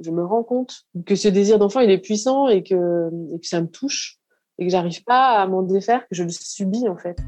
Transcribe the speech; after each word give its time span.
Je 0.00 0.10
me 0.10 0.24
rends 0.24 0.44
compte 0.44 0.84
que 1.06 1.16
ce 1.16 1.28
désir 1.28 1.58
d'enfant, 1.58 1.80
il 1.80 1.90
est 1.90 1.98
puissant 1.98 2.46
et 2.48 2.62
que, 2.62 3.10
ça 3.42 3.60
me 3.60 3.66
touche 3.66 4.18
et 4.58 4.66
que 4.66 4.70
j'arrive 4.70 5.02
pas 5.04 5.40
à 5.40 5.46
m'en 5.46 5.62
défaire, 5.62 6.02
que 6.08 6.14
je 6.14 6.22
le 6.22 6.30
subis 6.30 6.88
en 6.88 6.96
fait. 6.96 7.18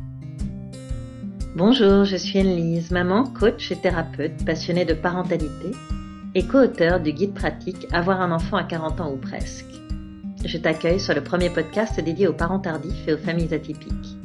Bonjour, 1.56 2.04
je 2.04 2.16
suis 2.16 2.38
Anne-Lise, 2.38 2.92
maman, 2.92 3.24
coach 3.24 3.72
et 3.72 3.76
thérapeute 3.76 4.44
passionnée 4.44 4.84
de 4.84 4.94
parentalité 4.94 5.72
et 6.36 6.46
co-auteur 6.46 7.00
du 7.00 7.12
guide 7.12 7.34
pratique 7.34 7.88
Avoir 7.92 8.20
un 8.20 8.30
enfant 8.30 8.56
à 8.56 8.62
40 8.62 9.00
ans 9.00 9.12
ou 9.12 9.16
presque. 9.16 9.66
Je 10.44 10.56
t'accueille 10.56 11.00
sur 11.00 11.14
le 11.14 11.24
premier 11.24 11.50
podcast 11.50 12.00
dédié 12.00 12.28
aux 12.28 12.32
parents 12.32 12.60
tardifs 12.60 13.08
et 13.08 13.14
aux 13.14 13.18
familles 13.18 13.52
atypiques. 13.52 14.16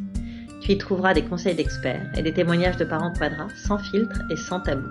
Tu 0.62 0.74
y 0.74 0.78
trouveras 0.78 1.16
des 1.16 1.24
conseils 1.24 1.56
d'experts 1.56 2.12
et 2.16 2.22
des 2.22 2.34
témoignages 2.34 2.78
de 2.78 2.86
parents 2.86 3.12
quadras 3.12 3.50
sans 3.56 3.80
filtre 3.80 4.22
et 4.32 4.38
sans 4.38 4.60
tabou. 4.60 4.88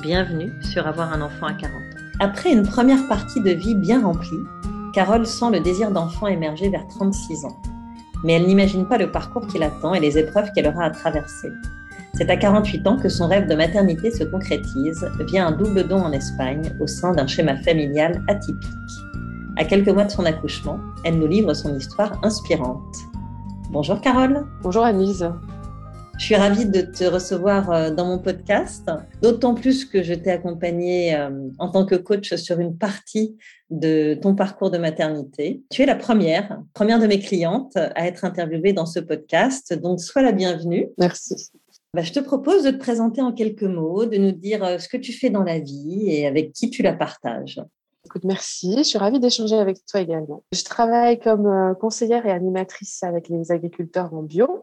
Bienvenue 0.00 0.52
sur 0.62 0.86
Avoir 0.86 1.12
un 1.12 1.22
enfant 1.22 1.46
à 1.46 1.54
40 1.54 1.74
ans. 1.74 1.93
Après 2.20 2.52
une 2.52 2.62
première 2.62 3.08
partie 3.08 3.40
de 3.40 3.50
vie 3.50 3.74
bien 3.74 4.04
remplie, 4.04 4.44
Carole 4.92 5.26
sent 5.26 5.50
le 5.50 5.58
désir 5.58 5.90
d'enfant 5.90 6.28
émerger 6.28 6.68
vers 6.68 6.86
36 6.86 7.44
ans. 7.44 7.56
Mais 8.22 8.34
elle 8.34 8.46
n'imagine 8.46 8.86
pas 8.86 8.98
le 8.98 9.10
parcours 9.10 9.46
qui 9.48 9.58
l'attend 9.58 9.94
et 9.94 10.00
les 10.00 10.16
épreuves 10.16 10.52
qu'elle 10.52 10.68
aura 10.68 10.84
à 10.84 10.90
traverser. 10.90 11.48
C'est 12.14 12.30
à 12.30 12.36
48 12.36 12.86
ans 12.86 12.96
que 12.96 13.08
son 13.08 13.26
rêve 13.26 13.48
de 13.48 13.56
maternité 13.56 14.12
se 14.12 14.22
concrétise 14.22 15.04
via 15.26 15.48
un 15.48 15.52
double 15.52 15.88
don 15.88 16.02
en 16.02 16.12
Espagne 16.12 16.72
au 16.80 16.86
sein 16.86 17.12
d'un 17.12 17.26
schéma 17.26 17.56
familial 17.56 18.22
atypique. 18.28 18.70
À 19.56 19.64
quelques 19.64 19.88
mois 19.88 20.04
de 20.04 20.12
son 20.12 20.24
accouchement, 20.24 20.78
elle 21.04 21.18
nous 21.18 21.26
livre 21.26 21.52
son 21.52 21.76
histoire 21.76 22.20
inspirante. 22.22 22.96
Bonjour 23.70 24.00
Carole. 24.00 24.46
Bonjour 24.62 24.84
Anise. 24.84 25.28
Je 26.16 26.26
suis 26.26 26.36
ravie 26.36 26.64
de 26.64 26.80
te 26.80 27.04
recevoir 27.04 27.70
euh, 27.70 27.90
dans 27.90 28.06
mon 28.06 28.18
podcast, 28.18 28.88
d'autant 29.20 29.54
plus 29.54 29.84
que 29.84 30.02
je 30.02 30.14
t'ai 30.14 30.30
accompagnée 30.30 31.14
euh, 31.14 31.48
en 31.58 31.68
tant 31.70 31.84
que 31.84 31.96
coach 31.96 32.34
sur 32.34 32.60
une 32.60 32.78
partie 32.78 33.36
de 33.70 34.14
ton 34.14 34.34
parcours 34.34 34.70
de 34.70 34.78
maternité. 34.78 35.62
Tu 35.70 35.82
es 35.82 35.86
la 35.86 35.96
première, 35.96 36.62
première 36.72 37.00
de 37.00 37.06
mes 37.06 37.18
clientes 37.18 37.76
à 37.76 38.06
être 38.06 38.24
interviewée 38.24 38.72
dans 38.72 38.86
ce 38.86 39.00
podcast, 39.00 39.74
donc 39.74 40.00
sois 40.00 40.22
la 40.22 40.30
bienvenue. 40.30 40.88
Merci. 40.98 41.50
Bah, 41.94 42.02
je 42.02 42.12
te 42.12 42.20
propose 42.20 42.62
de 42.62 42.70
te 42.70 42.78
présenter 42.78 43.20
en 43.20 43.32
quelques 43.32 43.64
mots, 43.64 44.06
de 44.06 44.16
nous 44.16 44.32
dire 44.32 44.64
euh, 44.64 44.78
ce 44.78 44.88
que 44.88 44.96
tu 44.96 45.12
fais 45.12 45.30
dans 45.30 45.42
la 45.42 45.58
vie 45.58 46.04
et 46.06 46.26
avec 46.26 46.52
qui 46.52 46.70
tu 46.70 46.82
la 46.82 46.92
partages. 46.92 47.60
Écoute, 48.06 48.24
merci. 48.24 48.76
Je 48.78 48.82
suis 48.84 48.98
ravie 48.98 49.18
d'échanger 49.18 49.56
avec 49.56 49.84
toi 49.86 50.00
également. 50.00 50.44
Je 50.52 50.62
travaille 50.62 51.18
comme 51.18 51.74
conseillère 51.80 52.24
et 52.24 52.30
animatrice 52.30 53.02
avec 53.02 53.28
les 53.28 53.50
agriculteurs 53.50 54.14
en 54.14 54.22
bio. 54.22 54.62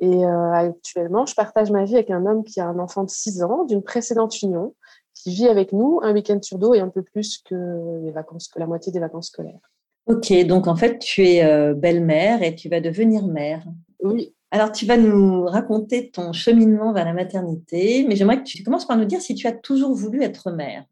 Et 0.00 0.24
euh, 0.24 0.52
actuellement, 0.52 1.26
je 1.26 1.34
partage 1.34 1.70
ma 1.70 1.84
vie 1.84 1.96
avec 1.96 2.10
un 2.10 2.24
homme 2.26 2.44
qui 2.44 2.60
a 2.60 2.68
un 2.68 2.78
enfant 2.78 3.04
de 3.04 3.10
6 3.10 3.42
ans 3.42 3.64
d'une 3.64 3.82
précédente 3.82 4.40
union, 4.42 4.74
qui 5.14 5.34
vit 5.34 5.48
avec 5.48 5.72
nous 5.72 5.98
un 6.02 6.12
week-end 6.12 6.38
sur 6.40 6.58
deux 6.58 6.74
et 6.74 6.80
un 6.80 6.88
peu 6.88 7.02
plus 7.02 7.38
que, 7.38 8.04
les 8.04 8.12
vacances, 8.12 8.48
que 8.48 8.60
la 8.60 8.66
moitié 8.66 8.92
des 8.92 9.00
vacances 9.00 9.28
scolaires. 9.28 9.72
Ok, 10.06 10.32
donc 10.46 10.68
en 10.68 10.76
fait, 10.76 10.98
tu 10.98 11.26
es 11.26 11.44
euh, 11.44 11.74
belle-mère 11.74 12.42
et 12.42 12.54
tu 12.54 12.68
vas 12.68 12.80
devenir 12.80 13.26
mère. 13.26 13.64
Oui. 14.02 14.34
Alors, 14.50 14.72
tu 14.72 14.86
vas 14.86 14.96
nous 14.96 15.44
raconter 15.44 16.10
ton 16.10 16.32
cheminement 16.32 16.92
vers 16.92 17.04
la 17.04 17.12
maternité, 17.12 18.06
mais 18.08 18.16
j'aimerais 18.16 18.38
que 18.38 18.48
tu 18.48 18.62
commences 18.62 18.86
par 18.86 18.96
nous 18.96 19.04
dire 19.04 19.20
si 19.20 19.34
tu 19.34 19.46
as 19.46 19.52
toujours 19.52 19.92
voulu 19.92 20.22
être 20.22 20.50
mère. 20.50 20.84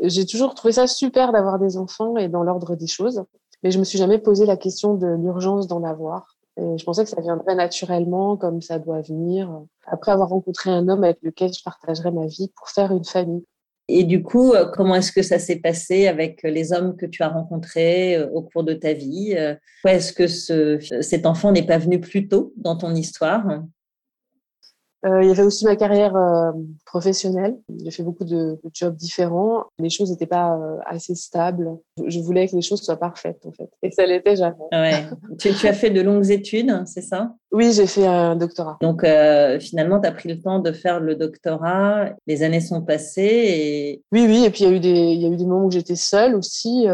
J'ai 0.00 0.24
toujours 0.24 0.54
trouvé 0.54 0.72
ça 0.72 0.86
super 0.86 1.32
d'avoir 1.32 1.58
des 1.58 1.76
enfants 1.76 2.16
et 2.16 2.28
dans 2.28 2.42
l'ordre 2.42 2.74
des 2.74 2.86
choses, 2.86 3.22
mais 3.62 3.70
je 3.70 3.78
me 3.78 3.84
suis 3.84 3.98
jamais 3.98 4.18
posé 4.18 4.46
la 4.46 4.56
question 4.56 4.94
de 4.94 5.06
l'urgence 5.06 5.66
d'en 5.66 5.84
avoir. 5.84 6.36
Et 6.58 6.78
je 6.78 6.84
pensais 6.84 7.04
que 7.04 7.10
ça 7.10 7.20
viendrait 7.20 7.54
naturellement, 7.54 8.36
comme 8.36 8.60
ça 8.60 8.78
doit 8.78 9.00
venir, 9.00 9.62
après 9.86 10.12
avoir 10.12 10.28
rencontré 10.28 10.70
un 10.70 10.88
homme 10.88 11.04
avec 11.04 11.18
lequel 11.22 11.52
je 11.52 11.62
partagerais 11.62 12.10
ma 12.10 12.26
vie 12.26 12.52
pour 12.56 12.68
faire 12.68 12.92
une 12.92 13.04
famille. 13.04 13.44
Et 13.88 14.04
du 14.04 14.22
coup, 14.22 14.52
euh, 14.52 14.66
comment 14.66 14.94
est-ce 14.94 15.12
que 15.12 15.22
ça 15.22 15.38
s'est 15.38 15.56
passé 15.56 16.06
avec 16.06 16.42
les 16.44 16.72
hommes 16.72 16.96
que 16.96 17.06
tu 17.06 17.22
as 17.22 17.28
rencontrés 17.28 18.16
euh, 18.16 18.28
au 18.30 18.42
cours 18.42 18.64
de 18.64 18.74
ta 18.74 18.92
vie? 18.92 19.34
Pourquoi 19.82 19.96
est-ce 19.96 20.12
que 20.12 20.26
ce, 20.28 20.78
cet 21.00 21.26
enfant 21.26 21.52
n'est 21.52 21.66
pas 21.66 21.78
venu 21.78 22.00
plus 22.00 22.28
tôt 22.28 22.52
dans 22.56 22.76
ton 22.76 22.94
histoire? 22.94 23.48
euh, 23.48 23.58
il 25.04 25.26
y 25.26 25.30
avait 25.30 25.42
aussi 25.42 25.64
ma 25.64 25.74
carrière 25.74 26.14
euh, 26.14 26.52
professionnelle. 26.84 27.58
J'ai 27.84 27.90
fait 27.90 28.02
beaucoup 28.04 28.24
de, 28.24 28.60
de, 28.62 28.70
jobs 28.72 28.94
différents. 28.94 29.64
Les 29.78 29.90
choses 29.90 30.10
n'étaient 30.10 30.26
pas 30.26 30.56
euh, 30.56 30.76
assez 30.86 31.16
stables. 31.16 31.70
Je 32.06 32.20
voulais 32.20 32.46
que 32.46 32.54
les 32.54 32.62
choses 32.62 32.82
soient 32.82 32.98
parfaites, 32.98 33.44
en 33.44 33.52
fait. 33.52 33.68
Et 33.82 33.90
ça 33.90 34.06
l'était 34.06 34.36
jamais. 34.36 34.54
Ouais. 34.70 35.06
tu, 35.38 35.52
tu, 35.54 35.66
as 35.66 35.72
fait 35.72 35.90
de 35.90 36.00
longues 36.00 36.30
études, 36.30 36.82
c'est 36.86 37.02
ça? 37.02 37.34
Oui, 37.50 37.72
j'ai 37.72 37.86
fait 37.86 38.06
un 38.06 38.36
doctorat. 38.36 38.78
Donc, 38.80 39.02
euh, 39.02 39.58
finalement, 39.58 40.00
tu 40.00 40.06
as 40.06 40.12
pris 40.12 40.28
le 40.28 40.40
temps 40.40 40.60
de 40.60 40.70
faire 40.70 41.00
le 41.00 41.16
doctorat. 41.16 42.10
Les 42.28 42.44
années 42.44 42.60
sont 42.60 42.82
passées 42.82 43.22
et... 43.22 44.02
Oui, 44.12 44.24
oui. 44.28 44.44
Et 44.44 44.50
puis, 44.50 44.64
il 44.64 44.70
y 44.70 44.72
a 44.72 44.76
eu 44.76 44.80
des, 44.80 44.88
il 44.88 45.20
y 45.20 45.26
a 45.26 45.28
eu 45.28 45.36
des 45.36 45.46
moments 45.46 45.66
où 45.66 45.70
j'étais 45.70 45.96
seule 45.96 46.36
aussi. 46.36 46.86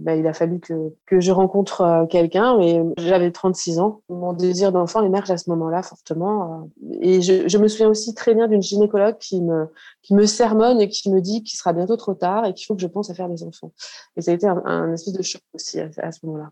Bah, 0.00 0.16
il 0.16 0.26
a 0.26 0.32
fallu 0.32 0.60
que, 0.60 0.74
que 1.06 1.20
je 1.20 1.32
rencontre 1.32 1.80
euh, 1.80 2.06
quelqu'un, 2.06 2.56
mais 2.58 2.82
j'avais 2.98 3.30
36 3.30 3.78
ans. 3.78 4.02
Mon 4.08 4.32
désir 4.32 4.72
d'enfant 4.72 5.04
émerge 5.04 5.30
à 5.30 5.36
ce 5.36 5.50
moment-là 5.50 5.82
fortement. 5.82 6.70
Euh, 6.82 6.98
et 7.00 7.20
je, 7.20 7.58
me 7.58 7.68
souviens 7.68 7.88
aussi 7.88 8.14
très 8.14 8.34
bien 8.34 8.48
d'une 8.48 8.62
gynécologue 8.62 9.18
qui 9.18 9.42
me, 9.42 9.66
qui 10.02 10.14
me 10.14 10.26
sermonne 10.26 10.80
et 10.80 10.88
qui 10.88 11.10
me 11.10 11.20
dit 11.20 11.42
qu'il 11.42 11.58
sera 11.58 11.72
bientôt 11.72 11.96
trop 11.96 12.14
tard 12.14 12.46
et 12.46 12.54
qu'il 12.54 12.66
faut 12.66 12.74
que 12.74 12.80
je 12.80 12.86
pense 12.86 13.10
à 13.10 13.14
faire 13.14 13.28
des 13.28 13.42
enfants. 13.42 13.72
Et 14.16 14.22
ça 14.22 14.30
a 14.30 14.34
été 14.34 14.46
un, 14.46 14.92
espèce 14.92 15.14
de 15.14 15.22
choc 15.22 15.42
aussi 15.54 15.80
à, 15.80 16.12
ce 16.12 16.24
moment-là. 16.26 16.50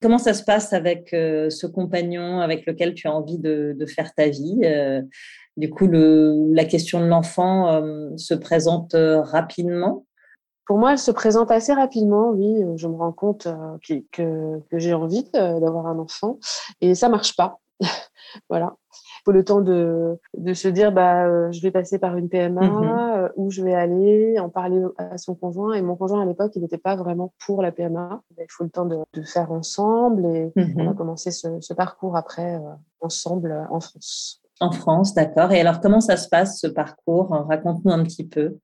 Comment 0.00 0.18
ça 0.18 0.32
se 0.32 0.42
passe 0.42 0.72
avec 0.72 1.12
euh, 1.12 1.50
ce 1.50 1.66
compagnon 1.66 2.40
avec 2.40 2.64
lequel 2.66 2.94
tu 2.94 3.06
as 3.06 3.14
envie 3.14 3.38
de, 3.38 3.76
de 3.78 3.86
faire 3.86 4.14
ta 4.14 4.28
vie 4.28 4.62
Du 5.56 5.70
coup, 5.70 5.88
la 5.90 6.64
question 6.64 7.00
de 7.00 7.06
l'enfant 7.06 7.82
se 8.16 8.34
présente 8.34 8.94
rapidement? 8.94 10.06
Pour 10.70 10.78
moi, 10.78 10.92
elle 10.92 10.98
se 10.98 11.10
présente 11.10 11.50
assez 11.50 11.72
rapidement, 11.72 12.30
oui. 12.30 12.64
Je 12.76 12.86
me 12.86 12.94
rends 12.94 13.10
compte 13.10 13.48
euh, 13.48 13.76
que, 13.84 13.94
que, 14.12 14.60
que 14.70 14.78
j'ai 14.78 14.94
envie 14.94 15.28
d'avoir 15.32 15.88
un 15.88 15.98
enfant 15.98 16.38
et 16.80 16.94
ça 16.94 17.08
marche 17.08 17.34
pas. 17.34 17.58
voilà. 18.48 18.76
Il 18.92 19.22
faut 19.24 19.32
le 19.32 19.44
temps 19.44 19.62
de, 19.62 20.16
de 20.38 20.54
se 20.54 20.68
dire, 20.68 20.92
bah, 20.92 21.26
euh, 21.26 21.50
je 21.50 21.60
vais 21.60 21.72
passer 21.72 21.98
par 21.98 22.16
une 22.16 22.28
PMA, 22.28 22.60
mmh. 22.60 23.30
où 23.34 23.50
je 23.50 23.64
vais 23.64 23.74
aller, 23.74 24.38
en 24.38 24.48
parler 24.48 24.80
à 24.96 25.18
son 25.18 25.34
conjoint. 25.34 25.72
Et 25.72 25.82
mon 25.82 25.96
conjoint, 25.96 26.22
à 26.22 26.24
l'époque, 26.24 26.52
il 26.54 26.62
n'était 26.62 26.78
pas 26.78 26.94
vraiment 26.94 27.32
pour 27.44 27.62
la 27.62 27.72
PMA. 27.72 28.22
Il 28.38 28.46
faut 28.48 28.62
le 28.62 28.70
temps 28.70 28.86
de, 28.86 28.98
de 29.12 29.22
faire 29.22 29.50
ensemble 29.50 30.24
et 30.24 30.52
on 30.76 30.88
a 30.88 30.94
commencé 30.94 31.32
ce, 31.32 31.48
ce 31.58 31.74
parcours 31.74 32.16
après 32.16 32.54
euh, 32.54 32.74
ensemble 33.00 33.66
en 33.70 33.80
France. 33.80 34.40
En 34.60 34.70
France, 34.70 35.14
d'accord. 35.14 35.50
Et 35.50 35.60
alors, 35.60 35.80
comment 35.80 36.00
ça 36.00 36.16
se 36.16 36.28
passe, 36.28 36.60
ce 36.60 36.68
parcours? 36.68 37.30
Raconte-nous 37.48 37.90
un 37.90 38.04
petit 38.04 38.24
peu. 38.24 38.60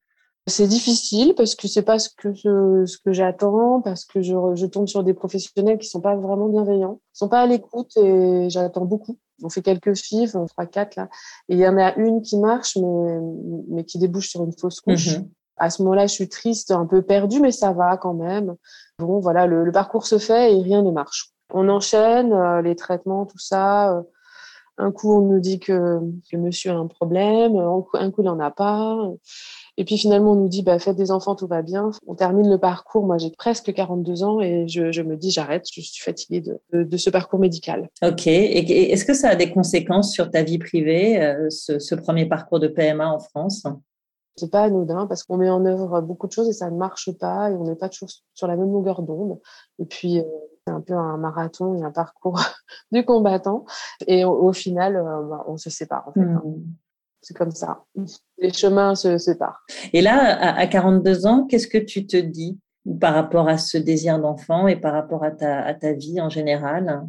C'est 0.49 0.69
difficile 0.69 1.35
parce 1.37 1.57
que 1.57 1.67
c'est 1.67 1.83
pas 1.83 1.99
ce 1.99 2.09
que 2.09 2.33
je, 2.33 2.85
ce 2.87 2.99
que 2.99 3.13
j'attends, 3.13 3.81
parce 3.81 4.05
que 4.05 4.23
je, 4.23 4.35
je 4.55 4.67
tombe 4.67 4.87
sur 4.87 5.03
des 5.03 5.13
professionnels 5.13 5.79
qui 5.79 5.89
sont 5.89 6.01
pas 6.01 6.15
vraiment 6.15 6.49
bienveillants, 6.49 7.01
ils 7.15 7.19
sont 7.19 7.29
pas 7.29 7.41
à 7.41 7.47
l'écoute 7.47 7.97
et 7.97 8.49
j'attends 8.49 8.85
beaucoup. 8.85 9.19
On 9.43 9.49
fait 9.49 9.63
quelques 9.63 9.95
chiffres, 9.95 10.37
on 10.37 10.47
fera 10.47 10.67
quatre 10.67 10.95
là, 10.97 11.09
et 11.49 11.55
il 11.55 11.59
y 11.59 11.67
en 11.67 11.77
a 11.77 11.95
une 11.97 12.23
qui 12.23 12.39
marche 12.39 12.77
mais 12.77 13.21
mais 13.69 13.85
qui 13.85 13.99
débouche 13.99 14.29
sur 14.29 14.45
une 14.45 14.53
fausse 14.57 14.81
couche. 14.81 15.19
Mmh. 15.19 15.29
À 15.59 15.71
ce 15.71 15.83
moment-là, 15.83 16.07
je 16.07 16.13
suis 16.13 16.29
triste, 16.29 16.71
un 16.71 16.87
peu 16.87 17.03
perdue, 17.03 17.41
mais 17.41 17.51
ça 17.51 17.73
va 17.73 17.97
quand 17.97 18.15
même. 18.15 18.55
Bon, 18.99 19.21
voilà, 19.21 19.47
le, 19.47 19.65
le 19.65 19.73
parcours 19.73 20.07
se 20.07 20.19
fait 20.19 20.55
et 20.55 20.63
rien 20.63 20.83
ne 20.83 20.91
marche. 20.91 21.33
On 21.53 21.69
enchaîne 21.69 22.33
euh, 22.33 22.61
les 22.63 22.77
traitements, 22.77 23.25
tout 23.25 23.39
ça. 23.39 23.97
Euh, 23.97 24.03
un 24.79 24.93
coup, 24.93 25.15
on 25.15 25.23
nous 25.23 25.41
dit 25.41 25.59
que, 25.59 25.99
que 26.31 26.37
monsieur 26.37 26.73
a 26.73 26.75
un 26.75 26.87
problème, 26.87 27.57
un 27.57 27.81
coup, 27.81 27.97
un 27.97 28.11
coup 28.11 28.21
il 28.21 28.27
n'en 28.27 28.39
a 28.39 28.51
pas. 28.51 28.99
Et 29.79 29.85
puis 29.85 29.99
finalement, 29.99 30.33
on 30.33 30.37
nous 30.37 30.49
dit, 30.49 30.63
bah, 30.63 30.79
faites 30.79 30.97
des 30.97 31.11
enfants, 31.11 31.35
tout 31.35 31.47
va 31.47 31.63
bien. 31.63 31.91
On 32.07 32.15
termine 32.15 32.49
le 32.49 32.59
parcours. 32.59 33.05
Moi, 33.05 33.19
j'ai 33.19 33.31
presque 33.31 33.73
42 33.73 34.23
ans 34.23 34.41
et 34.41 34.67
je, 34.69 34.91
je 34.91 35.03
me 35.03 35.17
dis, 35.17 35.31
j'arrête, 35.31 35.67
je 35.71 35.81
suis 35.81 36.03
fatiguée 36.03 36.41
de, 36.41 36.59
de, 36.73 36.83
de, 36.83 36.97
ce 36.97 37.11
parcours 37.11 37.39
médical. 37.39 37.91
Ok. 38.03 38.27
Et 38.27 38.93
est-ce 38.93 39.05
que 39.05 39.15
ça 39.15 39.31
a 39.31 39.37
des 39.37 39.53
conséquences 39.53 40.13
sur 40.13 40.31
ta 40.31 40.43
vie 40.43 40.59
privée, 40.59 41.23
euh, 41.23 41.51
ce, 41.51 41.79
ce, 41.79 41.95
premier 41.95 42.27
parcours 42.27 42.59
de 42.59 42.69
PMA 42.69 43.07
en 43.07 43.19
France? 43.19 43.65
C'est 44.37 44.51
pas 44.51 44.65
anodin 44.65 45.07
parce 45.07 45.25
qu'on 45.25 45.37
met 45.37 45.49
en 45.51 45.65
œuvre 45.65 46.01
beaucoup 46.01 46.27
de 46.27 46.33
choses 46.33 46.49
et 46.49 46.53
ça 46.53 46.71
ne 46.71 46.77
marche 46.77 47.11
pas 47.19 47.51
et 47.51 47.55
on 47.55 47.65
n'est 47.65 47.77
pas 47.77 47.89
toujours 47.89 48.11
sur 48.35 48.47
la 48.47 48.57
même 48.57 48.71
longueur 48.71 49.03
d'onde. 49.03 49.41
Et 49.79 49.85
puis, 49.85 50.21
euh, 50.21 50.25
c'est 50.67 50.73
un 50.73 50.81
peu 50.81 50.95
un 50.95 51.17
marathon 51.17 51.79
et 51.79 51.85
un 51.85 51.91
parcours 51.93 52.41
du 52.93 53.05
combattant. 53.05 53.67
Et 54.07 54.25
au, 54.25 54.53
final, 54.53 54.97
euh, 54.97 55.23
bah, 55.23 55.45
on 55.47 55.57
se 55.57 55.71
sépare. 55.71 56.09
En 56.09 56.13
fait, 56.13 56.21
mmh. 56.21 56.65
C'est 57.23 57.37
comme 57.37 57.51
ça. 57.51 57.85
Les 58.39 58.53
chemins 58.53 58.95
se 58.95 59.19
séparent. 59.19 59.65
Et 59.93 60.01
là, 60.01 60.57
à 60.57 60.67
42 60.67 61.27
ans, 61.27 61.47
qu'est-ce 61.47 61.67
que 61.67 61.79
tu 61.79 62.07
te 62.07 62.17
dis 62.17 62.59
par 63.01 63.15
rapport 63.15 63.49
à 63.49 63.59
ce 63.59 63.79
désir 63.79 64.21
d'enfant 64.21 64.69
et 64.69 64.77
par 64.77 64.93
rapport 64.93 65.25
à 65.25 65.33
ta, 65.33 65.61
à 65.61 65.75
ta 65.75 65.93
vie 65.93 66.21
en 66.21 66.29
général? 66.29 67.05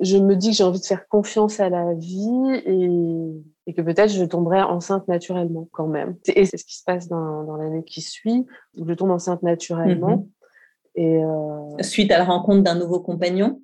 Je 0.00 0.16
me 0.16 0.34
dis 0.34 0.50
que 0.50 0.56
j'ai 0.56 0.64
envie 0.64 0.80
de 0.80 0.84
faire 0.84 1.06
confiance 1.06 1.60
à 1.60 1.68
la 1.68 1.94
vie 1.94 2.62
et, 2.66 3.70
et 3.70 3.74
que 3.74 3.80
peut-être 3.80 4.10
je 4.10 4.24
tomberai 4.24 4.62
enceinte 4.62 5.06
naturellement 5.06 5.68
quand 5.70 5.86
même. 5.86 6.16
Et 6.34 6.44
c'est 6.46 6.56
ce 6.56 6.64
qui 6.64 6.76
se 6.76 6.82
passe 6.84 7.06
dans, 7.06 7.44
dans 7.44 7.56
l'année 7.56 7.84
qui 7.84 8.00
suit, 8.00 8.44
où 8.76 8.88
je 8.88 8.94
tombe 8.94 9.10
enceinte 9.10 9.42
naturellement. 9.44 10.16
Mmh. 10.16 10.26
Et 10.96 11.24
euh... 11.24 11.82
Suite 11.82 12.10
à 12.10 12.18
la 12.18 12.24
rencontre 12.24 12.62
d'un 12.62 12.74
nouveau 12.74 13.00
compagnon? 13.00 13.62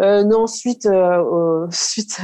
Euh, 0.00 0.24
non, 0.24 0.46
suite, 0.46 0.86
euh, 0.86 1.66
suite 1.70 2.20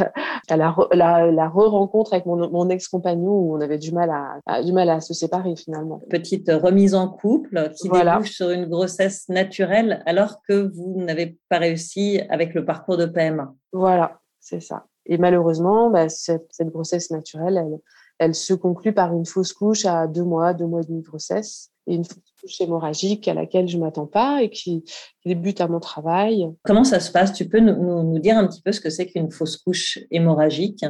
à 0.48 0.56
la, 0.56 0.74
la, 0.92 1.30
la 1.30 1.48
re-rencontre 1.48 2.12
avec 2.12 2.26
mon, 2.26 2.50
mon 2.50 2.68
ex-compagnon 2.68 3.30
où 3.30 3.56
on 3.56 3.60
avait 3.60 3.78
du 3.78 3.92
mal 3.92 4.10
à, 4.46 4.62
du 4.62 4.72
mal 4.72 4.90
à 4.90 5.00
se 5.00 5.14
séparer 5.14 5.56
finalement. 5.56 6.02
Petite 6.10 6.50
remise 6.50 6.94
en 6.94 7.08
couple 7.08 7.70
qui 7.76 7.88
débouche 7.88 8.32
sur 8.32 8.50
une 8.50 8.66
grossesse 8.66 9.28
naturelle 9.28 10.02
alors 10.06 10.42
que 10.46 10.70
vous 10.74 11.02
n'avez 11.02 11.38
pas 11.48 11.58
réussi 11.58 12.20
avec 12.28 12.54
le 12.54 12.64
parcours 12.64 12.96
de 12.96 13.06
PMA. 13.06 13.54
Voilà, 13.72 14.20
c'est 14.40 14.60
ça. 14.60 14.84
Et 15.06 15.18
malheureusement, 15.18 15.90
bah, 15.90 16.08
cette, 16.08 16.46
cette, 16.50 16.68
grossesse 16.68 17.10
naturelle, 17.10 17.56
elle, 17.56 17.78
elle 18.22 18.34
se 18.34 18.54
conclut 18.54 18.92
par 18.92 19.12
une 19.14 19.26
fausse 19.26 19.52
couche 19.52 19.84
à 19.84 20.06
deux 20.06 20.22
mois, 20.22 20.54
deux 20.54 20.66
mois 20.66 20.80
et 20.82 20.84
demi 20.84 21.00
de 21.00 21.06
grossesse 21.06 21.72
et 21.86 21.94
une 21.96 22.04
fausse 22.04 22.32
couche 22.40 22.60
hémorragique 22.60 23.26
à 23.26 23.34
laquelle 23.34 23.68
je 23.68 23.78
m'attends 23.78 24.06
pas 24.06 24.42
et 24.42 24.50
qui, 24.50 24.84
débute 25.24 25.60
à 25.60 25.68
mon 25.68 25.80
travail. 25.80 26.48
Comment 26.62 26.84
ça 26.84 27.00
se 27.00 27.10
passe? 27.10 27.32
Tu 27.32 27.48
peux 27.48 27.60
nous, 27.60 28.02
nous, 28.02 28.18
dire 28.18 28.38
un 28.38 28.46
petit 28.46 28.62
peu 28.62 28.72
ce 28.72 28.80
que 28.80 28.90
c'est 28.90 29.06
qu'une 29.06 29.30
fausse 29.30 29.56
couche 29.56 29.98
hémorragique? 30.10 30.84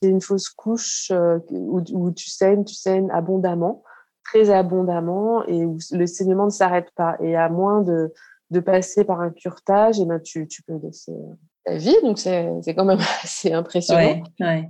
C'est 0.00 0.08
une 0.08 0.20
fausse 0.20 0.48
couche 0.48 1.10
euh, 1.10 1.38
où, 1.50 1.82
où, 1.92 2.10
tu 2.10 2.30
saignes, 2.30 2.64
tu 2.64 2.74
saignes 2.74 3.10
abondamment, 3.10 3.82
très 4.24 4.50
abondamment, 4.50 5.44
et 5.46 5.66
où 5.66 5.78
le 5.92 6.06
saignement 6.06 6.46
ne 6.46 6.50
s'arrête 6.50 6.90
pas. 6.94 7.16
Et 7.20 7.36
à 7.36 7.50
moins 7.50 7.82
de, 7.82 8.12
de 8.50 8.60
passer 8.60 9.04
par 9.04 9.20
un 9.20 9.30
curtage, 9.30 9.98
et 9.98 10.02
eh 10.02 10.06
ben 10.06 10.20
tu, 10.20 10.48
tu 10.48 10.62
peux 10.62 10.78
laisser 10.82 11.12
ta 11.64 11.76
vie. 11.76 11.96
Donc, 12.02 12.18
c'est 12.18 12.74
quand 12.74 12.84
même 12.84 12.98
assez 13.22 13.52
impressionnant. 13.52 14.22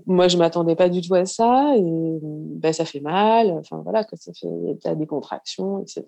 Moi, 0.06 0.28
je 0.28 0.37
m'attendais 0.37 0.76
pas 0.76 0.88
du 0.88 1.00
tout 1.00 1.14
à 1.14 1.26
ça. 1.26 1.75
Et 1.76 2.19
ben, 2.22 2.72
ça 2.72 2.84
fait 2.84 3.00
mal. 3.00 3.50
Enfin, 3.50 3.81
voilà, 3.82 4.04
que 4.04 4.16
ça 4.16 4.32
fait 4.32 4.96
des 4.96 5.06
contractions, 5.06 5.81
etc. 5.82 6.04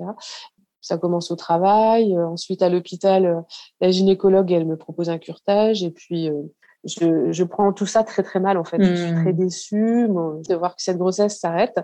Ça 0.81 0.99
commence 0.99 1.31
au 1.31 1.37
travail. 1.37 2.17
Euh, 2.17 2.27
ensuite, 2.27 2.63
à 2.63 2.69
l'hôpital, 2.69 3.27
euh, 3.27 3.41
la 3.81 3.91
gynécologue, 3.91 4.51
elle 4.51 4.67
me 4.67 4.77
propose 4.77 5.11
un 5.11 5.19
curtage. 5.19 5.85
Et 5.85 5.91
puis, 5.91 6.29
euh, 6.29 6.43
je, 6.85 7.31
je, 7.31 7.45
prends 7.45 7.73
tout 7.73 7.87
ça 7.87 8.03
très, 8.03 8.25
très 8.25 8.41
mal, 8.41 8.59
en 8.59 8.65
fait. 8.65 8.83
Je 8.83 8.95
suis 8.95 9.13
très 9.13 9.33
mmh. 9.33 9.37
déçue 9.37 10.09
de 10.09 10.55
voir 10.57 10.75
que 10.75 10.83
cette 10.83 10.99
grossesse 10.99 11.39
s'arrête. 11.39 11.79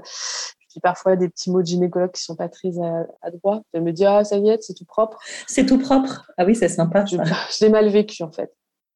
Parfois 0.83 1.17
des 1.17 1.29
petits 1.29 1.51
mots 1.51 1.61
de 1.61 1.67
gynécologue 1.67 2.13
qui 2.13 2.23
sont 2.23 2.37
pas 2.37 2.49
très 2.49 2.71
droit. 2.71 3.63
Elle 3.73 3.83
me 3.83 3.93
dit 3.93 4.05
ah 4.05 4.23
ça 4.23 4.37
y 4.37 4.49
est, 4.49 4.63
c'est 4.63 4.75
tout 4.75 4.85
propre. 4.85 5.19
C'est 5.49 5.67
tout 5.67 5.79
propre. 5.79 6.31
Ah 6.37 6.45
oui, 6.45 6.55
c'est 6.55 6.69
sympa. 6.69 7.05
Je, 7.05 7.17
je 7.59 7.65
l'ai 7.65 7.71
mal 7.71 7.89
vécu 7.89 8.23
en 8.23 8.31
fait. 8.31 8.53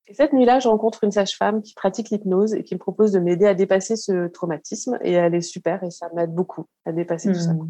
Et 0.08 0.14
cette 0.14 0.32
nuit-là, 0.32 0.58
je 0.58 0.68
rencontre 0.68 1.04
une 1.04 1.12
sage-femme 1.12 1.62
qui 1.62 1.74
pratique 1.74 2.10
l'hypnose 2.10 2.54
et 2.54 2.64
qui 2.64 2.74
me 2.74 2.78
propose 2.78 3.12
de 3.12 3.20
m'aider 3.20 3.46
à 3.46 3.54
dépasser 3.54 3.96
ce 3.96 4.28
traumatisme. 4.28 4.98
Et 5.02 5.12
elle 5.12 5.34
est 5.34 5.40
super 5.40 5.82
et 5.84 5.90
ça 5.90 6.08
m'aide 6.14 6.34
beaucoup 6.34 6.66
à 6.84 6.92
dépasser 6.92 7.32
tout 7.32 7.38
ça. 7.38 7.52
Hmm. 7.52 7.68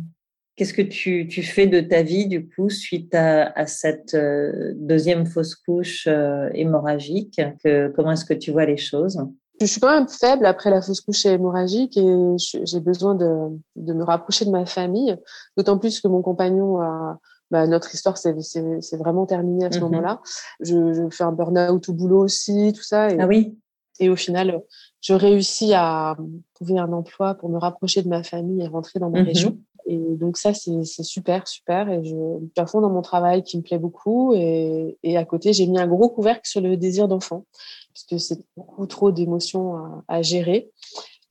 Qu'est-ce 0.56 0.74
que 0.74 0.82
tu, 0.82 1.28
tu, 1.28 1.42
fais 1.42 1.66
de 1.66 1.80
ta 1.80 2.02
vie, 2.02 2.26
du 2.26 2.46
coup, 2.46 2.68
suite 2.68 3.14
à, 3.14 3.50
à 3.52 3.66
cette 3.66 4.14
euh, 4.14 4.74
deuxième 4.76 5.24
fausse 5.24 5.54
couche 5.54 6.06
euh, 6.06 6.50
hémorragique? 6.52 7.40
Que, 7.64 7.88
Comment 7.88 8.12
est-ce 8.12 8.26
que 8.26 8.34
tu 8.34 8.50
vois 8.50 8.66
les 8.66 8.76
choses? 8.76 9.18
Je 9.60 9.66
suis 9.66 9.80
quand 9.80 9.94
même 9.94 10.08
faible 10.08 10.44
après 10.44 10.70
la 10.70 10.82
fausse 10.82 11.00
couche 11.00 11.24
hémorragique 11.24 11.96
et 11.96 12.16
j'ai 12.36 12.80
besoin 12.80 13.14
de, 13.14 13.48
de, 13.76 13.92
me 13.92 14.02
rapprocher 14.02 14.44
de 14.44 14.50
ma 14.50 14.66
famille, 14.66 15.16
d'autant 15.56 15.78
plus 15.78 16.00
que 16.00 16.08
mon 16.08 16.20
compagnon 16.20 16.80
a, 16.80 17.18
bah, 17.52 17.66
notre 17.66 17.94
histoire 17.94 18.16
c'est 18.16 18.96
vraiment 18.96 19.26
terminé 19.26 19.66
à 19.66 19.70
ce 19.70 19.78
mmh 19.78 19.82
moment-là. 19.82 20.22
Je, 20.60 20.94
je, 20.94 21.14
fais 21.14 21.22
un 21.22 21.32
burn-out 21.32 21.86
au 21.86 21.92
boulot 21.92 22.24
aussi, 22.24 22.72
tout 22.74 22.82
ça. 22.82 23.10
Et, 23.10 23.20
ah 23.20 23.26
oui. 23.26 23.58
Et 24.00 24.08
au 24.08 24.16
final, 24.16 24.62
je 25.02 25.12
réussis 25.12 25.74
à 25.74 26.16
trouver 26.54 26.78
un 26.78 26.90
emploi 26.94 27.34
pour 27.34 27.50
me 27.50 27.58
rapprocher 27.58 28.00
de 28.02 28.08
ma 28.08 28.22
famille 28.22 28.62
et 28.62 28.66
rentrer 28.66 29.00
dans 29.00 29.10
ma 29.10 29.20
mmh 29.20 29.26
région. 29.26 29.58
Et 29.84 29.98
donc 29.98 30.38
ça, 30.38 30.54
c'est 30.54 31.02
super, 31.02 31.46
super. 31.46 31.90
Et 31.90 32.02
je 32.02 32.08
suis 32.08 32.52
à 32.56 32.66
fond 32.66 32.80
dans 32.80 32.88
mon 32.88 33.02
travail 33.02 33.42
qui 33.42 33.58
me 33.58 33.62
plaît 33.62 33.78
beaucoup. 33.78 34.32
Et, 34.32 34.96
et 35.02 35.18
à 35.18 35.26
côté, 35.26 35.52
j'ai 35.52 35.66
mis 35.66 35.78
un 35.78 35.86
gros 35.86 36.08
couvercle 36.08 36.48
sur 36.48 36.62
le 36.62 36.78
désir 36.78 37.06
d'enfant, 37.06 37.44
puisque 37.92 38.18
c'est 38.18 38.40
beaucoup 38.56 38.86
trop 38.86 39.12
d'émotions 39.12 39.76
à, 39.76 40.04
à, 40.08 40.22
gérer 40.22 40.70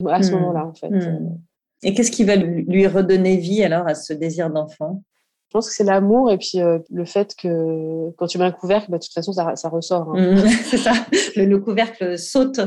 à 0.08 0.22
ce 0.22 0.30
mmh. 0.30 0.36
moment-là, 0.36 0.68
en 0.68 0.74
fait. 0.76 0.92
Et 1.82 1.96
qu'est-ce 1.96 2.12
qui 2.12 2.26
va 2.26 2.36
lui 2.36 2.86
redonner 2.86 3.38
vie 3.38 3.64
alors 3.64 3.88
à 3.88 3.96
ce 3.96 4.14
désir 4.14 4.52
d'enfant? 4.52 5.02
Je 5.52 5.58
pense 5.58 5.68
que 5.68 5.76
c'est 5.76 5.84
l'amour 5.84 6.32
et 6.32 6.38
puis 6.38 6.62
euh, 6.62 6.80
le 6.90 7.04
fait 7.04 7.36
que 7.36 8.10
quand 8.12 8.26
tu 8.26 8.38
mets 8.38 8.46
un 8.46 8.52
couvercle, 8.52 8.90
bah, 8.90 8.98
de 8.98 9.04
toute 9.04 9.12
façon, 9.12 9.34
ça, 9.34 9.58
ça 9.58 9.68
ressort. 9.68 10.16
Hein. 10.16 10.36
Mmh, 10.36 10.38
c'est 10.64 10.78
ça, 10.78 10.94
le, 11.36 11.58
couvercle 11.58 12.18
saute. 12.18 12.62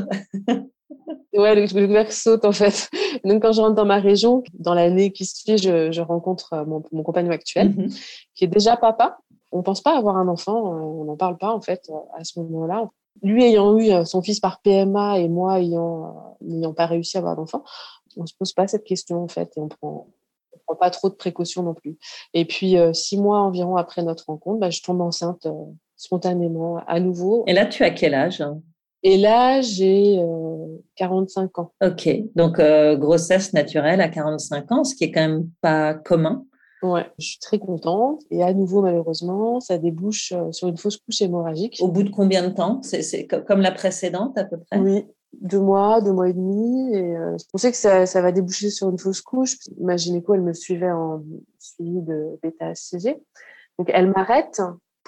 ouais, 1.33 1.55
le, 1.55 1.67
couvercle 1.67 2.11
saute 2.11 2.45
en 2.45 2.51
fait. 2.51 2.87
Donc 3.23 3.41
quand 3.41 3.53
je 3.53 3.61
rentre 3.61 3.73
dans 3.73 3.87
ma 3.87 3.97
région, 3.97 4.43
dans 4.53 4.75
l'année 4.75 5.11
qui 5.11 5.25
suit, 5.25 5.57
je, 5.57 5.91
je 5.91 6.01
rencontre 6.01 6.53
euh, 6.53 6.63
mon, 6.63 6.83
mon, 6.91 7.01
compagnon 7.01 7.31
actuel, 7.31 7.69
mmh 7.69 7.87
qui 8.35 8.43
est 8.43 8.49
déjà 8.49 8.77
papa. 8.77 9.17
On 9.51 9.63
pense 9.63 9.81
pas 9.81 9.97
avoir 9.97 10.17
un 10.17 10.27
enfant, 10.27 10.75
euh, 10.75 10.79
on 10.79 11.05
n'en 11.05 11.17
parle 11.17 11.37
pas 11.37 11.55
en 11.55 11.61
fait 11.61 11.89
à 12.15 12.23
ce 12.23 12.39
moment-là. 12.39 12.87
Lui 13.23 13.43
ayant 13.45 13.79
eu 13.79 14.05
son 14.05 14.21
fils 14.21 14.39
par 14.39 14.61
PMA 14.61 15.17
et 15.17 15.27
moi 15.27 15.59
ayant 15.59 16.37
n'ayant 16.41 16.73
pas 16.73 16.85
réussi 16.85 17.17
à 17.17 17.21
avoir 17.21 17.35
d'enfant, 17.35 17.63
on 18.15 18.27
se 18.27 18.35
pose 18.37 18.53
pas 18.53 18.67
cette 18.67 18.83
question 18.83 19.23
en 19.23 19.27
fait 19.27 19.53
et 19.57 19.59
on 19.59 19.69
prend 19.69 20.07
prends 20.65 20.75
pas 20.75 20.89
trop 20.89 21.09
de 21.09 21.15
précautions 21.15 21.63
non 21.63 21.73
plus. 21.73 21.97
Et 22.33 22.45
puis, 22.45 22.77
euh, 22.77 22.93
six 22.93 23.17
mois 23.17 23.39
environ 23.39 23.75
après 23.75 24.03
notre 24.03 24.25
rencontre, 24.27 24.59
bah, 24.59 24.69
je 24.69 24.81
tombe 24.81 25.01
enceinte 25.01 25.45
euh, 25.45 25.51
spontanément 25.95 26.81
à 26.87 26.99
nouveau. 26.99 27.43
Et 27.47 27.53
là, 27.53 27.65
tu 27.65 27.83
as 27.83 27.91
quel 27.91 28.13
âge 28.13 28.43
Et 29.03 29.17
là, 29.17 29.61
j'ai 29.61 30.19
45 30.95 31.43
euh, 31.57 31.61
ans. 31.61 31.71
Ok, 31.83 32.09
donc 32.35 32.59
grossesse 32.99 33.53
naturelle 33.53 34.01
à 34.01 34.09
45 34.09 34.71
ans, 34.71 34.83
ce 34.83 34.95
qui 34.95 35.05
est 35.05 35.11
quand 35.11 35.27
même 35.27 35.49
pas 35.61 35.93
commun. 35.93 36.45
Ouais, 36.83 37.07
je 37.17 37.25
suis 37.25 37.39
très 37.39 37.57
contente. 37.57 38.21
Et 38.29 38.43
à 38.43 38.53
nouveau, 38.53 38.81
malheureusement, 38.81 39.59
ça 39.59 39.77
débouche 39.77 40.33
sur 40.51 40.67
une 40.67 40.77
fausse 40.77 40.97
couche 40.97 41.21
hémorragique. 41.21 41.77
Au 41.79 41.87
bout 41.87 42.03
de 42.03 42.09
combien 42.09 42.47
de 42.47 42.53
temps? 42.53 42.81
C'est 42.83 43.27
comme 43.27 43.61
la 43.61 43.71
précédente 43.71 44.37
à 44.37 44.43
peu 44.43 44.57
près? 44.59 44.77
Oui, 44.77 45.05
deux 45.41 45.59
mois, 45.59 46.01
deux 46.01 46.11
mois 46.11 46.29
et 46.29 46.33
demi. 46.33 46.95
Et 46.95 47.15
euh, 47.15 47.37
on 47.53 47.57
sait 47.57 47.71
que 47.71 47.77
ça, 47.77 48.05
ça, 48.05 48.21
va 48.21 48.31
déboucher 48.31 48.69
sur 48.69 48.89
une 48.89 48.99
fausse 48.99 49.21
couche. 49.21 49.57
Ma 49.79 49.97
gynéco, 49.97 50.33
elle 50.33 50.41
me 50.41 50.53
suivait 50.53 50.91
en 50.91 51.23
suivi 51.59 52.01
de 52.01 52.39
bêta-HCG. 52.41 53.21
Donc, 53.77 53.89
elle 53.93 54.11
m'arrête 54.11 54.61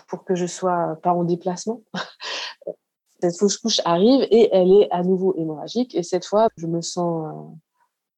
pour 0.07 0.23
que 0.23 0.35
je 0.35 0.45
sois 0.45 0.97
pas 1.01 1.13
en 1.13 1.23
déplacement. 1.23 1.81
cette 3.21 3.37
fausse 3.37 3.57
couche 3.57 3.81
arrive 3.85 4.27
et 4.29 4.49
elle 4.53 4.71
est 4.71 4.91
à 4.91 5.03
nouveau 5.03 5.35
hémorragique. 5.37 5.95
Et 5.95 6.03
cette 6.03 6.25
fois, 6.25 6.49
je 6.57 6.67
me 6.67 6.81
sens 6.81 7.27
euh, 7.27 7.55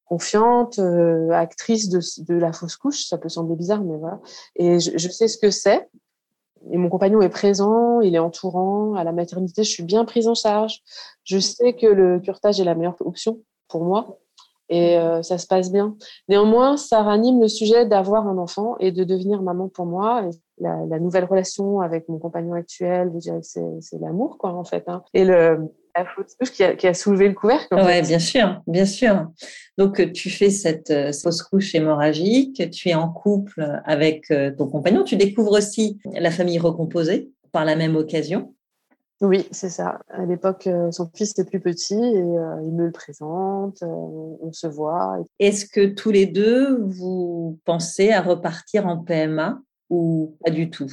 confiante, 0.04 0.78
euh, 0.78 1.30
actrice 1.30 1.88
de, 1.88 2.34
la 2.34 2.52
fausse 2.52 2.76
couche. 2.76 3.06
Ça 3.06 3.18
peut 3.18 3.28
sembler 3.28 3.56
bizarre, 3.56 3.82
mais 3.82 3.96
voilà. 3.96 4.20
Et 4.56 4.78
je, 4.80 4.96
je 4.96 5.08
sais 5.08 5.28
ce 5.28 5.38
que 5.38 5.50
c'est 5.50 5.88
et 6.70 6.76
mon 6.76 6.88
compagnon 6.88 7.22
est 7.22 7.28
présent, 7.28 8.00
il 8.00 8.14
est 8.14 8.18
entourant. 8.18 8.94
À 8.94 9.04
la 9.04 9.12
maternité, 9.12 9.64
je 9.64 9.70
suis 9.70 9.82
bien 9.82 10.04
prise 10.04 10.28
en 10.28 10.34
charge. 10.34 10.80
Je 11.24 11.38
sais 11.38 11.74
que 11.74 11.86
le 11.86 12.20
curtage 12.20 12.60
est 12.60 12.64
la 12.64 12.74
meilleure 12.74 12.96
option 13.00 13.40
pour 13.68 13.84
moi 13.84 14.18
et 14.70 14.96
euh, 14.96 15.22
ça 15.22 15.36
se 15.36 15.46
passe 15.46 15.72
bien. 15.72 15.96
Néanmoins, 16.28 16.76
ça 16.76 17.02
ranime 17.02 17.40
le 17.40 17.48
sujet 17.48 17.86
d'avoir 17.86 18.28
un 18.28 18.38
enfant 18.38 18.76
et 18.78 18.92
de 18.92 19.04
devenir 19.04 19.42
maman 19.42 19.68
pour 19.68 19.84
moi. 19.84 20.30
La, 20.58 20.98
nouvelle 20.98 21.24
relation 21.24 21.80
avec 21.80 22.08
mon 22.08 22.18
compagnon 22.18 22.54
actuel, 22.54 23.10
je 23.14 23.18
dirais 23.18 23.40
que 23.40 23.80
c'est 23.80 23.98
l'amour, 23.98 24.38
quoi, 24.38 24.52
en 24.52 24.64
fait. 24.64 24.84
Hein. 24.88 25.02
Et 25.14 25.24
le, 25.24 25.72
la 25.96 26.04
fausse 26.04 26.34
couche 26.34 26.50
qui 26.50 26.64
a, 26.64 26.74
qui 26.74 26.86
a 26.86 26.94
soulevé 26.94 27.28
le 27.28 27.34
couvercle. 27.34 27.68
Oui, 27.72 28.02
bien 28.02 28.18
sûr, 28.18 28.62
bien 28.66 28.86
sûr. 28.86 29.28
Donc, 29.78 30.12
tu 30.12 30.30
fais 30.30 30.50
cette 30.50 30.90
euh, 30.90 31.12
fausse 31.12 31.42
couche 31.42 31.74
hémorragique, 31.74 32.70
tu 32.70 32.88
es 32.88 32.94
en 32.94 33.08
couple 33.08 33.80
avec 33.84 34.30
euh, 34.30 34.50
ton 34.50 34.68
compagnon, 34.68 35.04
tu 35.04 35.16
découvres 35.16 35.52
aussi 35.52 35.98
la 36.12 36.30
famille 36.30 36.58
recomposée 36.58 37.30
par 37.52 37.64
la 37.64 37.76
même 37.76 37.96
occasion. 37.96 38.54
Oui, 39.22 39.46
c'est 39.50 39.68
ça. 39.68 40.00
À 40.08 40.24
l'époque, 40.24 40.66
euh, 40.66 40.90
son 40.90 41.10
fils 41.14 41.32
était 41.32 41.44
plus 41.44 41.60
petit 41.60 41.94
et 41.94 42.18
il 42.18 42.72
me 42.72 42.86
le 42.86 42.92
présente, 42.92 43.82
on 43.82 44.50
se 44.52 44.66
voit. 44.66 45.18
Est-ce 45.38 45.66
que 45.66 45.86
tous 45.86 46.10
les 46.10 46.26
deux, 46.26 46.78
vous 46.82 47.58
pensez 47.64 48.10
à 48.10 48.22
repartir 48.22 48.86
en 48.86 48.96
PMA 48.96 49.60
ou 49.90 50.36
pas 50.42 50.50
du 50.50 50.70
tout? 50.70 50.90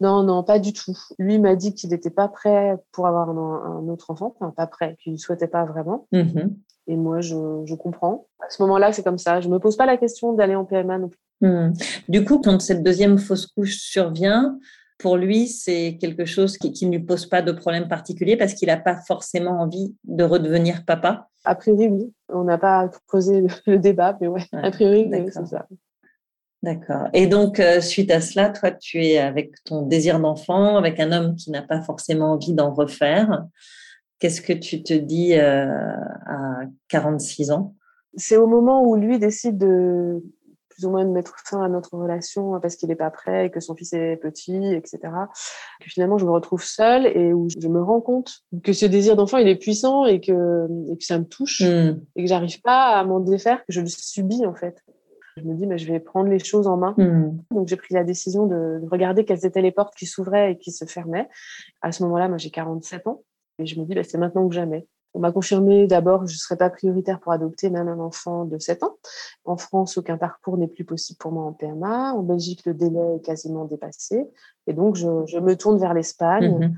Non, 0.00 0.22
non, 0.22 0.42
pas 0.42 0.58
du 0.58 0.72
tout. 0.72 0.96
Lui 1.18 1.38
m'a 1.38 1.54
dit 1.54 1.74
qu'il 1.74 1.90
n'était 1.90 2.10
pas 2.10 2.28
prêt 2.28 2.76
pour 2.92 3.06
avoir 3.06 3.30
un, 3.30 3.88
autre 3.88 4.10
enfant, 4.10 4.34
enfin 4.34 4.52
pas 4.56 4.66
prêt, 4.66 4.96
qu'il 5.02 5.12
ne 5.12 5.18
souhaitait 5.18 5.48
pas 5.48 5.64
vraiment. 5.64 6.06
Mmh 6.12 6.50
Et 6.88 6.96
moi, 6.96 7.20
je, 7.20 7.74
comprends. 7.76 8.26
À 8.40 8.50
ce 8.50 8.62
moment-là, 8.62 8.92
c'est 8.92 9.02
comme 9.02 9.18
ça. 9.18 9.40
Je 9.40 9.48
me 9.48 9.58
pose 9.58 9.76
pas 9.76 9.86
la 9.86 9.96
question 9.96 10.32
d'aller 10.32 10.54
en 10.54 10.64
PMA 10.64 10.98
non 10.98 11.08
plus. 11.08 11.20
Mmh. 11.40 11.72
Du 12.08 12.24
coup, 12.24 12.40
quand 12.42 12.60
cette 12.60 12.82
deuxième 12.82 13.18
fausse 13.18 13.46
couche 13.46 13.76
survient, 13.78 14.58
pour 14.98 15.16
lui, 15.16 15.48
c'est 15.48 15.98
quelque 16.00 16.24
chose 16.24 16.56
qui, 16.56 16.86
ne 16.86 16.92
lui 16.92 17.04
pose 17.04 17.26
pas 17.26 17.42
de 17.42 17.52
problème 17.52 17.88
particulier 17.88 18.36
parce 18.36 18.54
qu'il 18.54 18.68
n'a 18.68 18.76
pas 18.76 18.96
forcément 18.96 19.60
envie 19.60 19.94
de 20.04 20.24
redevenir 20.24 20.84
papa? 20.84 21.28
A 21.44 21.54
priori, 21.54 21.88
oui. 21.88 22.12
On 22.28 22.44
n'a 22.44 22.58
pas 22.58 22.90
posé 23.08 23.44
le, 23.66 23.78
débat, 23.78 24.16
mais 24.20 24.28
ouais, 24.28 24.44
a 24.52 24.70
priori, 24.70 25.10
c'est 25.30 25.46
ça. 25.46 25.66
D'accord. 26.64 27.08
Et 27.12 27.26
donc, 27.26 27.60
euh, 27.60 27.82
suite 27.82 28.10
à 28.10 28.22
cela, 28.22 28.48
toi, 28.48 28.70
tu 28.70 29.04
es 29.04 29.18
avec 29.18 29.62
ton 29.64 29.82
désir 29.82 30.18
d'enfant, 30.18 30.78
avec 30.78 30.98
un 30.98 31.12
homme 31.12 31.36
qui 31.36 31.50
n'a 31.50 31.60
pas 31.60 31.82
forcément 31.82 32.32
envie 32.32 32.54
d'en 32.54 32.72
refaire. 32.72 33.44
Qu'est-ce 34.18 34.40
que 34.40 34.54
tu 34.54 34.82
te 34.82 34.94
dis 34.94 35.34
euh, 35.34 35.66
à 36.26 36.60
46 36.88 37.50
ans? 37.50 37.74
C'est 38.16 38.38
au 38.38 38.46
moment 38.46 38.82
où 38.82 38.96
lui 38.96 39.18
décide 39.18 39.58
de 39.58 40.22
plus 40.70 40.86
ou 40.86 40.90
moins 40.90 41.04
de 41.04 41.10
mettre 41.10 41.36
fin 41.44 41.62
à 41.62 41.68
notre 41.68 41.96
relation 41.96 42.58
parce 42.60 42.76
qu'il 42.76 42.88
n'est 42.88 42.96
pas 42.96 43.10
prêt 43.10 43.46
et 43.46 43.50
que 43.50 43.60
son 43.60 43.76
fils 43.76 43.92
est 43.92 44.16
petit, 44.16 44.74
etc. 44.74 44.98
Que 45.80 45.90
finalement, 45.90 46.18
je 46.18 46.24
me 46.24 46.30
retrouve 46.30 46.64
seule 46.64 47.06
et 47.06 47.32
où 47.32 47.48
je 47.48 47.68
me 47.68 47.82
rends 47.82 48.00
compte 48.00 48.40
que 48.62 48.72
ce 48.72 48.86
désir 48.86 49.16
d'enfant, 49.16 49.38
il 49.38 49.48
est 49.48 49.56
puissant 49.56 50.04
et 50.06 50.20
que, 50.20 50.66
et 50.90 50.96
que 50.96 51.04
ça 51.04 51.18
me 51.18 51.26
touche 51.26 51.60
Hmm. 51.60 52.00
et 52.16 52.22
que 52.22 52.28
j'arrive 52.28 52.60
pas 52.62 52.98
à 52.98 53.04
m'en 53.04 53.20
défaire, 53.20 53.58
que 53.58 53.72
je 53.72 53.82
le 53.82 53.86
subis 53.86 54.44
en 54.46 54.54
fait. 54.54 54.82
Je 55.36 55.42
me 55.42 55.54
dis, 55.54 55.66
je 55.76 55.92
vais 55.92 56.00
prendre 56.00 56.28
les 56.28 56.38
choses 56.38 56.66
en 56.66 56.76
main. 56.76 56.94
Hmm. 56.96 57.38
Donc 57.50 57.68
j'ai 57.68 57.76
pris 57.76 57.94
la 57.94 58.04
décision 58.04 58.46
de, 58.46 58.80
de 58.80 58.88
regarder 58.88 59.24
quelles 59.24 59.44
étaient 59.44 59.62
les 59.62 59.72
portes 59.72 59.94
qui 59.94 60.06
s'ouvraient 60.06 60.52
et 60.52 60.58
qui 60.58 60.70
se 60.70 60.84
fermaient. 60.84 61.28
À 61.82 61.92
ce 61.92 62.02
moment-là, 62.04 62.28
moi 62.28 62.38
j'ai 62.38 62.50
47 62.50 63.06
ans 63.06 63.22
et 63.58 63.66
je 63.66 63.78
me 63.78 63.84
dis, 63.84 63.94
bah, 63.94 64.04
c'est 64.04 64.18
maintenant 64.18 64.44
ou 64.44 64.52
jamais. 64.52 64.86
On 65.14 65.20
m'a 65.20 65.30
confirmé 65.30 65.86
d'abord 65.86 66.22
que 66.22 66.26
je 66.26 66.34
ne 66.34 66.38
serais 66.38 66.56
pas 66.56 66.70
prioritaire 66.70 67.20
pour 67.20 67.30
adopter 67.30 67.70
même 67.70 67.86
un 67.86 68.00
enfant 68.00 68.44
de 68.44 68.58
7 68.58 68.82
ans. 68.82 68.96
En 69.44 69.56
France, 69.56 69.96
aucun 69.96 70.18
parcours 70.18 70.58
n'est 70.58 70.66
plus 70.66 70.84
possible 70.84 71.18
pour 71.18 71.30
moi 71.30 71.44
en 71.44 71.52
PMA. 71.52 72.12
En 72.12 72.22
Belgique, 72.22 72.66
le 72.66 72.74
délai 72.74 73.16
est 73.16 73.24
quasiment 73.24 73.64
dépassé. 73.64 74.28
Et 74.66 74.72
donc, 74.72 74.96
je, 74.96 75.24
je 75.26 75.38
me 75.38 75.56
tourne 75.56 75.78
vers 75.78 75.94
l'Espagne. 75.94 76.58
Mhm. 76.58 76.76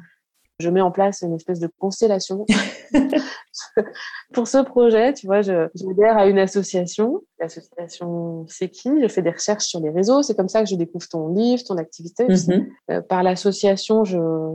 Je 0.58 0.70
mets 0.70 0.80
en 0.80 0.90
place 0.90 1.22
une 1.22 1.34
espèce 1.34 1.60
de 1.60 1.68
constellation. 1.78 2.46
pour 4.32 4.48
ce 4.48 4.58
projet, 4.58 5.12
tu 5.12 5.26
vois, 5.26 5.42
je, 5.42 5.68
j'adhère 5.74 6.16
à 6.16 6.26
une 6.26 6.38
association, 6.38 7.22
l'association 7.38 8.46
Seki. 8.48 9.02
Je 9.02 9.08
fais 9.08 9.22
des 9.22 9.30
recherches 9.30 9.66
sur 9.66 9.80
les 9.80 9.90
réseaux. 9.90 10.22
C'est 10.22 10.34
comme 10.34 10.48
ça 10.48 10.62
que 10.62 10.68
je 10.68 10.76
découvre 10.76 11.06
ton 11.08 11.28
livre, 11.28 11.62
ton 11.64 11.76
activité. 11.76 12.26
Mhm. 12.26 12.68
Euh, 12.90 13.02
par 13.02 13.22
l'association, 13.22 14.04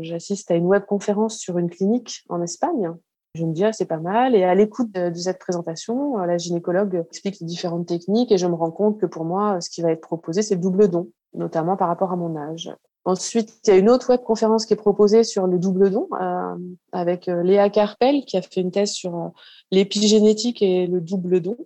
j'assiste 0.01 0.49
à 0.49 0.55
une 0.55 0.65
webconférence 0.65 1.37
sur 1.37 1.57
une 1.57 1.69
clinique 1.69 2.23
en 2.29 2.41
Espagne. 2.41 2.91
Je 3.35 3.45
me 3.45 3.53
dis, 3.53 3.63
ah, 3.63 3.71
c'est 3.71 3.85
pas 3.85 3.99
mal. 3.99 4.35
Et 4.35 4.43
à 4.43 4.55
l'écoute 4.55 4.91
de, 4.91 5.09
de 5.09 5.15
cette 5.15 5.39
présentation, 5.39 6.19
euh, 6.19 6.25
la 6.25 6.37
gynécologue 6.37 7.05
explique 7.09 7.39
les 7.39 7.45
différentes 7.45 7.87
techniques 7.87 8.31
et 8.31 8.37
je 8.37 8.47
me 8.47 8.55
rends 8.55 8.71
compte 8.71 8.99
que 8.99 9.05
pour 9.05 9.23
moi, 9.23 9.61
ce 9.61 9.69
qui 9.69 9.81
va 9.81 9.91
être 9.91 10.01
proposé, 10.01 10.41
c'est 10.41 10.55
le 10.55 10.61
double 10.61 10.89
don, 10.89 11.09
notamment 11.33 11.77
par 11.77 11.87
rapport 11.87 12.11
à 12.11 12.15
mon 12.15 12.35
âge. 12.35 12.71
Ensuite, 13.03 13.59
il 13.65 13.69
y 13.71 13.73
a 13.73 13.77
une 13.77 13.89
autre 13.89 14.09
webconférence 14.09 14.65
qui 14.65 14.73
est 14.73 14.77
proposée 14.77 15.23
sur 15.23 15.47
le 15.47 15.57
double 15.57 15.89
don 15.89 16.07
euh, 16.21 16.55
avec 16.91 17.27
euh, 17.27 17.41
Léa 17.41 17.69
Carpel 17.69 18.23
qui 18.25 18.37
a 18.37 18.41
fait 18.43 18.61
une 18.61 18.69
thèse 18.69 18.91
sur 18.91 19.15
euh, 19.15 19.27
l'épigénétique 19.71 20.61
et 20.61 20.85
le 20.85 21.01
double 21.01 21.39
don. 21.39 21.57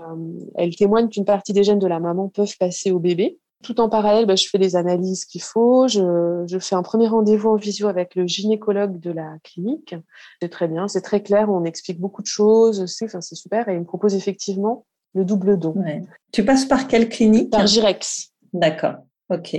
Euh, 0.00 0.16
elle 0.54 0.74
témoigne 0.76 1.08
qu'une 1.08 1.24
partie 1.24 1.52
des 1.52 1.64
gènes 1.64 1.80
de 1.80 1.86
la 1.88 1.98
maman 1.98 2.28
peuvent 2.28 2.56
passer 2.58 2.92
au 2.92 3.00
bébé. 3.00 3.38
Tout 3.64 3.80
en 3.80 3.88
parallèle, 3.88 4.26
bah, 4.26 4.36
je 4.36 4.46
fais 4.48 4.58
les 4.58 4.76
analyses 4.76 5.24
qu'il 5.24 5.42
faut. 5.42 5.88
Je, 5.88 6.44
je 6.46 6.58
fais 6.58 6.76
un 6.76 6.82
premier 6.82 7.08
rendez-vous 7.08 7.48
en 7.48 7.56
visio 7.56 7.88
avec 7.88 8.14
le 8.14 8.26
gynécologue 8.26 9.00
de 9.00 9.10
la 9.10 9.36
clinique. 9.42 9.96
C'est 10.40 10.50
très 10.50 10.68
bien, 10.68 10.86
c'est 10.86 11.00
très 11.00 11.22
clair. 11.22 11.48
On 11.50 11.64
explique 11.64 11.98
beaucoup 11.98 12.22
de 12.22 12.26
choses. 12.26 12.86
C'est 12.86 13.06
enfin, 13.06 13.20
c'est 13.20 13.34
super. 13.34 13.68
Et 13.68 13.74
il 13.74 13.80
me 13.80 13.84
propose 13.84 14.14
effectivement 14.14 14.84
le 15.14 15.24
double 15.24 15.58
don 15.58 15.72
Ouais. 15.72 16.02
Tu 16.30 16.44
passes 16.44 16.66
par 16.66 16.86
quelle 16.86 17.08
clinique? 17.08 17.50
Par 17.50 17.66
Girex. 17.66 18.32
D'accord, 18.52 18.96
ok. 19.30 19.56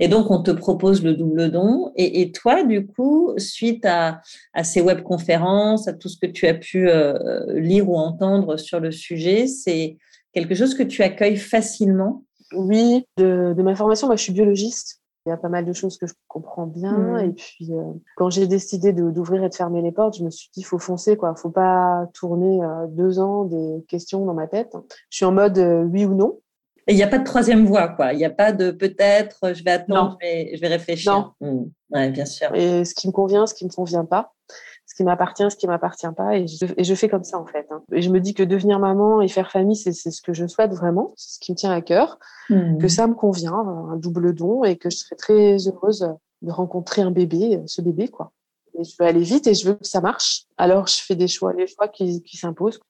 Et 0.00 0.08
donc, 0.08 0.30
on 0.30 0.42
te 0.42 0.50
propose 0.50 1.02
le 1.02 1.14
double 1.14 1.50
don. 1.50 1.92
Et, 1.96 2.20
et 2.20 2.32
toi, 2.32 2.64
du 2.64 2.86
coup, 2.86 3.32
suite 3.38 3.84
à, 3.84 4.20
à 4.52 4.64
ces 4.64 4.80
webconférences, 4.80 5.88
à 5.88 5.92
tout 5.92 6.08
ce 6.08 6.18
que 6.18 6.26
tu 6.26 6.46
as 6.46 6.54
pu 6.54 6.88
euh, 6.88 7.60
lire 7.60 7.88
ou 7.88 7.96
entendre 7.96 8.56
sur 8.56 8.80
le 8.80 8.90
sujet, 8.90 9.46
c'est 9.46 9.98
quelque 10.32 10.54
chose 10.54 10.74
que 10.74 10.82
tu 10.82 11.02
accueilles 11.02 11.36
facilement? 11.36 12.24
Oui, 12.54 13.06
de, 13.16 13.54
de 13.56 13.62
ma 13.62 13.74
formation, 13.74 14.06
moi, 14.06 14.16
je 14.16 14.22
suis 14.22 14.32
biologiste. 14.32 15.00
Il 15.26 15.30
y 15.30 15.32
a 15.32 15.38
pas 15.38 15.48
mal 15.48 15.64
de 15.64 15.72
choses 15.72 15.96
que 15.96 16.06
je 16.06 16.12
comprends 16.28 16.66
bien. 16.66 16.92
Mhm. 16.92 17.30
Et 17.30 17.32
puis, 17.32 17.72
euh, 17.72 17.92
quand 18.16 18.28
j'ai 18.28 18.46
décidé 18.46 18.92
d'ouvrir 18.92 19.42
et 19.42 19.48
de 19.48 19.54
fermer 19.54 19.80
les 19.80 19.90
portes, 19.90 20.18
je 20.18 20.22
me 20.22 20.30
suis 20.30 20.50
dit, 20.52 20.60
il 20.60 20.64
faut 20.64 20.78
foncer, 20.78 21.16
quoi. 21.16 21.34
faut 21.34 21.50
pas 21.50 22.06
tourner 22.12 22.62
euh, 22.62 22.86
deux 22.88 23.18
ans 23.18 23.44
des 23.44 23.82
questions 23.88 24.26
dans 24.26 24.34
ma 24.34 24.46
tête. 24.46 24.76
Je 25.08 25.16
suis 25.16 25.24
en 25.24 25.32
mode 25.32 25.56
euh, 25.56 25.82
oui 25.84 26.04
ou 26.04 26.14
non. 26.14 26.40
Et 26.86 26.92
il 26.92 26.96
n'y 26.96 27.02
a 27.02 27.08
pas 27.08 27.18
de 27.18 27.24
troisième 27.24 27.64
voie, 27.66 27.88
quoi. 27.88 28.12
Il 28.12 28.18
n'y 28.18 28.24
a 28.24 28.30
pas 28.30 28.52
de 28.52 28.70
peut-être, 28.70 29.54
je 29.54 29.64
vais 29.64 29.70
attendre, 29.70 30.18
je 30.20 30.26
vais, 30.26 30.50
je 30.54 30.60
vais 30.60 30.68
réfléchir. 30.68 31.34
Ouais, 31.90 32.10
bien 32.10 32.26
sûr. 32.26 32.54
Et 32.54 32.84
ce 32.84 32.94
qui 32.94 33.06
me 33.06 33.12
convient, 33.12 33.46
ce 33.46 33.54
qui 33.54 33.64
me 33.64 33.70
convient 33.70 34.04
pas. 34.04 34.32
Ce 34.86 34.94
qui 34.96 35.04
m'appartient, 35.04 35.50
ce 35.50 35.56
qui 35.56 35.66
m'appartient 35.66 36.06
pas. 36.16 36.36
Et 36.36 36.46
je, 36.46 36.66
et 36.76 36.84
je 36.84 36.94
fais 36.94 37.08
comme 37.08 37.24
ça, 37.24 37.38
en 37.38 37.46
fait. 37.46 37.66
hein. 37.70 37.82
Et 37.92 38.02
je 38.02 38.10
me 38.10 38.20
dis 38.20 38.34
que 38.34 38.42
devenir 38.42 38.78
maman 38.78 39.22
et 39.22 39.28
faire 39.28 39.50
famille, 39.50 39.76
c'est 39.76 39.92
ce 39.92 40.20
que 40.22 40.32
je 40.34 40.46
souhaite 40.46 40.72
vraiment. 40.72 41.14
C'est 41.16 41.34
ce 41.36 41.38
qui 41.40 41.52
me 41.52 41.56
tient 41.56 41.72
à 41.72 41.80
cœur. 41.80 42.18
Hmm. 42.50 42.76
que 42.76 42.88
ça 42.88 43.06
me 43.06 43.14
convient, 43.14 43.54
un 43.54 43.96
double 43.96 44.34
don, 44.34 44.62
et 44.64 44.76
que 44.76 44.90
je 44.90 44.96
serais 44.98 45.16
très 45.16 45.56
heureuse 45.66 46.06
de 46.42 46.50
rencontrer 46.52 47.00
un 47.00 47.10
bébé, 47.10 47.60
ce 47.66 47.80
bébé, 47.80 48.08
quoi. 48.08 48.32
Et 48.78 48.84
je 48.84 48.94
veux 49.00 49.06
aller 49.06 49.22
vite 49.22 49.46
et 49.46 49.54
je 49.54 49.66
veux 49.68 49.74
que 49.74 49.86
ça 49.86 50.00
marche. 50.02 50.44
Alors, 50.58 50.86
je 50.86 50.96
fais 51.00 51.14
des 51.14 51.28
choix, 51.28 51.54
les 51.54 51.66
choix 51.66 51.88
qui, 51.88 52.22
qui 52.22 52.36
s'imposent. 52.36 52.80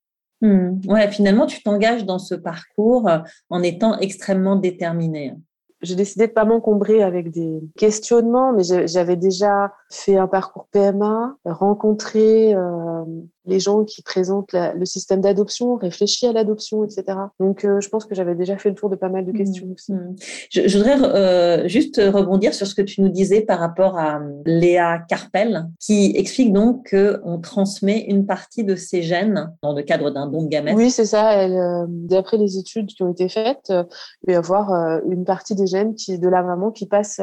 Hmm. 0.40 0.80
Ouais, 0.86 1.10
finalement, 1.10 1.46
tu 1.46 1.62
t'engages 1.62 2.04
dans 2.04 2.18
ce 2.18 2.34
parcours 2.34 3.08
euh, 3.08 3.18
en 3.50 3.62
étant 3.62 3.98
extrêmement 3.98 4.56
déterminé. 4.56 5.34
J'ai 5.80 5.94
décidé 5.96 6.26
de 6.26 6.32
pas 6.32 6.44
m'encombrer 6.44 7.02
avec 7.02 7.30
des 7.30 7.60
questionnements, 7.76 8.52
mais 8.52 8.62
j'avais 8.86 9.16
déjà 9.16 9.72
fait 9.90 10.16
un 10.16 10.26
parcours 10.26 10.66
PMA, 10.70 11.36
rencontré 11.44 12.54
euh, 12.54 13.04
les 13.46 13.60
gens 13.60 13.84
qui 13.84 14.02
présentent 14.02 14.52
la- 14.52 14.72
le 14.72 14.84
système 14.84 15.20
d'adoption, 15.20 15.76
réfléchi 15.76 16.26
à 16.26 16.32
l'adoption, 16.32 16.84
etc. 16.84 17.04
Donc, 17.38 17.64
euh, 17.64 17.80
je 17.80 17.88
pense 17.88 18.06
que 18.06 18.14
j'avais 18.14 18.34
déjà 18.34 18.56
fait 18.56 18.70
le 18.70 18.74
tour 18.74 18.88
de 18.88 18.96
pas 18.96 19.08
mal 19.08 19.24
de 19.26 19.32
questions 19.32 19.66
aussi. 19.74 19.92
Hmm. 19.92 20.14
Je, 20.50 20.66
je 20.66 20.78
voudrais 20.78 21.00
euh, 21.02 21.68
juste 21.68 22.00
rebondir 22.02 22.54
sur 22.54 22.66
ce 22.66 22.74
que 22.74 22.82
tu 22.82 23.02
nous 23.02 23.08
disais 23.10 23.42
par 23.42 23.58
rapport 23.58 23.98
à 23.98 24.18
euh, 24.18 24.42
Léa 24.46 24.98
Carpel, 25.08 25.66
qui 25.78 26.12
explique 26.16 26.52
donc 26.52 26.94
qu'on 26.94 27.38
transmet 27.40 28.00
une 28.08 28.26
partie 28.26 28.64
de 28.64 28.76
ses 28.76 29.02
gènes 29.02 29.52
dans 29.62 29.72
le 29.74 29.82
cadre 29.82 30.10
d'un 30.10 30.26
don 30.26 30.42
de 30.42 30.48
gamètes. 30.48 30.74
Oui, 30.76 30.90
c'est 30.90 31.04
ça. 31.04 31.32
Elle, 31.34 31.52
euh, 31.52 31.86
d'après 31.88 32.36
les 32.38 32.58
études 32.58 32.86
qui 32.86 33.02
ont 33.02 33.12
été 33.12 33.28
faites, 33.28 33.68
il 33.70 34.26
va 34.28 34.32
y 34.32 34.36
avoir 34.36 34.70
une 35.08 35.24
partie 35.24 35.54
des 35.54 35.66
gènes 35.66 35.94
qui, 35.94 36.18
de 36.18 36.28
la 36.28 36.42
maman 36.42 36.70
qui 36.70 36.86
passe 36.86 37.20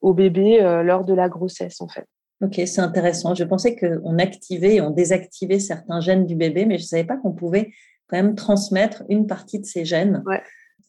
au 0.00 0.14
bébé 0.14 0.60
lors 0.84 1.04
de 1.04 1.14
la 1.14 1.28
grossesse, 1.28 1.80
en 1.80 1.88
fait. 1.88 2.06
Ok, 2.42 2.60
c'est 2.66 2.80
intéressant. 2.80 3.34
Je 3.34 3.44
pensais 3.44 3.76
qu'on 3.76 4.18
activait 4.18 4.76
et 4.76 4.80
on 4.80 4.90
désactivait 4.90 5.58
certains 5.58 6.00
gènes 6.00 6.26
du 6.26 6.36
bébé, 6.36 6.66
mais 6.66 6.76
je 6.76 6.84
ne 6.84 6.88
savais 6.88 7.04
pas 7.04 7.16
qu'on 7.16 7.32
pouvait 7.32 7.72
quand 8.08 8.16
même 8.16 8.34
transmettre 8.34 9.04
une 9.08 9.26
partie 9.26 9.58
de 9.58 9.64
ces 9.64 9.84
gènes. 9.84 10.22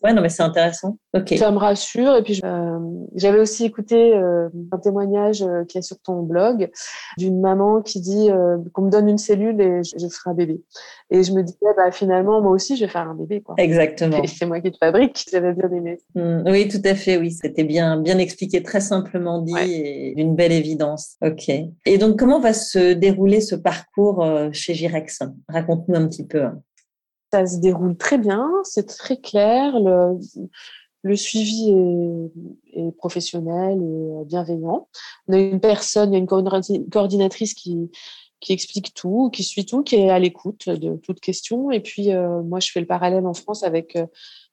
Ouais, 0.03 0.13
non, 0.13 0.21
mais 0.21 0.29
c'est 0.29 0.43
intéressant. 0.43 0.97
Ça 1.37 1.51
me 1.51 1.57
rassure. 1.57 2.15
Et 2.15 2.21
puis, 2.21 2.39
euh, 2.43 2.77
j'avais 3.15 3.39
aussi 3.39 3.65
écouté 3.65 4.15
euh, 4.15 4.47
un 4.71 4.77
témoignage 4.77 5.41
euh, 5.41 5.63
qui 5.65 5.79
est 5.79 5.81
sur 5.81 5.97
ton 5.99 6.21
blog 6.21 6.69
d'une 7.17 7.39
maman 7.41 7.81
qui 7.81 7.99
dit 7.99 8.29
qu'on 8.73 8.83
me 8.83 8.91
donne 8.91 9.09
une 9.09 9.17
cellule 9.17 9.59
et 9.59 9.83
je, 9.83 9.97
je 9.97 10.07
ferai 10.07 10.29
un 10.29 10.33
bébé. 10.35 10.61
Et 11.09 11.23
je 11.23 11.31
me 11.31 11.41
disais, 11.41 11.57
bah, 11.75 11.91
finalement, 11.91 12.41
moi 12.41 12.51
aussi, 12.51 12.75
je 12.77 12.85
vais 12.85 12.91
faire 12.91 13.09
un 13.09 13.15
bébé. 13.15 13.41
Quoi. 13.41 13.55
Exactement. 13.57 14.21
Et 14.21 14.27
c'est 14.27 14.45
moi 14.45 14.61
qui 14.61 14.71
te 14.71 14.77
fabrique. 14.77 15.25
J'avais 15.31 15.53
bien 15.53 15.71
aimé. 15.71 15.99
Hmm, 16.13 16.43
oui, 16.45 16.67
tout 16.67 16.81
à 16.85 16.93
fait. 16.93 17.17
Oui, 17.17 17.31
c'était 17.31 17.63
bien, 17.63 17.97
bien 17.97 18.19
expliqué, 18.19 18.61
très 18.61 18.81
simplement 18.81 19.41
dit 19.41 19.53
Ouais. 19.53 19.69
et 19.69 20.13
d'une 20.15 20.35
belle 20.35 20.51
évidence. 20.51 21.15
Ok. 21.25 21.49
Et 21.49 21.97
donc, 21.97 22.19
comment 22.19 22.39
va 22.39 22.53
se 22.53 22.93
dérouler 22.93 23.41
ce 23.41 23.55
parcours 23.55 24.23
chez 24.51 24.75
Girex? 24.75 25.19
Raconte-nous 25.49 25.95
un 25.95 26.07
petit 26.07 26.25
peu. 26.25 26.43
Ça 27.33 27.45
se 27.45 27.57
déroule 27.57 27.97
très 27.97 28.17
bien, 28.17 28.49
c'est 28.63 28.85
très 28.87 29.17
clair. 29.17 29.79
Le, 29.79 30.17
le 31.03 31.15
suivi 31.15 31.71
est, 31.71 32.79
est 32.87 32.91
professionnel 32.93 33.79
et 33.81 34.25
bienveillant. 34.25 34.87
On 35.27 35.33
a 35.33 35.37
une 35.37 35.59
personne, 35.59 36.11
il 36.11 36.13
y 36.13 36.15
a 36.15 36.19
une 36.19 36.25
coordina- 36.25 36.89
coordinatrice 36.89 37.53
qui, 37.53 37.91
qui 38.39 38.53
explique 38.53 38.93
tout, 38.93 39.29
qui 39.31 39.43
suit 39.43 39.65
tout, 39.65 39.83
qui 39.83 39.95
est 39.95 40.09
à 40.09 40.19
l'écoute 40.19 40.69
de 40.69 40.95
toute 40.97 41.19
question. 41.19 41.69
Et 41.71 41.81
puis, 41.81 42.13
euh, 42.13 42.41
moi, 42.43 42.59
je 42.59 42.71
fais 42.71 42.79
le 42.79 42.87
parallèle 42.87 43.25
en 43.25 43.33
France 43.33 43.63
avec 43.63 43.97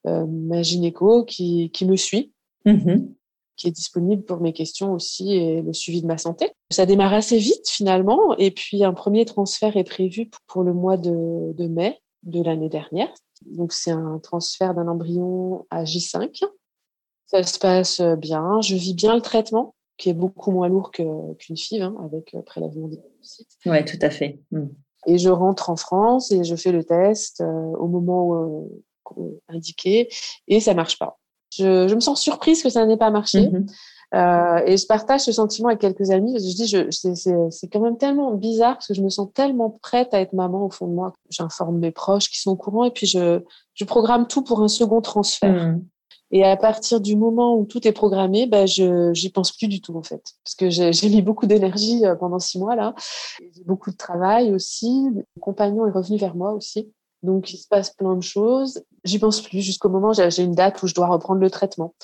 euh, 0.06 0.26
ma 0.26 0.62
gynéco 0.62 1.24
qui, 1.24 1.70
qui 1.70 1.86
me 1.86 1.96
suit 1.96 2.32
Mhm. 2.66 3.12
qui 3.56 3.68
est 3.68 3.72
disponible 3.72 4.24
pour 4.24 4.40
mes 4.40 4.54
questions 4.54 4.94
aussi 4.94 5.34
et 5.34 5.60
le 5.60 5.74
suivi 5.74 6.00
de 6.00 6.06
ma 6.06 6.16
santé. 6.16 6.50
Ça 6.70 6.86
démarre 6.86 7.12
assez 7.12 7.36
vite 7.36 7.68
finalement 7.68 8.34
et 8.38 8.50
puis 8.50 8.84
un 8.84 8.94
premier 8.94 9.26
transfert 9.26 9.76
est 9.76 9.84
prévu 9.84 10.30
pour 10.46 10.62
le 10.62 10.72
mois 10.72 10.96
de, 10.96 11.52
de 11.52 11.66
mai 11.68 12.00
de 12.24 12.42
l'année 12.42 12.68
dernière. 12.68 13.12
Donc 13.46 13.72
c'est 13.72 13.90
un 13.90 14.18
transfert 14.18 14.74
d'un 14.74 14.88
embryon 14.88 15.66
à 15.70 15.84
J5. 15.84 16.42
Ça 17.26 17.42
se 17.42 17.58
passe 17.58 18.00
bien, 18.18 18.60
je 18.60 18.74
vis 18.74 18.94
bien 18.94 19.14
le 19.14 19.22
traitement 19.22 19.74
qui 19.96 20.10
est 20.10 20.14
beaucoup 20.14 20.50
moins 20.50 20.68
lourd 20.68 20.90
qu'une 20.90 21.56
FIV 21.56 21.82
hein, 21.82 21.94
avec 22.04 22.34
euh, 22.34 22.42
prélèvement 22.42 22.88
d'hépatocytes. 22.88 23.56
Ouais, 23.66 23.84
tout 23.84 23.98
à 24.00 24.10
fait. 24.10 24.40
Hmm. 24.50 24.66
Et 25.06 25.18
je 25.18 25.28
rentre 25.28 25.70
en 25.70 25.76
France 25.76 26.32
et 26.32 26.44
je 26.44 26.56
fais 26.56 26.72
le 26.72 26.84
test 26.84 27.40
euh, 27.40 27.44
au 27.44 27.86
moment 27.86 28.64
euh, 29.16 29.40
indiqué 29.48 30.08
et 30.48 30.60
ça 30.60 30.74
marche 30.74 30.98
pas. 30.98 31.18
Je, 31.52 31.86
je 31.86 31.94
me 31.94 32.00
sens 32.00 32.20
surprise 32.20 32.62
que 32.62 32.70
ça 32.70 32.84
n'ait 32.86 32.96
pas 32.96 33.10
marché. 33.10 33.48
Mhm. 33.48 33.66
Euh, 34.14 34.60
et 34.64 34.76
je 34.76 34.86
partage 34.86 35.22
ce 35.22 35.32
sentiment 35.32 35.68
avec 35.68 35.80
quelques 35.80 36.10
amis. 36.10 36.34
Je 36.38 36.54
dis, 36.54 36.66
je, 36.66 36.90
c'est, 37.50 37.68
quand 37.68 37.80
même 37.80 37.98
tellement 37.98 38.32
bizarre 38.34 38.74
parce 38.74 38.86
que 38.86 38.94
je 38.94 39.02
me 39.02 39.08
sens 39.08 39.28
tellement 39.34 39.70
prête 39.82 40.14
à 40.14 40.20
être 40.20 40.34
maman 40.34 40.66
au 40.66 40.70
fond 40.70 40.86
de 40.86 40.92
moi. 40.92 41.12
J'informe 41.30 41.78
mes 41.78 41.90
proches 41.90 42.30
qui 42.30 42.40
sont 42.40 42.52
au 42.52 42.56
courant 42.56 42.84
et 42.84 42.90
puis 42.90 43.06
je, 43.06 43.40
je 43.74 43.84
programme 43.84 44.28
tout 44.28 44.42
pour 44.42 44.62
un 44.62 44.68
second 44.68 45.00
transfert. 45.00 45.52
Hmm. 45.52 45.82
Et 46.30 46.42
à 46.44 46.56
partir 46.56 47.00
du 47.00 47.16
moment 47.16 47.56
où 47.56 47.64
tout 47.64 47.86
est 47.86 47.92
programmé, 47.92 48.46
bah, 48.46 48.66
je 48.66 49.12
j'y 49.12 49.30
pense 49.30 49.52
plus 49.52 49.68
du 49.68 49.80
tout 49.80 49.96
en 49.96 50.02
fait, 50.02 50.22
parce 50.42 50.54
que 50.56 50.70
j'ai, 50.70 51.08
mis 51.08 51.22
beaucoup 51.22 51.46
d'énergie 51.46 52.04
euh, 52.04 52.16
pendant 52.16 52.40
six 52.40 52.58
mois 52.58 52.74
là, 52.74 52.94
j'ai 53.38 53.62
beaucoup 53.64 53.90
de 53.90 53.96
travail 53.96 54.52
aussi. 54.52 55.10
Mon 55.12 55.40
compagnon 55.40 55.86
est 55.86 55.92
revenu 55.92 56.18
vers 56.18 56.34
moi 56.34 56.52
aussi. 56.52 56.92
Donc, 57.24 57.52
il 57.52 57.56
se 57.56 57.66
passe 57.66 57.90
plein 57.90 58.14
de 58.14 58.22
choses. 58.22 58.82
J'y 59.04 59.18
pense 59.18 59.40
plus 59.40 59.62
jusqu'au 59.62 59.88
moment 59.88 60.10
où 60.10 60.14
j'ai 60.14 60.42
une 60.42 60.54
date 60.54 60.82
où 60.82 60.86
je 60.86 60.94
dois 60.94 61.06
reprendre 61.06 61.40
le 61.40 61.50
traitement. 61.50 61.94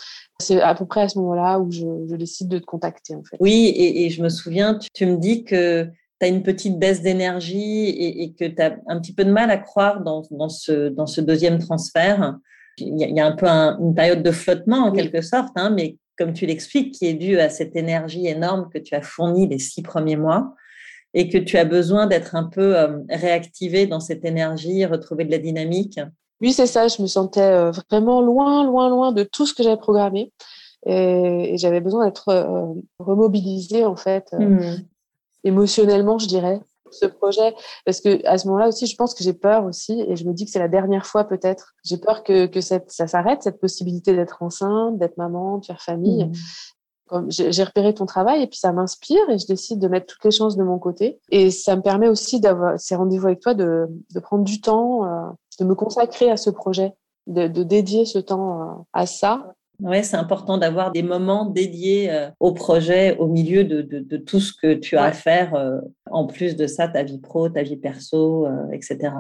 C'est 0.40 0.60
à 0.60 0.74
peu 0.74 0.86
près 0.86 1.02
à 1.02 1.08
ce 1.08 1.18
moment-là 1.18 1.60
où 1.60 1.70
je, 1.70 2.16
décide 2.16 2.48
de 2.48 2.58
te 2.58 2.64
contacter, 2.64 3.14
en 3.14 3.22
fait. 3.22 3.36
Oui, 3.38 3.72
et, 3.76 4.08
je 4.08 4.22
me 4.22 4.30
souviens, 4.30 4.78
tu, 4.94 5.06
me 5.06 5.16
dis 5.16 5.44
que 5.44 5.84
tu 5.84 6.26
as 6.26 6.28
une 6.28 6.42
petite 6.42 6.78
baisse 6.78 7.02
d'énergie 7.02 7.88
et, 7.88 8.32
que 8.32 8.46
tu 8.46 8.62
as 8.62 8.78
un 8.88 8.98
petit 8.98 9.12
peu 9.12 9.24
de 9.24 9.30
mal 9.30 9.50
à 9.50 9.58
croire 9.58 10.02
dans, 10.02 10.48
ce, 10.48 10.88
dans 10.88 11.06
ce 11.06 11.20
deuxième 11.20 11.58
transfert. 11.58 12.36
Il 12.78 12.98
y 12.98 13.20
a, 13.20 13.26
un 13.26 13.32
peu 13.32 13.46
une 13.46 13.94
période 13.94 14.22
de 14.22 14.30
flottement, 14.30 14.86
en 14.86 14.92
quelque 14.92 15.20
sorte, 15.20 15.52
hein, 15.56 15.68
mais 15.68 15.98
comme 16.16 16.32
tu 16.32 16.46
l'expliques, 16.46 16.94
qui 16.94 17.06
est 17.06 17.14
due 17.14 17.38
à 17.38 17.50
cette 17.50 17.76
énergie 17.76 18.26
énorme 18.26 18.70
que 18.72 18.78
tu 18.78 18.94
as 18.94 19.02
fournie 19.02 19.46
les 19.46 19.58
six 19.58 19.82
premiers 19.82 20.16
mois 20.16 20.54
et 21.14 21.28
que 21.28 21.38
tu 21.38 21.56
as 21.56 21.64
besoin 21.64 22.06
d'être 22.06 22.34
un 22.34 22.44
peu 22.44 22.76
euh, 22.76 22.98
réactivé 23.08 23.86
dans 23.86 24.00
cette 24.00 24.24
énergie, 24.24 24.84
retrouver 24.86 25.24
de 25.24 25.30
la 25.30 25.38
dynamique. 25.38 25.98
Oui, 26.40 26.52
c'est 26.52 26.66
ça. 26.66 26.88
Je 26.88 27.02
me 27.02 27.06
sentais 27.06 27.40
euh, 27.40 27.70
vraiment 27.90 28.20
loin, 28.20 28.64
loin, 28.64 28.88
loin 28.88 29.12
de 29.12 29.24
tout 29.24 29.46
ce 29.46 29.54
que 29.54 29.62
j'avais 29.62 29.76
programmé. 29.76 30.32
Et, 30.86 31.56
j'avais 31.58 31.80
besoin 31.80 32.06
d'être 32.06 32.28
euh, 32.28 32.72
remobilisée, 32.98 33.84
en 33.84 33.96
fait, 33.96 34.32
mmh. 34.32 34.76
émotionnellement, 35.44 36.18
je 36.18 36.26
dirais, 36.26 36.60
ce 36.90 37.04
projet. 37.04 37.54
Parce 37.84 38.00
que 38.00 38.24
à 38.26 38.38
ce 38.38 38.46
moment-là 38.46 38.68
aussi, 38.68 38.86
je 38.86 38.96
pense 38.96 39.12
que 39.12 39.22
j'ai 39.22 39.34
peur 39.34 39.64
aussi. 39.64 40.02
Et 40.08 40.16
je 40.16 40.24
me 40.24 40.32
dis 40.32 40.46
que 40.46 40.50
c'est 40.50 40.58
la 40.58 40.68
dernière 40.68 41.04
fois, 41.04 41.24
peut-être. 41.24 41.74
J'ai 41.84 41.98
peur 41.98 42.22
que, 42.22 42.46
que 42.46 42.62
cette, 42.62 42.90
ça 42.90 43.06
s'arrête, 43.06 43.42
cette 43.42 43.60
possibilité 43.60 44.14
d'être 44.14 44.42
enceinte, 44.42 44.98
d'être 44.98 45.18
maman, 45.18 45.58
de 45.58 45.66
faire 45.66 45.82
famille. 45.82 46.26
Mmh 46.26 46.32
j'ai 47.28 47.64
repéré 47.64 47.94
ton 47.94 48.06
travail 48.06 48.42
et 48.42 48.46
puis 48.46 48.58
ça 48.58 48.72
m'inspire 48.72 49.28
et 49.30 49.38
je 49.38 49.46
décide 49.46 49.78
de 49.78 49.88
mettre 49.88 50.06
toutes 50.06 50.24
les 50.24 50.30
chances 50.30 50.56
de 50.56 50.62
mon 50.62 50.78
côté. 50.78 51.18
Et 51.30 51.50
ça 51.50 51.76
me 51.76 51.82
permet 51.82 52.08
aussi 52.08 52.40
d'avoir 52.40 52.78
ces 52.78 52.94
rendez-vous 52.94 53.26
avec 53.26 53.40
toi, 53.40 53.54
de, 53.54 53.86
de 54.14 54.20
prendre 54.20 54.44
du 54.44 54.60
temps, 54.60 55.04
euh, 55.04 55.30
de 55.58 55.64
me 55.64 55.74
consacrer 55.74 56.30
à 56.30 56.36
ce 56.36 56.50
projet, 56.50 56.92
de, 57.26 57.48
de 57.48 57.62
dédier 57.62 58.04
ce 58.04 58.18
temps 58.18 58.62
euh, 58.62 58.74
à 58.92 59.06
ça. 59.06 59.52
Oui, 59.82 60.04
c'est 60.04 60.16
important 60.16 60.58
d'avoir 60.58 60.92
des 60.92 61.02
moments 61.02 61.46
dédiés 61.46 62.10
euh, 62.10 62.28
au 62.38 62.52
projet 62.52 63.16
au 63.16 63.26
milieu 63.26 63.64
de, 63.64 63.80
de, 63.80 63.98
de, 64.00 64.16
tout 64.18 64.40
ce 64.40 64.52
que 64.52 64.74
tu 64.74 64.96
as 64.96 65.04
à 65.04 65.12
faire, 65.12 65.80
en 66.10 66.26
plus 66.26 66.54
de 66.54 66.66
ça, 66.66 66.86
ta 66.86 67.02
vie 67.02 67.18
pro, 67.18 67.48
ta 67.48 67.62
vie 67.62 67.78
perso, 67.78 68.46
etc. 68.72 69.12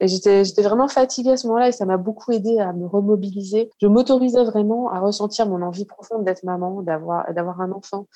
Et 0.00 0.08
j'étais, 0.08 0.44
j'étais 0.44 0.62
vraiment 0.62 0.88
fatiguée 0.88 1.32
à 1.32 1.36
ce 1.36 1.46
moment-là 1.48 1.68
et 1.68 1.72
ça 1.72 1.84
m'a 1.84 1.96
beaucoup 1.96 2.30
aidé 2.30 2.58
à 2.58 2.72
me 2.72 2.86
remobiliser. 2.86 3.70
Je 3.80 3.86
m'autorisais 3.86 4.44
vraiment 4.44 4.90
à 4.90 5.00
ressentir 5.00 5.48
mon 5.48 5.60
envie 5.62 5.84
profonde 5.84 6.24
d'être 6.24 6.44
maman, 6.44 6.82
d'avoir, 6.82 7.32
d'avoir 7.34 7.60
un 7.60 7.72
enfant, 7.72 8.06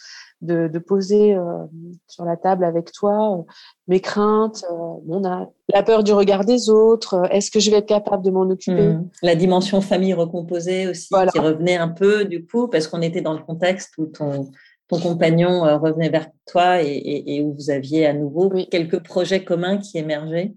de, 0.41 0.69
de 0.69 0.79
poser 0.79 1.35
euh, 1.35 1.65
sur 2.07 2.25
la 2.25 2.37
table 2.37 2.65
avec 2.65 2.93
toi 2.93 3.37
euh, 3.39 3.43
mes 3.89 4.01
craintes, 4.01 4.65
euh, 4.71 4.75
mon 5.07 5.23
la 5.69 5.83
peur 5.83 6.05
du 6.05 6.13
regard 6.13 6.45
des 6.45 6.71
autres. 6.71 7.27
est-ce 7.31 7.51
que 7.51 7.59
je 7.59 7.71
vais 7.71 7.79
être 7.79 7.87
capable 7.87 8.25
de 8.25 8.31
m'en 8.31 8.43
occuper? 8.43 8.89
Mmh. 8.89 9.09
La 9.23 9.35
dimension 9.35 9.81
famille 9.81 10.15
recomposée 10.15 10.87
aussi 10.87 11.09
qui 11.33 11.39
revenait 11.39 11.77
un 11.77 11.89
peu 11.89 12.25
du 12.25 12.47
coup 12.47 12.69
parce 12.69 12.87
qu'on 12.87 13.03
était 13.03 13.23
dans 13.23 13.35
le 13.35 13.43
contexte 13.43 13.97
où 13.99 14.07
ton 14.07 14.51
ton 14.89 14.99
compagnon 14.99 15.63
revenait 15.79 16.11
vers 16.11 16.27
toi 16.45 16.83
et, 16.83 17.01
et, 17.27 17.41
où 17.41 17.55
vous 17.55 17.71
aviez 17.71 18.05
à 18.05 18.13
nouveau 18.13 18.51
quelques 18.71 19.03
projets 19.03 19.43
communs 19.43 19.79
qui 19.79 19.97
émergeaient 19.97 20.53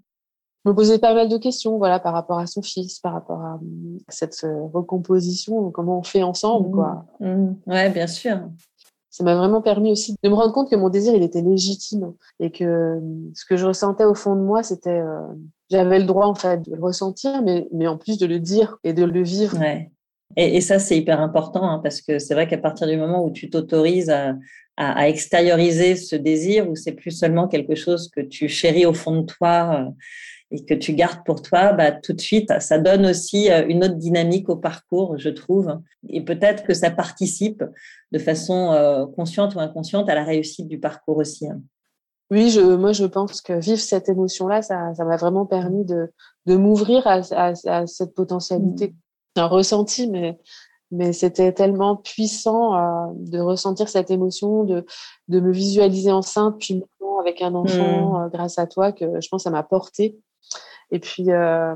me 0.69 0.73
posais 0.73 0.99
pas 0.99 1.13
mal 1.13 1.29
de 1.29 1.37
questions 1.37 1.77
voilà, 1.77 1.99
par 1.99 2.13
rapport 2.13 2.39
à 2.39 2.47
son 2.47 2.61
fils, 2.61 2.99
par 2.99 3.13
rapport 3.13 3.41
à 3.41 3.55
euh, 3.55 3.97
cette 4.09 4.43
euh, 4.43 4.63
recomposition, 4.73 5.71
comment 5.71 5.99
on 5.99 6.03
fait 6.03 6.23
ensemble. 6.23 6.71
Quoi. 6.71 7.05
Mmh. 7.19 7.27
Mmh. 7.27 7.55
Ouais, 7.67 7.89
bien 7.89 8.07
sûr. 8.07 8.39
Ça 9.11 9.23
m'a 9.23 9.35
vraiment 9.35 9.61
permis 9.61 9.91
aussi 9.91 10.15
de 10.21 10.29
me 10.29 10.33
rendre 10.33 10.53
compte 10.53 10.69
que 10.69 10.75
mon 10.75 10.89
désir, 10.89 11.13
il 11.15 11.23
était 11.23 11.41
légitime 11.41 12.13
et 12.39 12.51
que 12.51 12.63
euh, 12.63 12.99
ce 13.33 13.45
que 13.45 13.55
je 13.55 13.65
ressentais 13.65 14.03
au 14.03 14.15
fond 14.15 14.35
de 14.35 14.41
moi, 14.41 14.63
c'était. 14.63 15.01
J'avais 15.71 15.99
le 15.99 16.05
droit, 16.05 16.27
en 16.27 16.35
fait, 16.35 16.61
de 16.61 16.75
le 16.75 16.81
ressentir, 16.81 17.41
mais, 17.41 17.67
mais 17.71 17.87
en 17.87 17.97
plus 17.97 18.17
de 18.17 18.25
le 18.25 18.39
dire 18.39 18.77
et 18.83 18.93
de 18.93 19.03
le 19.03 19.23
vivre. 19.23 19.57
Ouais. 19.57 19.91
Et, 20.35 20.57
et 20.57 20.61
ça, 20.61 20.79
c'est 20.79 20.97
hyper 20.97 21.21
important 21.21 21.63
hein, 21.63 21.79
parce 21.81 22.01
que 22.01 22.19
c'est 22.19 22.33
vrai 22.33 22.47
qu'à 22.47 22.57
partir 22.57 22.87
du 22.87 22.97
moment 22.97 23.23
où 23.23 23.31
tu 23.31 23.49
t'autorises 23.49 24.09
à, 24.09 24.35
à, 24.77 24.99
à, 24.99 25.07
extérioriser 25.07 25.95
ce 25.95 26.15
désir, 26.15 26.69
où 26.69 26.75
c'est 26.75 26.91
plus 26.91 27.11
seulement 27.11 27.47
quelque 27.47 27.75
chose 27.75 28.09
que 28.09 28.21
tu 28.21 28.49
chéris 28.49 28.85
au 28.85 28.93
fond 28.93 29.21
de 29.21 29.25
toi, 29.25 29.87
et 30.51 30.63
que 30.63 30.73
tu 30.73 30.93
gardes 30.93 31.23
pour 31.25 31.41
toi, 31.41 31.73
bah, 31.73 31.91
tout 31.91 32.13
de 32.13 32.21
suite, 32.21 32.51
ça 32.59 32.77
donne 32.77 33.05
aussi 33.05 33.51
euh, 33.51 33.65
une 33.67 33.83
autre 33.83 33.95
dynamique 33.95 34.49
au 34.49 34.55
parcours, 34.55 35.17
je 35.17 35.29
trouve. 35.29 35.79
Et 36.09 36.21
peut-être 36.21 36.63
que 36.63 36.73
ça 36.73 36.91
participe 36.91 37.63
de 38.11 38.19
façon 38.19 38.71
euh, 38.71 39.05
consciente 39.07 39.55
ou 39.55 39.59
inconsciente 39.59 40.07
à 40.09 40.15
la 40.15 40.23
réussite 40.23 40.67
du 40.67 40.79
parcours 40.79 41.17
aussi. 41.17 41.47
Hein. 41.47 41.61
Oui, 42.31 42.49
je, 42.49 42.61
moi, 42.61 42.91
je 42.91 43.05
pense 43.05 43.41
que 43.41 43.53
vivre 43.53 43.79
cette 43.79 44.09
émotion-là, 44.09 44.61
ça, 44.61 44.93
ça 44.95 45.05
m'a 45.05 45.17
vraiment 45.17 45.45
permis 45.45 45.85
de, 45.85 46.11
de 46.45 46.55
m'ouvrir 46.55 47.05
à, 47.05 47.21
à, 47.31 47.87
cette 47.87 48.15
potentialité. 48.15 48.89
Mmh. 48.89 49.39
Un 49.39 49.47
ressenti, 49.47 50.07
mais, 50.09 50.39
mais 50.91 51.11
c'était 51.11 51.53
tellement 51.53 51.97
puissant 51.97 52.75
euh, 52.75 53.11
de 53.15 53.39
ressentir 53.39 53.89
cette 53.89 54.09
émotion, 54.09 54.63
de, 54.63 54.85
de 55.27 55.39
me 55.39 55.51
visualiser 55.51 56.11
enceinte, 56.11 56.55
puis 56.59 56.75
maintenant 56.75 57.19
avec 57.19 57.41
un 57.41 57.53
enfant, 57.53 58.19
mmh. 58.19 58.29
grâce 58.31 58.57
à 58.57 58.65
toi, 58.65 58.91
que 58.91 59.05
je 59.21 59.27
pense 59.27 59.41
que 59.41 59.49
ça 59.49 59.51
m'a 59.51 59.63
porté 59.63 60.17
et 60.91 60.99
puis, 60.99 61.31
euh, 61.31 61.75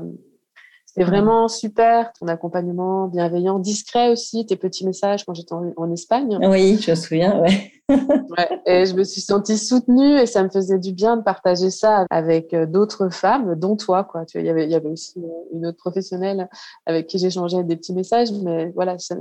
c'était 0.86 1.04
vraiment 1.04 1.46
super, 1.46 2.12
ton 2.18 2.26
accompagnement 2.26 3.06
bienveillant, 3.06 3.60
discret 3.60 4.08
aussi, 4.10 4.44
tes 4.44 4.56
petits 4.56 4.84
messages 4.84 5.24
quand 5.24 5.34
j'étais 5.34 5.52
en, 5.54 5.92
Espagne. 5.92 6.36
Oui, 6.42 6.78
je 6.80 6.90
me 6.90 6.96
souviens, 6.96 7.40
ouais. 7.40 7.72
ouais. 7.88 8.60
Et 8.66 8.86
je 8.86 8.94
me 8.94 9.04
suis 9.04 9.20
sentie 9.20 9.56
soutenue 9.56 10.18
et 10.18 10.26
ça 10.26 10.42
me 10.42 10.48
faisait 10.48 10.78
du 10.78 10.92
bien 10.92 11.16
de 11.16 11.22
partager 11.22 11.70
ça 11.70 12.06
avec 12.10 12.52
euh, 12.54 12.66
d'autres 12.66 13.08
femmes, 13.08 13.54
dont 13.54 13.76
toi, 13.76 14.02
quoi. 14.02 14.24
Tu 14.26 14.38
vois, 14.38 14.42
il 14.42 14.46
y 14.48 14.50
avait, 14.50 14.64
il 14.64 14.70
y 14.70 14.74
avait 14.74 14.88
aussi 14.88 15.22
une 15.52 15.64
autre 15.64 15.78
professionnelle 15.78 16.48
avec 16.86 17.06
qui 17.06 17.18
j'échangeais 17.18 17.62
des 17.62 17.76
petits 17.76 17.94
messages, 17.94 18.32
mais 18.32 18.72
voilà, 18.74 18.98
ça, 18.98 19.14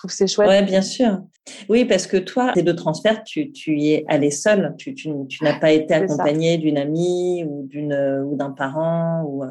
trouve 0.00 0.10
que 0.10 0.16
c'est 0.16 0.26
chouette. 0.26 0.48
Oui, 0.48 0.62
bien 0.66 0.82
sûr. 0.82 1.22
Oui, 1.68 1.84
parce 1.84 2.06
que 2.06 2.16
toi, 2.16 2.52
tes 2.54 2.62
deux 2.62 2.74
transferts, 2.74 3.22
tu, 3.24 3.52
tu 3.52 3.78
y 3.78 3.92
es 3.92 4.04
allée 4.08 4.30
seule. 4.30 4.74
Tu, 4.78 4.94
tu, 4.94 5.10
n'as 5.42 5.58
pas 5.58 5.72
été 5.72 5.94
accompagnée 5.94 6.58
d'une 6.58 6.78
amie 6.78 7.44
ou, 7.44 7.66
d'une, 7.66 8.24
ou 8.26 8.36
d'un 8.36 8.50
parent. 8.50 9.22
Ou, 9.24 9.44
euh... 9.44 9.48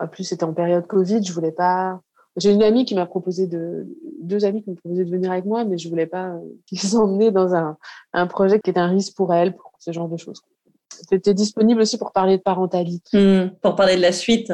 En 0.00 0.08
plus, 0.08 0.24
c'était 0.24 0.44
en 0.44 0.52
période 0.52 0.86
Covid. 0.86 1.22
Je 1.22 1.32
voulais 1.32 1.52
pas. 1.52 2.00
J'ai 2.36 2.52
une 2.52 2.62
amie 2.62 2.84
qui 2.84 2.94
m'a 2.94 3.06
proposé 3.06 3.46
de. 3.46 3.86
Deux 4.20 4.44
amis 4.44 4.62
qui 4.62 4.70
m'ont 4.70 4.76
proposé 4.76 5.04
de 5.04 5.10
venir 5.10 5.30
avec 5.30 5.44
moi, 5.44 5.64
mais 5.64 5.78
je 5.78 5.88
voulais 5.88 6.06
pas 6.06 6.30
euh, 6.30 6.40
qu'ils 6.66 6.96
emmenaient 6.96 7.30
dans 7.30 7.54
un, 7.54 7.76
un 8.12 8.26
projet 8.26 8.58
qui 8.58 8.70
est 8.70 8.78
un 8.78 8.88
risque 8.88 9.14
pour 9.14 9.32
elles, 9.32 9.54
pour 9.54 9.72
ce 9.78 9.92
genre 9.92 10.08
de 10.08 10.16
choses. 10.16 10.40
Tu 11.08 11.16
étais 11.16 11.34
disponible 11.34 11.80
aussi 11.80 11.98
pour 11.98 12.12
parler 12.12 12.38
de 12.38 12.42
parentalité. 12.42 13.18
Mmh, 13.18 13.56
pour 13.60 13.76
parler 13.76 13.96
de 13.96 14.02
la 14.02 14.12
suite. 14.12 14.52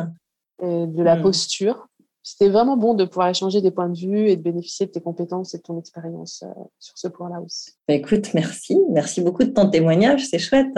Et 0.62 0.87
de 0.87 1.03
la 1.03 1.16
mmh. 1.16 1.22
posture 1.22 1.89
c'était 2.22 2.50
vraiment 2.50 2.76
bon 2.76 2.92
de 2.92 3.06
pouvoir 3.06 3.28
échanger 3.28 3.62
des 3.62 3.70
points 3.70 3.88
de 3.88 3.98
vue 3.98 4.28
et 4.28 4.37
de 4.37 4.42
bénéficier 4.42 4.85
de 4.85 4.90
tes 4.90 5.00
compétences 5.00 5.54
et 5.54 5.59
de 5.59 5.62
ton 5.62 5.78
expérience 5.78 6.42
euh, 6.44 6.62
sur 6.78 6.98
ce 6.98 7.09
point-là 7.09 7.40
aussi. 7.40 7.70
Bah, 7.88 7.94
écoute, 7.94 8.35
merci. 8.35 8.78
Merci 8.90 9.22
beaucoup 9.22 9.42
de 9.42 9.50
ton 9.50 9.70
témoignage. 9.70 10.26
C'est 10.26 10.38
chouette. 10.38 10.76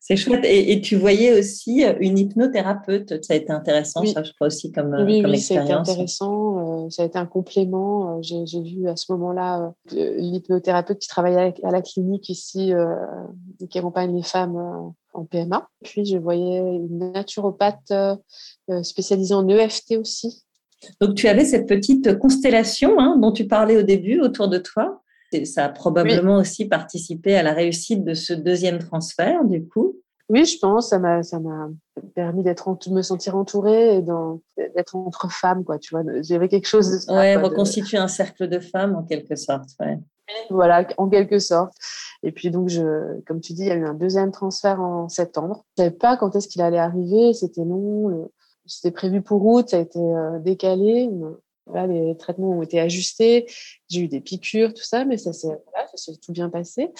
C'est 0.00 0.16
chouette. 0.16 0.44
Et, 0.44 0.80
tu 0.80 0.94
voyais 0.94 1.36
aussi 1.36 1.84
euh, 1.84 1.94
une 1.98 2.16
hypnothérapeute. 2.16 3.24
Ça 3.24 3.34
a 3.34 3.36
été 3.36 3.50
intéressant, 3.50 4.04
ça, 4.06 4.22
je 4.22 4.32
crois 4.34 4.46
aussi, 4.46 4.70
comme, 4.70 4.94
oui, 5.04 5.20
comme 5.22 5.32
oui, 5.32 5.40
ça 5.40 5.60
a 5.60 5.64
été 5.64 5.72
intéressant. 5.72 6.84
Euh, 6.84 6.90
ça 6.90 7.02
a 7.02 7.06
été 7.06 7.18
un 7.18 7.26
complément. 7.26 8.22
J'ai 8.22 8.62
vu 8.62 8.88
à 8.88 8.94
ce 8.94 9.10
moment-là 9.12 9.72
l'hypnothérapeute 9.90 11.00
qui 11.00 11.08
travaille 11.08 11.54
à 11.62 11.70
la 11.70 11.82
clinique 11.82 12.28
ici 12.28 12.72
et 13.60 13.66
qui 13.66 13.78
accompagne 13.78 14.14
les 14.14 14.22
femmes 14.22 14.92
en 15.12 15.24
PMA. 15.24 15.68
Puis 15.82 16.04
je 16.04 16.18
voyais 16.18 16.58
une 16.58 17.12
naturopathe 17.12 17.92
spécialisée 18.82 19.34
en 19.34 19.48
EFT 19.48 19.96
aussi, 19.98 20.44
donc, 21.00 21.14
tu 21.14 21.28
avais 21.28 21.44
cette 21.44 21.68
petite 21.68 22.18
constellation 22.18 22.98
hein, 22.98 23.16
dont 23.20 23.32
tu 23.32 23.46
parlais 23.46 23.76
au 23.76 23.82
début 23.82 24.20
autour 24.20 24.48
de 24.48 24.58
toi. 24.58 25.02
Et 25.32 25.44
ça 25.44 25.66
a 25.66 25.68
probablement 25.68 26.36
aussi 26.36 26.66
participé 26.66 27.34
à 27.36 27.42
la 27.42 27.52
réussite 27.52 28.04
de 28.04 28.14
ce 28.14 28.32
deuxième 28.32 28.78
transfert, 28.78 29.44
du 29.44 29.66
coup. 29.66 29.96
Oui, 30.30 30.44
je 30.44 30.58
pense. 30.58 30.90
Ça 30.90 30.98
m'a, 30.98 31.22
ça 31.22 31.38
m'a 31.38 31.68
permis 32.14 32.42
d'être, 32.42 32.78
de 32.86 32.94
me 32.94 33.02
sentir 33.02 33.36
entourée 33.36 33.96
et 33.96 34.02
d'être 34.02 34.96
entre 34.96 35.30
femmes, 35.30 35.64
quoi. 35.64 35.78
Tu 35.78 35.94
vois, 35.94 36.02
j'avais 36.22 36.48
quelque 36.48 36.68
chose 36.68 37.06
de 37.06 37.12
Ouais, 37.12 37.36
reconstituer 37.36 37.98
un 37.98 38.08
cercle 38.08 38.48
de 38.48 38.58
femmes 38.58 38.94
en 38.94 39.02
quelque 39.02 39.36
sorte. 39.36 39.70
Ouais. 39.80 39.98
Voilà, 40.50 40.86
en 40.98 41.08
quelque 41.08 41.38
sorte. 41.38 41.72
Et 42.22 42.32
puis 42.32 42.50
donc, 42.50 42.68
je, 42.68 43.20
comme 43.26 43.40
tu 43.40 43.52
dis, 43.52 43.62
il 43.62 43.68
y 43.68 43.70
a 43.70 43.76
eu 43.76 43.86
un 43.86 43.94
deuxième 43.94 44.30
transfert 44.30 44.80
en 44.80 45.08
septembre. 45.08 45.64
Je 45.76 45.84
savais 45.84 45.94
pas 45.94 46.16
quand 46.16 46.36
est-ce 46.36 46.48
qu'il 46.48 46.62
allait 46.62 46.78
arriver. 46.78 47.32
C'était 47.32 47.64
long. 47.64 48.08
Le, 48.08 48.30
c'était 48.68 48.90
prévu 48.90 49.22
pour 49.22 49.44
août, 49.44 49.70
ça 49.70 49.78
a 49.78 49.80
été 49.80 49.98
euh, 49.98 50.38
décalé. 50.38 51.10
Voilà, 51.66 51.86
les 51.86 52.16
traitements 52.16 52.50
ont 52.50 52.62
été 52.62 52.80
ajustés. 52.80 53.46
J'ai 53.88 54.00
eu 54.02 54.08
des 54.08 54.20
piqûres, 54.20 54.72
tout 54.72 54.82
ça, 54.82 55.04
mais 55.04 55.16
ça 55.16 55.32
s'est 55.32 55.48
tout 56.22 56.32
bien 56.32 56.48
passé 56.48 56.90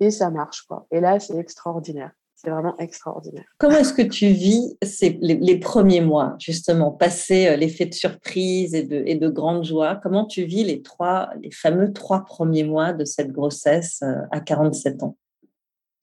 et 0.00 0.10
ça 0.10 0.30
marche. 0.30 0.62
Quoi. 0.62 0.86
Et 0.90 1.00
là, 1.00 1.18
c'est 1.20 1.36
extraordinaire. 1.36 2.12
C'est 2.34 2.50
vraiment 2.50 2.76
extraordinaire. 2.78 3.44
Comment 3.58 3.76
est-ce 3.76 3.92
que 3.92 4.02
tu 4.02 4.26
vis 4.26 4.76
ces, 4.82 5.16
les, 5.20 5.60
premiers 5.60 6.00
mois, 6.00 6.34
justement, 6.40 6.90
passé 6.90 7.46
euh, 7.46 7.56
l'effet 7.56 7.86
de 7.86 7.94
surprise 7.94 8.74
et 8.74 8.82
de, 8.82 9.00
et 9.06 9.14
de 9.14 9.28
grande 9.28 9.64
joie? 9.64 9.94
Comment 10.02 10.24
tu 10.24 10.42
vis 10.42 10.64
les, 10.64 10.82
trois, 10.82 11.30
les 11.40 11.52
fameux 11.52 11.92
trois 11.92 12.24
premiers 12.24 12.64
mois 12.64 12.92
de 12.92 13.04
cette 13.04 13.30
grossesse 13.30 14.00
euh, 14.02 14.22
à 14.32 14.40
47 14.40 15.04
ans? 15.04 15.16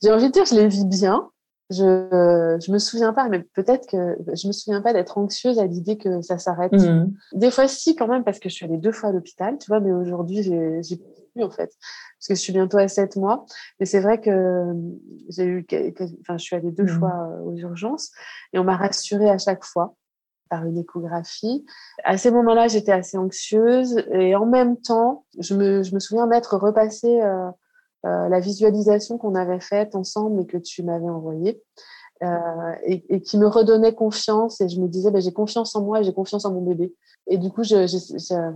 J'ai 0.01 0.11
envie 0.11 0.27
de 0.27 0.31
dire, 0.31 0.45
je 0.45 0.55
les 0.55 0.69
vis 0.69 0.85
bien 0.85 1.29
Je 1.69 2.57
je 2.59 2.71
me 2.71 2.79
souviens 2.79 3.13
pas, 3.13 3.29
mais 3.29 3.39
peut-être 3.53 3.87
que 3.87 4.17
je 4.33 4.47
me 4.47 4.51
souviens 4.51 4.81
pas 4.81 4.91
d'être 4.91 5.17
anxieuse 5.17 5.59
à 5.59 5.65
l'idée 5.65 5.97
que 5.97 6.21
ça 6.21 6.37
s'arrête. 6.37 6.73
Mmh. 6.73 7.13
Des 7.33 7.51
fois, 7.51 7.67
si 7.67 7.95
quand 7.95 8.07
même, 8.07 8.23
parce 8.23 8.39
que 8.39 8.49
je 8.49 8.55
suis 8.55 8.65
allée 8.65 8.77
deux 8.77 8.91
fois 8.91 9.09
à 9.09 9.11
l'hôpital, 9.11 9.57
tu 9.59 9.67
vois. 9.67 9.79
Mais 9.79 9.91
aujourd'hui, 9.91 10.43
j'ai 10.43 10.97
plus 10.97 11.43
en 11.43 11.51
fait, 11.51 11.71
parce 12.17 12.27
que 12.27 12.35
je 12.35 12.39
suis 12.39 12.53
bientôt 12.53 12.77
à 12.77 12.87
sept 12.87 13.15
mois. 13.15 13.45
Mais 13.79 13.85
c'est 13.85 13.99
vrai 13.99 14.19
que 14.19 14.73
j'ai 15.29 15.45
eu, 15.45 15.65
enfin, 16.21 16.37
je 16.37 16.43
suis 16.43 16.55
allée 16.55 16.71
deux 16.71 16.89
Mmh. 16.89 16.99
fois 16.99 17.29
aux 17.45 17.55
urgences 17.55 18.11
et 18.53 18.59
on 18.59 18.63
m'a 18.63 18.75
rassurée 18.75 19.29
à 19.29 19.37
chaque 19.37 19.63
fois 19.63 19.95
par 20.49 20.65
une 20.65 20.77
échographie. 20.77 21.65
À 22.03 22.17
ces 22.17 22.31
moments-là, 22.31 22.67
j'étais 22.67 22.91
assez 22.91 23.17
anxieuse 23.17 24.03
et 24.11 24.35
en 24.35 24.45
même 24.47 24.77
temps, 24.77 25.25
je 25.37 25.53
me, 25.53 25.83
je 25.83 25.93
me 25.93 25.99
souviens 25.99 26.25
m'être 26.25 26.57
repassé 26.57 27.21
euh, 27.21 27.47
euh, 27.47 27.51
la 28.03 28.39
visualisation 28.39 29.17
qu'on 29.17 29.35
avait 29.35 29.59
faite 29.59 29.95
ensemble 29.95 30.41
et 30.41 30.45
que 30.45 30.57
tu 30.57 30.83
m'avais 30.83 31.09
envoyée. 31.09 31.61
Euh, 32.21 32.73
et, 32.85 33.05
et, 33.07 33.21
qui 33.21 33.37
me 33.37 33.47
redonnait 33.47 33.93
confiance 33.93 34.59
et 34.59 34.67
je 34.67 34.77
me 34.81 34.89
disais 34.89 35.09
ben, 35.09 35.21
j'ai 35.21 35.31
confiance 35.31 35.73
en 35.77 35.81
moi 35.85 36.01
et 36.01 36.03
j'ai 36.03 36.11
confiance 36.11 36.43
en 36.43 36.51
mon 36.51 36.61
bébé 36.61 36.93
et 37.27 37.37
du 37.37 37.49
coup 37.49 37.63
je, 37.63 37.87
je, 37.87 37.97
je 37.97 38.51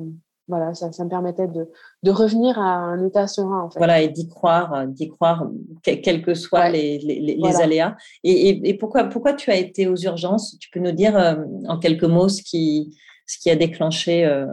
voilà 0.50 0.74
ça, 0.74 0.92
ça 0.92 1.06
me 1.06 1.10
permettait 1.10 1.48
de, 1.48 1.72
de 2.04 2.12
revenir 2.12 2.60
à 2.60 2.76
un 2.76 3.08
état 3.08 3.26
serein 3.26 3.62
en 3.62 3.70
fait. 3.70 3.80
voilà 3.80 4.02
et 4.02 4.10
d'y 4.10 4.28
croire 4.28 4.86
d'y 4.88 5.08
croire 5.08 5.50
quels 5.82 6.22
que 6.24 6.34
soient 6.34 6.64
ouais. 6.64 7.00
les, 7.00 7.20
les, 7.22 7.38
voilà. 7.40 7.58
les, 7.58 7.64
aléas 7.64 7.96
et, 8.26 8.50
et, 8.50 8.70
et, 8.70 8.74
pourquoi 8.74 9.06
pourquoi 9.06 9.32
tu 9.32 9.50
as 9.50 9.56
été 9.56 9.88
aux 9.88 9.96
urgences? 9.96 10.58
Tu 10.60 10.70
peux 10.70 10.82
nous 10.82 10.92
dire 10.92 11.18
euh, 11.18 11.36
en 11.70 11.80
quelques 11.80 12.04
mots 12.04 12.28
ce 12.28 12.44
qui 12.44 12.98
ce 13.28 13.38
qui 13.40 13.50
a 13.50 13.56
déclenché 13.56 14.26
euh, 14.26 14.46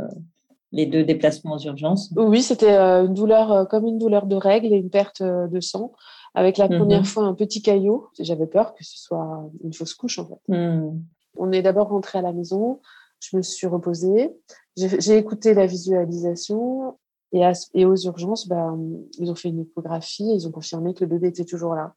les 0.72 0.86
deux 0.86 1.04
déplacements 1.04 1.54
aux 1.54 1.60
urgences 1.60 2.12
Oui, 2.16 2.42
c'était 2.42 2.72
euh, 2.72 3.06
une 3.06 3.14
douleur 3.14 3.68
comme 3.68 3.86
une 3.86 3.98
douleur 3.98 4.26
de 4.26 4.36
règle 4.36 4.72
et 4.72 4.76
une 4.76 4.90
perte 4.90 5.22
de 5.22 5.60
sang 5.60 5.92
avec 6.34 6.58
la 6.58 6.68
première 6.68 7.02
mmh. 7.02 7.06
fois 7.06 7.24
un 7.24 7.34
petit 7.34 7.60
caillot. 7.60 8.08
J'avais 8.18 8.46
peur 8.46 8.74
que 8.74 8.84
ce 8.84 8.98
soit 8.98 9.50
une 9.64 9.72
fausse 9.72 9.94
couche 9.94 10.18
en 10.18 10.26
fait. 10.26 10.40
Mmh. 10.48 11.00
On 11.36 11.52
est 11.52 11.62
d'abord 11.62 11.88
rentré 11.88 12.18
à 12.18 12.22
la 12.22 12.32
maison, 12.32 12.80
je 13.20 13.36
me 13.36 13.42
suis 13.42 13.66
reposée, 13.66 14.32
j'ai 14.76 15.16
écouté 15.16 15.54
la 15.54 15.66
visualisation 15.66 16.96
et, 17.32 17.44
à, 17.44 17.52
et 17.74 17.84
aux 17.84 17.96
urgences, 17.96 18.48
bah, 18.48 18.74
ils 19.18 19.30
ont 19.30 19.34
fait 19.34 19.48
une 19.48 19.60
échographie 19.60 20.30
et 20.30 20.34
ils 20.34 20.46
ont 20.46 20.50
confirmé 20.50 20.94
que 20.94 21.00
le 21.00 21.06
bébé 21.06 21.28
était 21.28 21.44
toujours 21.44 21.74
là. 21.74 21.94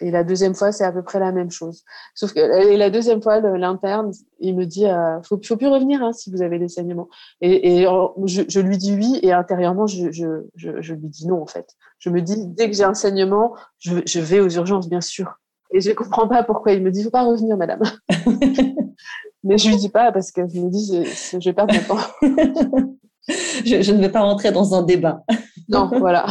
Et 0.00 0.10
la 0.10 0.22
deuxième 0.22 0.54
fois, 0.54 0.70
c'est 0.70 0.84
à 0.84 0.92
peu 0.92 1.02
près 1.02 1.18
la 1.18 1.32
même 1.32 1.50
chose. 1.50 1.84
Sauf 2.14 2.32
que 2.32 2.38
et 2.38 2.76
la 2.76 2.90
deuxième 2.90 3.20
fois, 3.20 3.40
l'interne, 3.40 4.12
il 4.38 4.56
me 4.56 4.64
dit, 4.64 4.86
euh, 4.86 5.20
faut, 5.22 5.40
faut 5.44 5.56
plus 5.56 5.66
revenir 5.66 6.02
hein, 6.02 6.12
si 6.12 6.30
vous 6.30 6.42
avez 6.42 6.58
des 6.58 6.68
saignements. 6.68 7.08
Et, 7.40 7.80
et 7.80 7.86
je, 8.26 8.42
je, 8.48 8.60
lui 8.60 8.78
dis 8.78 8.94
oui, 8.94 9.18
et 9.22 9.32
intérieurement, 9.32 9.86
je, 9.86 10.10
je, 10.12 10.44
je, 10.54 10.94
lui 10.94 11.08
dis 11.08 11.26
non 11.26 11.42
en 11.42 11.46
fait. 11.46 11.74
Je 11.98 12.10
me 12.10 12.22
dis, 12.22 12.46
dès 12.46 12.70
que 12.70 12.76
j'ai 12.76 12.84
un 12.84 12.94
saignement, 12.94 13.54
je, 13.78 14.20
vais 14.20 14.40
aux 14.40 14.48
urgences, 14.48 14.88
bien 14.88 15.00
sûr. 15.00 15.40
Et 15.72 15.80
je 15.80 15.90
comprends 15.90 16.28
pas 16.28 16.44
pourquoi 16.44 16.72
il 16.72 16.82
me 16.82 16.90
dit, 16.90 17.02
faut 17.02 17.10
pas 17.10 17.24
revenir, 17.24 17.56
madame. 17.56 17.82
Mais 19.44 19.58
je 19.58 19.68
lui 19.68 19.76
dis 19.76 19.88
pas 19.88 20.12
parce 20.12 20.30
que 20.30 20.42
je 20.48 20.60
me 20.60 20.70
dis, 20.70 21.04
je, 21.32 21.44
vais 21.44 21.52
perdre 21.52 21.74
mon 21.74 21.80
temps. 21.82 22.04
je, 23.28 23.82
je 23.82 23.92
ne 23.92 24.00
vais 24.00 24.10
pas 24.10 24.20
rentrer 24.20 24.52
dans 24.52 24.74
un 24.74 24.82
débat. 24.82 25.22
Non, 25.68 25.90
voilà. 25.98 26.26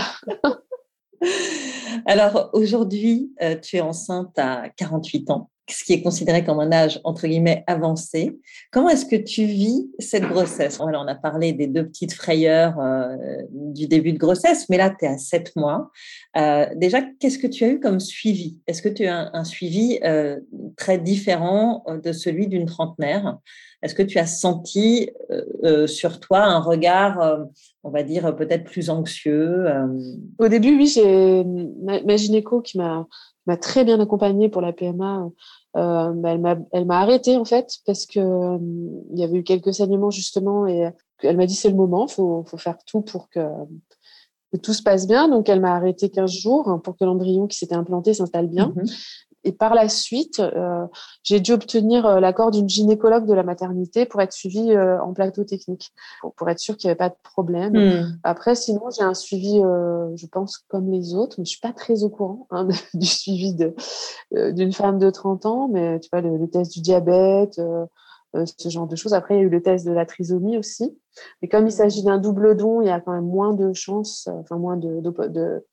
Alors 2.06 2.49
aujourd'hui, 2.53 3.34
euh, 3.41 3.58
tu 3.60 3.77
es 3.77 3.82
enceinte 3.82 4.38
à 4.38 4.69
48 4.69 5.32
ans, 5.32 5.49
ce 5.69 5.84
qui 5.84 5.93
est 5.93 6.01
considéré 6.01 6.43
comme 6.43 6.60
un 6.60 6.71
âge 6.71 7.01
entre 7.03 7.27
guillemets 7.27 7.63
avancé. 7.67 8.38
Comment 8.71 8.89
est-ce 8.89 9.06
que 9.06 9.15
tu 9.15 9.45
vis 9.45 9.89
cette 9.99 10.23
grossesse? 10.23 10.77
Voilà, 10.77 11.01
On 11.01 11.08
a 11.08 11.15
parlé 11.15 11.51
des 11.51 11.67
deux 11.67 11.86
petites 11.86 12.13
frayeurs 12.13 12.80
euh, 12.80 13.15
du 13.49 13.88
début 13.88 14.13
de 14.13 14.17
grossesse, 14.17 14.69
mais 14.69 14.77
là, 14.77 14.93
tu 14.97 15.06
es 15.06 15.10
à 15.10 15.17
7 15.17 15.56
mois. 15.56 15.91
Euh, 16.38 16.67
déjà, 16.75 17.01
qu'est-ce 17.19 17.38
que 17.38 17.47
tu 17.47 17.65
as 17.65 17.69
eu 17.69 17.80
comme 17.80 17.99
suivi? 17.99 18.60
Est-ce 18.67 18.82
que 18.82 18.89
tu 18.89 19.06
as 19.06 19.17
un, 19.17 19.30
un 19.34 19.43
suivi 19.43 19.99
euh, 20.03 20.39
très 20.77 20.97
différent 20.97 21.84
de 22.01 22.13
celui 22.13 22.47
d'une 22.47 22.65
trentenaire? 22.65 23.38
Est-ce 23.84 23.93
que 23.93 24.03
tu 24.03 24.17
as 24.17 24.25
senti 24.25 25.12
sur 25.86 26.19
toi 26.19 26.43
un 26.43 26.60
regard, 26.60 27.38
on 27.84 27.91
va 27.91 28.01
dire, 28.01 28.36
peut-être 28.36 28.63
plus 28.63 28.89
anxieux? 28.89 29.65
Au 30.39 30.47
début, 30.47 30.75
oui, 30.75 30.88
j'ai 30.88 31.43
ma, 31.43 32.01
ma 32.01 32.17
gynéco 32.17 32.62
qui 32.62 32.80
m'a 32.80 33.06
m'a 33.47 33.57
très 33.57 33.83
bien 33.83 33.99
accompagnée 33.99 34.49
pour 34.49 34.62
la 34.62 34.73
PMA. 34.73 35.29
Euh, 35.75 36.12
bah, 36.12 36.57
elle 36.71 36.86
m'a 36.86 36.99
arrêtée 36.99 37.36
en 37.36 37.45
fait 37.45 37.77
parce 37.86 38.05
que 38.05 38.19
euh, 38.19 38.57
il 39.12 39.19
y 39.19 39.23
avait 39.23 39.39
eu 39.39 39.43
quelques 39.43 39.73
saignements 39.73 40.10
justement 40.10 40.65
et 40.67 40.89
elle 41.21 41.38
m'a 41.38 41.45
dit 41.45 41.55
c'est 41.55 41.69
le 41.69 41.75
moment, 41.75 42.07
faut 42.07 42.43
faut 42.45 42.57
faire 42.57 42.77
tout 42.86 43.01
pour 43.01 43.29
que, 43.29 43.39
tout 44.63 44.73
se 44.73 44.81
passe 44.81 45.07
bien. 45.07 45.27
Donc 45.27 45.49
elle 45.49 45.60
m'a 45.60 45.75
arrêté 45.75 46.10
15 46.10 46.31
jours 46.31 46.81
pour 46.83 46.97
que 46.97 47.05
l'embryon 47.05 47.47
qui 47.47 47.57
s'était 47.57 47.75
implanté 47.75 48.13
s'installe 48.13 48.47
bien. 48.47 48.73
Mmh 48.75 48.83
et 49.47 49.53
par 49.53 49.73
la 49.73 49.88
suite, 49.88 50.41
euh, 50.41 50.86
j'ai 51.23 51.39
dû 51.39 51.53
obtenir 51.53 52.05
euh, 52.05 52.19
l'accord 52.19 52.51
d'une 52.51 52.67
gynécologue 52.67 53.25
de 53.25 53.33
la 53.33 53.43
maternité 53.43 54.05
pour 54.05 54.21
être 54.21 54.33
suivie 54.33 54.73
euh, 54.73 55.01
en 55.01 55.13
plateau 55.13 55.45
technique, 55.45 55.93
pour, 56.19 56.33
pour 56.33 56.49
être 56.49 56.60
sûre 56.60 56.75
qu'il 56.75 56.89
n'y 56.89 56.91
avait 56.91 56.97
pas 56.97 57.07
de 57.07 57.15
problème. 57.23 57.71
Mmh. 57.71 58.19
Après, 58.23 58.55
sinon, 58.55 58.89
j'ai 58.89 59.03
un 59.03 59.13
suivi, 59.13 59.60
je 59.60 60.27
pense, 60.27 60.57
comme 60.67 60.91
les 60.91 61.15
autres, 61.15 61.36
mais 61.38 61.45
je 61.45 61.51
suis 61.51 61.62
pas 61.62 61.71
très 61.71 62.03
au 62.03 62.10
courant 62.10 62.47
hein, 62.51 62.67
du 62.93 63.07
suivi 63.07 63.55
d'une 64.31 64.73
femme 64.73 64.99
de 64.99 65.10
30 65.10 65.45
ans, 65.45 65.69
mais 65.71 66.01
tu 66.01 66.10
vois, 66.12 66.21
le, 66.21 66.36
le 66.38 66.49
test 66.49 66.73
du 66.73 66.81
diabète, 66.81 67.57
euh, 68.36 68.45
ce 68.45 68.67
genre 68.67 68.88
de 68.88 68.95
choses. 68.97 69.13
Après, 69.13 69.36
il 69.36 69.38
y 69.38 69.41
a 69.41 69.43
eu 69.45 69.49
le 69.49 69.62
test 69.62 69.86
de 69.86 69.91
la 69.91 70.05
trisomie 70.05 70.57
aussi. 70.57 70.97
Mais 71.41 71.47
comme 71.47 71.65
il 71.65 71.71
s'agit 71.71 72.03
d'un 72.03 72.17
double 72.17 72.57
don, 72.57 72.81
il 72.81 72.88
y 72.88 72.91
a 72.91 72.99
quand 72.99 73.13
même 73.13 73.25
moins 73.25 73.53
de 73.53 73.71
chances, 73.73 74.27
enfin 74.27 74.57
moins 74.57 74.75
de, 74.75 74.99
de, 74.99 75.10
de 75.10 75.27
de 75.27 75.65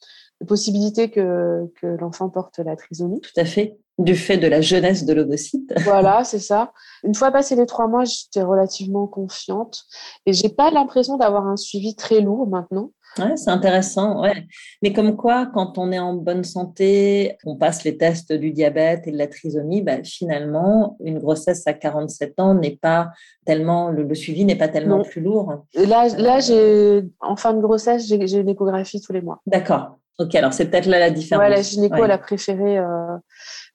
possibilité 0.46 1.10
que, 1.10 1.70
que 1.80 1.86
l'enfant 1.86 2.28
porte 2.28 2.58
la 2.58 2.76
trisomie. 2.76 3.20
Tout 3.20 3.40
à 3.40 3.44
fait, 3.44 3.78
du 3.98 4.16
fait 4.16 4.36
de 4.38 4.46
la 4.46 4.60
jeunesse 4.60 5.04
de 5.04 5.12
l'ovocyte. 5.12 5.72
Voilà, 5.84 6.24
c'est 6.24 6.38
ça. 6.38 6.72
Une 7.04 7.14
fois 7.14 7.30
passé 7.30 7.54
les 7.56 7.66
trois 7.66 7.88
mois, 7.88 8.04
j'étais 8.04 8.42
relativement 8.42 9.06
confiante 9.06 9.84
et 10.26 10.32
j'ai 10.32 10.48
pas 10.48 10.70
l'impression 10.70 11.16
d'avoir 11.16 11.46
un 11.46 11.56
suivi 11.56 11.94
très 11.94 12.20
lourd 12.20 12.46
maintenant. 12.48 12.90
Ouais, 13.18 13.36
c'est 13.36 13.50
intéressant, 13.50 14.22
ouais. 14.22 14.44
Mais 14.82 14.92
comme 14.92 15.14
quoi, 15.16 15.46
quand 15.46 15.78
on 15.78 15.92
est 15.92 16.00
en 16.00 16.14
bonne 16.14 16.42
santé, 16.42 17.36
on 17.44 17.54
passe 17.54 17.84
les 17.84 17.96
tests 17.96 18.32
du 18.32 18.50
diabète 18.50 19.06
et 19.06 19.12
de 19.12 19.16
la 19.16 19.28
trisomie, 19.28 19.82
bah, 19.82 20.02
finalement, 20.02 20.96
une 20.98 21.20
grossesse 21.20 21.64
à 21.66 21.74
47 21.74 22.40
ans 22.40 22.54
n'est 22.54 22.76
pas 22.76 23.12
tellement, 23.46 23.90
le, 23.90 24.02
le 24.02 24.14
suivi 24.16 24.44
n'est 24.44 24.56
pas 24.56 24.66
tellement 24.66 24.98
non. 24.98 25.04
plus 25.04 25.20
lourd. 25.20 25.64
Là, 25.76 26.08
là, 26.08 26.40
j'ai, 26.40 27.04
en 27.20 27.36
fin 27.36 27.54
de 27.54 27.60
grossesse, 27.60 28.04
j'ai, 28.08 28.26
j'ai 28.26 28.38
une 28.38 28.48
échographie 28.48 29.00
tous 29.00 29.12
les 29.12 29.20
mois. 29.20 29.40
D'accord. 29.46 29.98
Ok, 30.18 30.34
alors 30.36 30.52
c'est 30.52 30.70
peut-être 30.70 30.86
là 30.86 30.98
la 30.98 31.10
différence. 31.10 31.42
Ouais, 31.42 31.50
la 31.50 31.62
gynéco, 31.62 31.96
ouais. 31.96 32.02
elle 32.04 32.10
a 32.12 32.18
préféré 32.18 32.78
euh, 32.78 33.16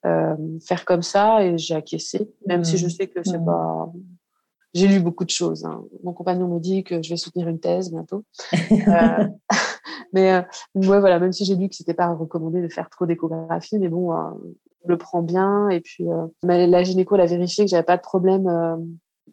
euh, 0.05 0.35
faire 0.65 0.85
comme 0.85 1.01
ça 1.01 1.43
et 1.43 1.57
j'ai 1.57 1.75
acquiescé, 1.75 2.29
même 2.47 2.61
mmh. 2.61 2.65
si 2.65 2.77
je 2.77 2.87
sais 2.87 3.07
que 3.07 3.19
c'est 3.23 3.39
mmh. 3.39 3.45
pas. 3.45 3.91
J'ai 4.73 4.87
lu 4.87 4.99
beaucoup 4.99 5.25
de 5.25 5.31
choses. 5.31 5.65
Hein. 5.65 5.83
Mon 6.03 6.13
compagnon 6.13 6.47
me 6.47 6.59
dit 6.59 6.83
que 6.83 7.01
je 7.01 7.09
vais 7.09 7.17
soutenir 7.17 7.47
une 7.47 7.59
thèse 7.59 7.91
bientôt. 7.91 8.23
euh, 8.53 9.27
mais 10.13 10.33
euh, 10.33 10.41
ouais, 10.75 10.99
voilà, 10.99 11.19
même 11.19 11.33
si 11.33 11.43
j'ai 11.43 11.55
lu 11.55 11.69
que 11.69 11.75
c'était 11.75 11.95
pas 11.95 12.13
recommandé 12.13 12.61
de 12.61 12.69
faire 12.69 12.89
trop 12.89 13.05
d'échographie, 13.05 13.79
mais 13.79 13.89
bon, 13.89 14.13
euh, 14.13 14.29
on 14.83 14.89
le 14.89 14.97
prend 14.97 15.23
bien. 15.23 15.69
Et 15.69 15.81
puis, 15.81 16.07
euh, 16.07 16.27
la 16.43 16.83
gynéco 16.83 17.15
elle 17.15 17.21
a 17.21 17.25
vérifié 17.25 17.65
que 17.65 17.71
j'avais 17.71 17.83
pas 17.83 17.97
de 17.97 18.01
problème 18.01 18.47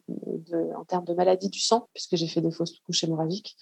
de, 0.07 0.75
en 0.75 0.85
termes 0.85 1.05
de 1.05 1.13
maladie 1.13 1.49
du 1.49 1.59
sang, 1.59 1.87
puisque 1.93 2.15
j'ai 2.15 2.27
fait 2.27 2.41
des 2.41 2.51
fausses 2.51 2.79
couches 2.85 3.03
hémorragiques. 3.03 3.57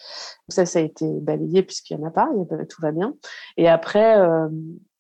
Ça, 0.50 0.66
ça 0.66 0.80
a 0.80 0.82
été 0.82 1.06
balayé 1.22 1.64
puisqu'il 1.64 1.98
n'y 1.98 2.04
en 2.04 2.08
a 2.08 2.12
pas, 2.12 2.30
tout 2.70 2.82
va 2.82 2.92
bien. 2.92 3.16
Et 3.58 3.68
après, 3.68 4.20
euh, 4.20 4.48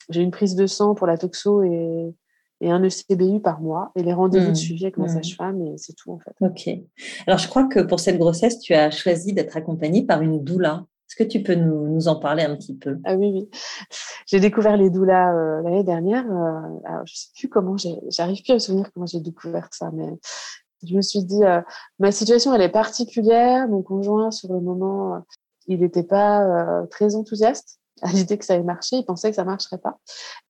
j'ai 0.09 0.21
une 0.21 0.31
prise 0.31 0.55
de 0.55 0.67
sang 0.67 0.95
pour 0.95 1.07
la 1.07 1.17
toxo 1.17 1.63
et, 1.63 2.13
et 2.61 2.71
un 2.71 2.83
ECBU 2.83 3.41
par 3.41 3.61
mois 3.61 3.91
et 3.95 4.03
les 4.03 4.13
rendez-vous 4.13 4.49
mmh. 4.49 4.53
de 4.53 4.57
suivi 4.57 4.83
avec 4.85 4.97
ma 4.97 5.05
mmh. 5.05 5.09
sage-femme 5.09 5.61
et 5.61 5.77
c'est 5.77 5.93
tout 5.93 6.11
en 6.11 6.19
fait. 6.19 6.35
Ok. 6.41 6.69
Alors 7.27 7.39
je 7.39 7.47
crois 7.47 7.65
que 7.65 7.79
pour 7.79 7.99
cette 7.99 8.17
grossesse, 8.17 8.59
tu 8.59 8.73
as 8.73 8.91
choisi 8.91 9.33
d'être 9.33 9.57
accompagnée 9.57 10.03
par 10.03 10.21
une 10.21 10.43
doula. 10.43 10.85
Est-ce 11.07 11.23
que 11.23 11.29
tu 11.29 11.43
peux 11.43 11.53
nous, 11.53 11.87
nous, 11.87 12.07
en 12.07 12.15
parler 12.15 12.43
un 12.43 12.55
petit 12.55 12.75
peu? 12.75 12.97
Ah 13.03 13.15
oui, 13.15 13.29
oui. 13.31 13.49
J'ai 14.25 14.39
découvert 14.39 14.75
les 14.75 14.89
doulas 14.89 15.35
euh, 15.35 15.61
l'année 15.61 15.83
dernière. 15.83 16.25
Euh, 16.25 16.79
alors, 16.83 17.05
je 17.05 17.15
sais 17.15 17.27
plus 17.37 17.47
comment 17.47 17.77
j'ai, 17.77 17.95
j'arrive 18.09 18.41
plus 18.41 18.51
à 18.51 18.53
me 18.55 18.59
souvenir 18.59 18.91
comment 18.91 19.05
j'ai 19.05 19.19
découvert 19.19 19.69
ça, 19.71 19.91
mais 19.93 20.07
je 20.83 20.95
me 20.95 21.01
suis 21.01 21.23
dit, 21.23 21.43
euh, 21.43 21.61
ma 21.99 22.11
situation, 22.11 22.53
elle 22.53 22.61
est 22.61 22.69
particulière. 22.69 23.67
Mon 23.67 23.81
conjoint, 23.81 24.31
sur 24.31 24.51
le 24.53 24.59
moment, 24.59 25.15
euh, 25.15 25.19
il 25.67 25.81
n'était 25.81 26.03
pas 26.03 26.43
euh, 26.43 26.85
très 26.87 27.15
enthousiaste 27.15 27.79
à 28.01 28.11
l'idée 28.11 28.37
que 28.37 28.45
ça 28.45 28.53
allait 28.53 28.63
marcher. 28.63 28.97
Il 28.97 29.05
pensait 29.05 29.29
que 29.29 29.35
ça 29.35 29.45
marcherait 29.45 29.77
pas. 29.77 29.99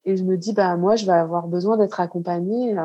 Et 0.04 0.18
je 0.18 0.24
me 0.24 0.38
dis, 0.38 0.54
bah 0.54 0.76
moi, 0.78 0.96
je 0.96 1.06
vais 1.06 1.14
avoir 1.14 1.48
besoin 1.48 1.78
d'être 1.78 2.00
accompagnée. 2.00 2.76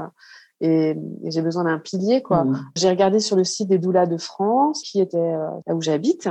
Et, 0.61 0.91
et 0.91 1.31
j'ai 1.31 1.41
besoin 1.41 1.65
d'un 1.65 1.79
pilier, 1.79 2.23
quoi. 2.23 2.45
Mmh. 2.45 2.65
J'ai 2.77 2.91
regardé 2.91 3.21
sur 3.21 3.37
le 3.37 3.45
site 3.45 3.69
des 3.69 3.79
doulas 3.79 4.07
de 4.07 4.19
France, 4.19 4.83
qui 4.83 5.01
était 5.01 5.33
là 5.67 5.75
où 5.75 5.81
j'habite. 5.81 6.29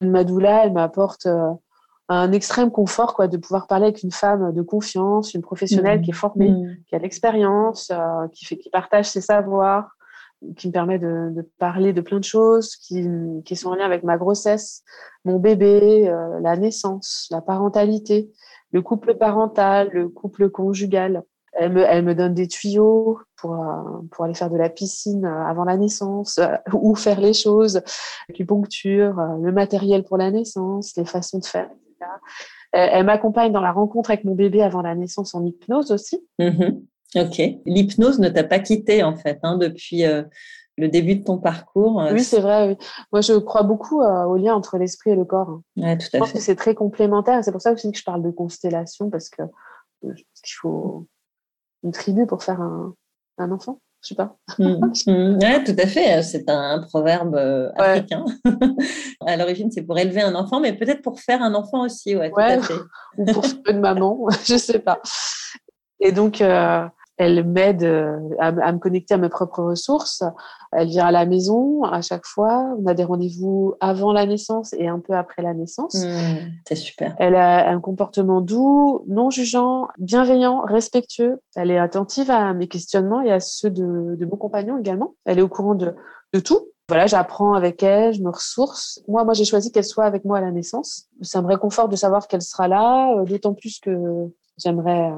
Ma 0.00 0.22
doula, 0.22 0.64
elle 0.64 0.72
m'apporte 0.72 1.26
un 2.08 2.32
extrême 2.32 2.70
confort 2.70 3.14
quoi 3.14 3.26
de 3.26 3.36
pouvoir 3.36 3.66
parler 3.66 3.86
avec 3.86 4.02
une 4.02 4.12
femme 4.12 4.52
de 4.52 4.62
confiance, 4.62 5.34
une 5.34 5.42
professionnelle 5.42 6.00
mmh. 6.00 6.02
qui 6.02 6.10
est 6.10 6.14
formée, 6.14 6.50
mmh. 6.50 6.76
qui 6.86 6.94
a 6.94 6.98
l'expérience, 6.98 7.90
euh, 7.90 8.28
qui 8.32 8.44
fait 8.44 8.56
qui 8.56 8.70
partage 8.70 9.06
ses 9.10 9.20
savoirs, 9.20 9.95
qui 10.56 10.68
me 10.68 10.72
permet 10.72 10.98
de, 10.98 11.48
parler 11.58 11.92
de 11.92 12.00
plein 12.00 12.18
de 12.18 12.24
choses 12.24 12.76
qui, 12.76 13.06
qui 13.44 13.56
sont 13.56 13.70
en 13.70 13.74
lien 13.74 13.86
avec 13.86 14.02
ma 14.02 14.16
grossesse, 14.16 14.82
mon 15.24 15.38
bébé, 15.38 16.08
euh, 16.08 16.40
la 16.40 16.56
naissance, 16.56 17.28
la 17.30 17.40
parentalité, 17.40 18.30
le 18.72 18.82
couple 18.82 19.14
parental, 19.14 19.90
le 19.92 20.08
couple 20.08 20.50
conjugal. 20.50 21.22
Elle 21.58 21.72
me, 21.72 22.14
donne 22.14 22.34
des 22.34 22.48
tuyaux 22.48 23.18
pour, 23.36 23.54
euh, 23.54 24.02
pour 24.10 24.26
aller 24.26 24.34
faire 24.34 24.50
de 24.50 24.58
la 24.58 24.68
piscine 24.68 25.24
avant 25.24 25.64
la 25.64 25.78
naissance, 25.78 26.38
ou 26.74 26.94
faire 26.94 27.18
les 27.18 27.32
choses, 27.32 27.80
l'acupuncture, 28.28 29.16
le 29.40 29.52
matériel 29.52 30.04
pour 30.04 30.18
la 30.18 30.30
naissance, 30.30 30.94
les 30.98 31.06
façons 31.06 31.38
de 31.38 31.46
faire, 31.46 31.70
etc. 31.70 32.10
Elle, 32.72 33.06
m'accompagne 33.06 33.52
dans 33.52 33.62
la 33.62 33.72
rencontre 33.72 34.10
avec 34.10 34.24
mon 34.24 34.34
bébé 34.34 34.62
avant 34.62 34.82
la 34.82 34.94
naissance 34.94 35.34
en 35.34 35.46
hypnose 35.46 35.92
aussi. 35.92 36.22
Mm-hmm. 36.38 36.82
Ok. 37.14 37.40
L'hypnose 37.64 38.18
ne 38.18 38.28
t'a 38.28 38.44
pas 38.44 38.58
quitté 38.58 39.02
en 39.02 39.16
fait 39.16 39.38
hein, 39.42 39.56
depuis 39.56 40.04
le 40.76 40.88
début 40.88 41.16
de 41.16 41.24
ton 41.24 41.38
parcours. 41.38 42.02
Oui, 42.12 42.22
c'est 42.22 42.40
vrai. 42.40 42.76
Moi, 43.12 43.20
je 43.20 43.34
crois 43.34 43.62
beaucoup 43.62 44.02
au 44.02 44.36
lien 44.36 44.54
entre 44.54 44.76
l'esprit 44.76 45.10
et 45.10 45.16
le 45.16 45.24
corps. 45.24 45.48
Hein. 45.48 45.62
Ouais, 45.76 45.96
tout 45.96 46.08
à 46.12 46.16
je 46.16 46.18
pense 46.18 46.32
que 46.32 46.40
c'est 46.40 46.56
très 46.56 46.74
complémentaire. 46.74 47.42
C'est 47.44 47.52
pour 47.52 47.62
ça 47.62 47.72
aussi 47.72 47.90
que 47.90 47.98
je 47.98 48.04
parle 48.04 48.22
de 48.22 48.30
constellation 48.30 49.08
parce 49.08 49.28
que 49.28 49.42
je 50.02 50.08
pense 50.08 50.40
qu'il 50.42 50.56
faut 50.60 51.06
une 51.82 51.92
tribu 51.92 52.26
pour 52.26 52.42
faire 52.42 52.60
un, 52.60 52.94
un 53.38 53.50
enfant. 53.52 53.80
Je 54.02 54.08
sais 54.08 54.14
pas. 54.14 54.36
Mmh, 54.58 54.92
mmh. 55.06 55.38
Ouais, 55.42 55.64
tout 55.64 55.74
à 55.78 55.86
fait. 55.86 56.22
C'est 56.22 56.48
un 56.48 56.80
proverbe 56.80 57.34
euh, 57.34 57.72
africain. 57.76 58.24
à 59.26 59.36
l'origine, 59.36 59.70
c'est 59.70 59.82
pour 59.82 59.98
élever 59.98 60.20
un 60.20 60.34
enfant, 60.34 60.60
mais 60.60 60.74
peut-être 60.74 61.02
pour 61.02 61.20
faire 61.20 61.42
un 61.42 61.54
enfant 61.54 61.84
aussi. 61.84 62.14
Ouais, 62.14 62.30
tout 62.30 62.38
à 62.38 62.60
fait. 62.60 62.74
Ou 63.18 63.24
pour 63.24 63.44
faire 63.44 63.58
une 63.68 63.80
maman. 63.80 64.28
je 64.44 64.56
sais 64.56 64.78
pas. 64.78 65.00
Et 65.98 66.12
donc, 66.12 66.40
euh, 66.40 66.86
elle 67.16 67.44
m'aide 67.44 67.82
euh, 67.82 68.18
à, 68.38 68.72
me 68.72 68.78
connecter 68.78 69.14
à 69.14 69.16
mes 69.16 69.28
propres 69.28 69.62
ressources. 69.62 70.22
Elle 70.72 70.88
vient 70.88 71.06
à 71.06 71.10
la 71.10 71.24
maison 71.24 71.82
à 71.84 72.02
chaque 72.02 72.26
fois. 72.26 72.74
On 72.78 72.86
a 72.86 72.94
des 72.94 73.04
rendez-vous 73.04 73.74
avant 73.80 74.12
la 74.12 74.26
naissance 74.26 74.74
et 74.74 74.88
un 74.88 75.00
peu 75.00 75.14
après 75.14 75.42
la 75.42 75.54
naissance. 75.54 75.94
Mmh, 75.94 76.50
c'est 76.68 76.76
super. 76.76 77.14
Elle 77.18 77.34
a 77.34 77.70
un 77.70 77.80
comportement 77.80 78.40
doux, 78.40 79.04
non 79.08 79.30
jugeant, 79.30 79.88
bienveillant, 79.98 80.60
respectueux. 80.60 81.40
Elle 81.54 81.70
est 81.70 81.78
attentive 81.78 82.30
à 82.30 82.52
mes 82.52 82.68
questionnements 82.68 83.22
et 83.22 83.32
à 83.32 83.40
ceux 83.40 83.70
de, 83.70 84.16
de 84.16 84.26
mon 84.26 84.36
compagnon 84.36 84.78
également. 84.78 85.14
Elle 85.24 85.38
est 85.38 85.42
au 85.42 85.48
courant 85.48 85.74
de, 85.74 85.94
de 86.34 86.40
tout. 86.40 86.68
Voilà, 86.88 87.06
j'apprends 87.06 87.54
avec 87.54 87.82
elle, 87.82 88.12
je 88.12 88.22
me 88.22 88.30
ressource. 88.30 89.02
Moi, 89.08 89.24
moi, 89.24 89.34
j'ai 89.34 89.44
choisi 89.44 89.72
qu'elle 89.72 89.84
soit 89.84 90.04
avec 90.04 90.24
moi 90.24 90.38
à 90.38 90.40
la 90.40 90.52
naissance. 90.52 91.08
Ça 91.20 91.42
me 91.42 91.48
réconforte 91.48 91.90
de 91.90 91.96
savoir 91.96 92.28
qu'elle 92.28 92.42
sera 92.42 92.68
là, 92.68 93.12
euh, 93.16 93.24
d'autant 93.24 93.54
plus 93.54 93.80
que 93.80 93.90
j'aimerais 94.56 95.10
euh, 95.10 95.16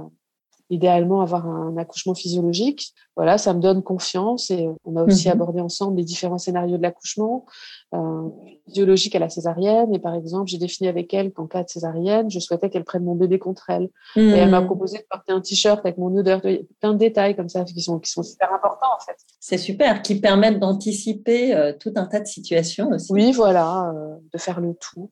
idéalement 0.71 1.21
avoir 1.21 1.47
un 1.47 1.77
accouchement 1.77 2.15
physiologique. 2.15 2.93
Voilà, 3.17 3.37
ça 3.37 3.53
me 3.53 3.61
donne 3.61 3.83
confiance 3.83 4.51
et 4.51 4.69
on 4.85 4.97
a 4.97 5.03
aussi 5.03 5.29
mhm. 5.29 5.33
abordé 5.33 5.61
ensemble 5.61 5.97
les 5.97 6.05
différents 6.05 6.39
scénarios 6.39 6.77
de 6.77 6.83
l'accouchement. 6.83 7.47
Euh, 7.95 8.29
physiologique 8.67 9.17
à 9.17 9.19
la 9.19 9.31
césarienne 9.31 9.95
et 9.95 9.99
par 9.99 10.15
exemple, 10.15 10.47
j'ai 10.49 10.59
défini 10.59 10.89
avec 10.89 11.13
elle 11.15 11.33
qu'en 11.33 11.47
cas 11.47 11.65
de 11.65 11.69
césarienne, 11.69 12.31
je 12.31 12.39
souhaitais 12.39 12.69
qu'elle 12.69 12.85
prenne 12.85 13.03
mon 13.03 13.15
bébé 13.15 13.39
contre 13.39 13.71
elle. 13.71 13.89
Et 14.15 14.21
elle 14.21 14.51
m'a 14.51 14.61
mhm. 14.61 14.67
proposé 14.67 14.99
de 14.99 15.05
porter 15.09 15.33
un 15.33 15.41
t-shirt 15.41 15.81
avec 15.85 15.97
mon 15.97 16.15
odeur, 16.15 16.41
plein 16.41 16.93
de 16.93 16.99
détails 16.99 17.35
comme 17.35 17.49
ça 17.49 17.65
qui 17.65 17.81
sont, 17.81 17.99
qui 17.99 18.11
sont 18.11 18.23
super 18.23 18.53
importants 18.53 18.95
en 18.95 19.05
fait. 19.05 19.17
C'est 19.41 19.59
super, 19.59 20.03
qui 20.03 20.21
permettent 20.21 20.61
d'anticiper 20.61 21.55
euh, 21.55 21.73
tout 21.73 21.93
un 21.97 22.05
tas 22.05 22.21
de 22.21 22.27
situations 22.27 22.91
aussi. 22.91 23.13
Oui, 23.13 23.33
voilà, 23.33 23.91
euh, 23.95 24.17
de 24.33 24.39
faire 24.39 24.61
le 24.61 24.75
tour. 24.75 25.09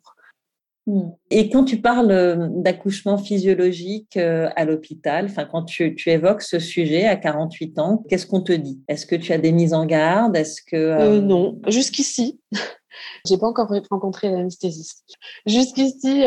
Hmm. 0.86 1.10
Et 1.30 1.50
quand 1.50 1.64
tu 1.64 1.80
parles 1.80 2.12
euh, 2.12 2.48
d'accouchement 2.48 3.18
physiologique 3.18 4.16
euh, 4.16 4.48
à 4.54 4.64
l'hôpital, 4.64 5.24
enfin 5.24 5.44
quand 5.44 5.64
tu, 5.64 5.96
évoques 6.06 6.42
ce 6.42 6.60
sujet 6.60 7.06
à 7.06 7.16
48 7.16 7.78
ans, 7.80 8.04
qu'est-ce 8.08 8.26
qu'on 8.26 8.40
te 8.40 8.52
dit? 8.52 8.80
Est-ce 8.86 9.04
que 9.04 9.16
tu 9.16 9.32
as 9.32 9.38
des 9.38 9.50
mises 9.50 9.74
en 9.74 9.84
garde? 9.84 10.36
Est-ce 10.36 10.62
que 10.62 10.76
euh, 10.76 11.20
non 11.20 11.58
Jusqu'ici, 11.66 12.40
j'ai 13.26 13.36
pas 13.36 13.48
encore 13.48 13.68
rencontré 13.90 14.30
l'anesthésiste. 14.30 15.04
Jusqu'ici, 15.44 16.22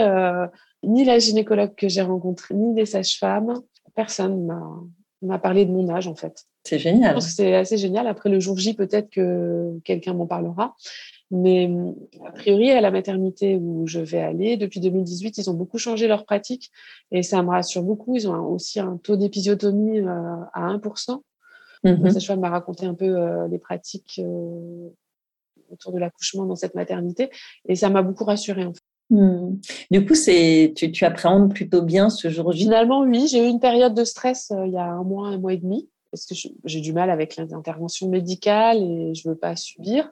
ni 0.83 1.05
la 1.05 1.19
gynécologue 1.19 1.75
que 1.75 1.87
j'ai 1.87 2.01
rencontrée, 2.01 2.53
ni 2.53 2.75
les 2.75 2.85
sages-femmes, 2.85 3.61
personne 3.95 4.45
m'a 5.21 5.39
parlé 5.39 5.65
de 5.65 5.71
mon 5.71 5.87
âge 5.89 6.07
en 6.07 6.15
fait. 6.15 6.43
C'est 6.65 6.79
génial. 6.79 7.11
Je 7.11 7.13
pense 7.15 7.27
que 7.27 7.31
c'est 7.31 7.55
assez 7.55 7.77
génial. 7.77 8.07
Après 8.07 8.29
le 8.29 8.41
jour 8.41 8.57
J, 8.57 8.73
peut-être 8.73 9.09
que 9.09 9.79
quelqu'un 9.85 10.13
m'en 10.13 10.27
parlera. 10.27 10.75
Mais 11.31 11.69
a 12.25 12.31
priori, 12.31 12.71
à 12.71 12.81
la 12.81 12.89
maternité 12.89 13.55
où 13.55 13.85
je 13.85 13.99
vais 13.99 14.19
aller, 14.19 14.57
depuis 14.57 14.79
2018, 14.79 15.37
ils 15.37 15.49
ont 15.49 15.53
beaucoup 15.53 15.77
changé 15.77 16.07
leur 16.07 16.25
pratique 16.25 16.71
et 17.11 17.21
ça 17.21 17.43
me 17.43 17.49
rassure 17.49 17.83
beaucoup. 17.83 18.15
Ils 18.15 18.27
ont 18.27 18.47
aussi 18.47 18.79
un 18.79 18.97
taux 18.97 19.15
d'épisiotomie 19.15 19.99
euh, 19.99 20.35
à 20.53 20.73
1%. 20.73 21.21
Mmh. 21.83 22.09
Sage-femme 22.09 22.39
m'a 22.39 22.49
raconté 22.49 22.85
un 22.85 22.95
peu 22.95 23.05
euh, 23.05 23.47
les 23.47 23.59
pratiques 23.59 24.19
euh, 24.23 24.89
autour 25.71 25.93
de 25.93 25.99
l'accouchement 25.99 26.45
dans 26.45 26.55
cette 26.55 26.75
maternité 26.75 27.29
et 27.67 27.75
ça 27.75 27.89
m'a 27.89 28.01
beaucoup 28.01 28.25
rassurée 28.25 28.65
en 28.65 28.73
fait. 28.73 28.81
Mmh. 29.11 29.59
Du 29.89 30.05
coup, 30.05 30.15
c'est 30.15 30.73
tu, 30.75 30.91
tu, 30.91 31.05
appréhendes 31.05 31.53
plutôt 31.53 31.81
bien 31.81 32.09
ce 32.09 32.29
jour 32.29 32.51
J? 32.51 32.63
Finalement, 32.63 33.01
oui. 33.01 33.27
J'ai 33.27 33.45
eu 33.45 33.47
une 33.47 33.59
période 33.59 33.93
de 33.93 34.03
stress 34.03 34.51
il 34.65 34.71
y 34.71 34.77
a 34.77 34.85
un 34.85 35.03
mois, 35.03 35.27
un 35.27 35.37
mois 35.37 35.53
et 35.53 35.57
demi 35.57 35.87
parce 36.11 36.25
que 36.25 36.33
j'ai 36.65 36.81
du 36.81 36.93
mal 36.93 37.09
avec 37.09 37.35
l'intervention 37.35 38.09
médicale 38.09 38.77
et 38.77 39.13
je 39.13 39.29
veux 39.29 39.35
pas 39.35 39.55
subir. 39.55 40.11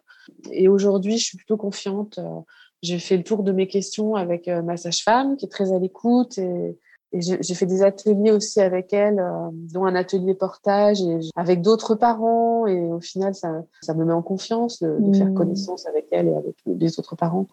Et 0.52 0.68
aujourd'hui, 0.68 1.18
je 1.18 1.26
suis 1.26 1.38
plutôt 1.38 1.58
confiante. 1.58 2.18
Euh, 2.20 2.42
j'ai 2.82 3.00
fait 3.00 3.18
le 3.18 3.24
tour 3.24 3.44
de 3.44 3.52
mes 3.52 3.68
questions 3.68 4.16
avec 4.16 4.48
euh, 4.48 4.62
ma 4.62 4.78
sage-femme 4.78 5.36
qui 5.38 5.46
est 5.46 5.50
très 5.50 5.74
à 5.74 5.80
l'écoute 5.80 6.38
et, 6.38 6.78
j'ai 7.14 7.54
fait 7.56 7.66
des 7.66 7.84
ateliers 7.84 8.32
aussi 8.32 8.60
avec 8.60 8.92
elle, 8.92 9.20
euh, 9.20 9.50
dont 9.74 9.86
un 9.86 9.96
atelier 9.96 10.36
portage 10.36 11.02
et 11.02 11.20
avec 11.38 11.62
d'autres 11.62 11.96
parents. 11.96 12.68
Et 12.68 12.80
au 12.80 13.00
final, 13.00 13.34
ça, 13.34 13.64
ça 13.82 13.94
me 13.94 14.04
met 14.04 14.12
en 14.12 14.22
confiance 14.22 14.84
de, 14.84 15.14
faire 15.14 15.28
mmh. 15.28 15.34
connaissance 15.34 15.88
avec 15.88 16.08
elle 16.12 16.28
et 16.28 16.34
avec 16.36 16.56
les 16.66 17.00
autres 17.00 17.16
parents. 17.16 17.48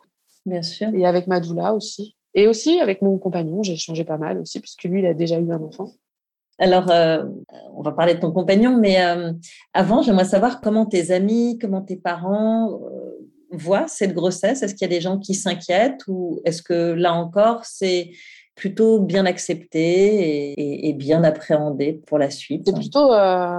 Bien 0.44 0.62
sûr. 0.62 0.88
Et 0.92 1.06
avec 1.06 1.28
ma 1.28 1.38
doula 1.38 1.72
aussi. 1.72 2.16
Et 2.34 2.48
aussi 2.48 2.80
avec 2.80 3.00
mon 3.00 3.16
compagnon, 3.16 3.62
j'ai 3.62 3.76
changé 3.76 4.02
pas 4.02 4.18
mal 4.18 4.40
aussi, 4.40 4.58
puisque 4.58 4.84
lui, 4.84 4.98
il 4.98 5.06
a 5.06 5.14
déjà 5.14 5.38
eu 5.38 5.50
un 5.52 5.62
enfant. 5.62 5.92
Alors, 6.58 6.90
euh, 6.90 7.24
on 7.74 7.82
va 7.82 7.92
parler 7.92 8.14
de 8.14 8.20
ton 8.20 8.30
compagnon, 8.30 8.78
mais 8.78 9.04
euh, 9.04 9.32
avant, 9.72 10.02
j'aimerais 10.02 10.24
savoir 10.24 10.60
comment 10.60 10.86
tes 10.86 11.10
amis, 11.10 11.58
comment 11.60 11.82
tes 11.82 11.96
parents 11.96 12.80
euh, 12.84 13.28
voient 13.50 13.88
cette 13.88 14.14
grossesse. 14.14 14.62
Est-ce 14.62 14.74
qu'il 14.74 14.82
y 14.82 14.92
a 14.92 14.96
des 14.96 15.00
gens 15.00 15.18
qui 15.18 15.34
s'inquiètent 15.34 16.02
ou 16.06 16.40
est-ce 16.44 16.62
que 16.62 16.92
là 16.92 17.12
encore, 17.12 17.64
c'est 17.64 18.10
plutôt 18.54 19.00
bien 19.00 19.26
accepté 19.26 20.86
et, 20.88 20.92
bien 20.92 21.24
appréhendé 21.24 22.00
pour 22.06 22.18
la 22.18 22.30
suite? 22.30 22.62
C'est 22.64 22.72
plutôt 22.72 23.10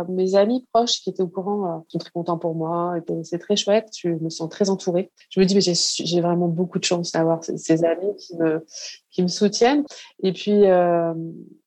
mes 0.07 0.35
amis 0.35 0.65
proches 0.71 1.01
qui 1.01 1.09
étaient 1.09 1.21
au 1.21 1.27
courant, 1.27 1.83
qui 1.89 1.95
sont 1.95 1.99
très 1.99 2.11
contents 2.11 2.37
pour 2.37 2.55
moi. 2.55 2.95
C'est 3.23 3.39
très 3.39 3.57
chouette, 3.57 3.89
je 3.97 4.07
me 4.07 4.29
sens 4.29 4.49
très 4.49 4.69
entourée. 4.69 5.11
Je 5.29 5.41
me 5.41 5.45
dis, 5.45 5.59
j'ai 5.59 6.21
vraiment 6.21 6.47
beaucoup 6.47 6.79
de 6.79 6.85
chance 6.85 7.11
d'avoir 7.11 7.43
ces, 7.43 7.83
amis 7.83 8.15
qui 8.17 8.37
me, 8.37 8.65
qui 9.11 9.21
me 9.21 9.27
soutiennent. 9.27 9.83
Et 10.23 10.31
puis, 10.31 10.63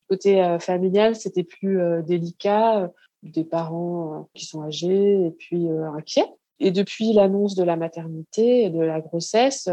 Côté 0.09 0.43
euh, 0.43 0.59
familial, 0.59 1.17
c'était 1.17 1.45
plus 1.45 1.81
euh, 1.81 2.01
délicat, 2.01 2.85
euh, 2.85 2.89
des 3.23 3.45
parents 3.45 4.29
qui 4.33 4.47
sont 4.47 4.63
âgés 4.63 5.27
et 5.27 5.31
puis 5.33 5.69
inquiets. 5.69 6.29
Et 6.61 6.71
depuis 6.71 7.13
l'annonce 7.13 7.57
de 7.57 7.65
la 7.65 7.77
maternité 7.77 8.65
et 8.65 8.71
de 8.71 8.81
la 8.81 9.01
grossesse, 9.01 9.69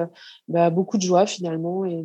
bah, 0.47 0.71
beaucoup 0.71 0.97
de 0.97 1.03
joie 1.03 1.27
finalement 1.27 1.85
et 1.85 2.03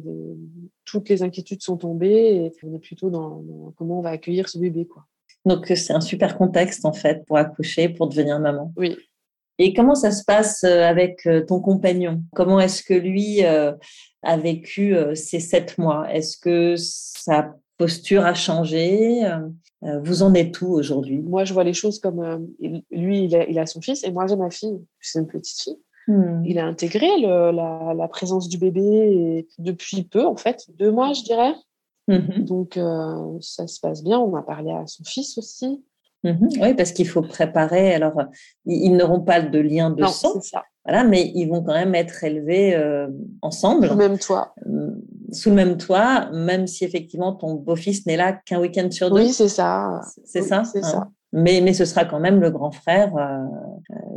toutes 0.84 1.08
les 1.08 1.22
inquiétudes 1.22 1.62
sont 1.62 1.78
tombées 1.78 2.44
et 2.44 2.52
on 2.62 2.74
est 2.74 2.78
plutôt 2.78 3.08
dans, 3.08 3.42
comment 3.76 4.00
on 4.00 4.02
va 4.02 4.10
accueillir 4.10 4.50
ce 4.50 4.58
bébé. 4.58 4.86
Quoi. 4.86 5.06
Donc 5.46 5.66
c'est 5.66 5.94
un 5.94 6.02
super 6.02 6.36
contexte 6.36 6.84
en 6.84 6.92
fait 6.92 7.24
pour 7.26 7.38
accoucher, 7.38 7.88
pour 7.88 8.06
devenir 8.08 8.38
maman. 8.38 8.70
Oui. 8.76 8.98
Et 9.58 9.72
comment 9.72 9.94
ça 9.94 10.10
se 10.10 10.24
passe 10.24 10.62
avec 10.64 11.26
ton 11.48 11.60
compagnon? 11.60 12.22
Comment 12.34 12.60
est-ce 12.60 12.82
que 12.82 12.94
lui 12.94 13.42
a 13.42 14.36
vécu 14.36 14.94
ces 15.14 15.40
sept 15.40 15.78
mois? 15.78 16.12
Est-ce 16.12 16.36
que 16.36 16.74
ça 16.76 17.54
posture 17.80 18.26
a 18.26 18.34
changé 18.34 19.24
euh, 19.24 20.00
Vous 20.02 20.22
en 20.22 20.34
êtes 20.34 20.60
où 20.60 20.68
aujourd'hui? 20.68 21.20
Moi, 21.20 21.44
je 21.44 21.54
vois 21.54 21.64
les 21.64 21.72
choses 21.72 21.98
comme 21.98 22.20
euh, 22.20 22.38
lui, 22.90 23.24
il 23.24 23.58
a, 23.58 23.66
son 23.66 23.80
fils 23.80 24.04
et 24.04 24.12
moi, 24.12 24.26
j'ai 24.26 24.36
ma 24.36 24.50
fille. 24.50 24.84
C'est 25.00 25.18
une 25.18 25.26
petite 25.26 25.58
fille. 25.58 25.78
Hmm. 26.06 26.44
Il 26.44 26.58
a 26.58 26.66
intégré 26.66 27.08
la, 27.18 28.08
présence 28.08 28.50
du 28.50 28.58
bébé 28.58 29.46
depuis 29.58 30.02
peu, 30.02 30.26
en 30.26 30.36
fait, 30.36 30.66
deux 30.78 30.90
mois, 30.90 31.14
je 31.14 31.22
dirais. 31.22 31.54
Mhm. 32.08 32.44
Donc, 32.44 32.76
euh, 32.76 33.38
ça 33.40 33.66
se 33.66 33.80
passe 33.80 34.02
bien. 34.02 34.18
On 34.18 34.34
a 34.36 34.42
parlé 34.42 34.72
à 34.72 34.86
son 34.86 35.04
fils 35.04 35.38
aussi. 35.38 35.82
Mhm. 36.22 36.48
Oui, 36.60 36.74
parce 36.74 36.92
qu'il 36.92 37.08
faut 37.08 37.22
préparer. 37.22 37.94
Alors, 37.94 38.20
ils, 38.66 38.94
n'auront 38.94 39.20
pas 39.20 39.40
de 39.40 39.58
lien 39.58 39.90
de 39.90 40.02
non, 40.02 40.08
sang. 40.08 40.40
Ça. 40.42 40.64
Voilà, 40.84 41.04
mais 41.04 41.30
ils 41.34 41.46
vont 41.46 41.62
quand 41.62 41.74
même 41.74 41.94
être 41.94 42.24
élevés 42.24 42.74
ensemble. 43.42 43.94
Même 43.96 44.18
toi 44.18 44.54
sous 45.32 45.50
le 45.50 45.56
même 45.56 45.76
toit, 45.76 46.28
même 46.32 46.66
si 46.66 46.84
effectivement 46.84 47.32
ton 47.32 47.54
beau-fils 47.54 48.06
n'est 48.06 48.16
là 48.16 48.32
qu'un 48.32 48.60
week-end 48.60 48.90
sur 48.90 49.10
deux. 49.10 49.20
Oui, 49.20 49.32
c'est 49.32 49.48
ça. 49.48 50.00
C'est 50.24 50.42
ça. 50.42 50.64
C'est 50.64 50.82
ça. 50.82 50.98
Hein. 50.98 51.12
Mais, 51.32 51.60
mais 51.60 51.72
ce 51.72 51.84
sera 51.84 52.04
quand 52.04 52.18
même 52.18 52.40
le 52.40 52.50
grand 52.50 52.72
frère, 52.72 53.16
euh, 53.16 53.44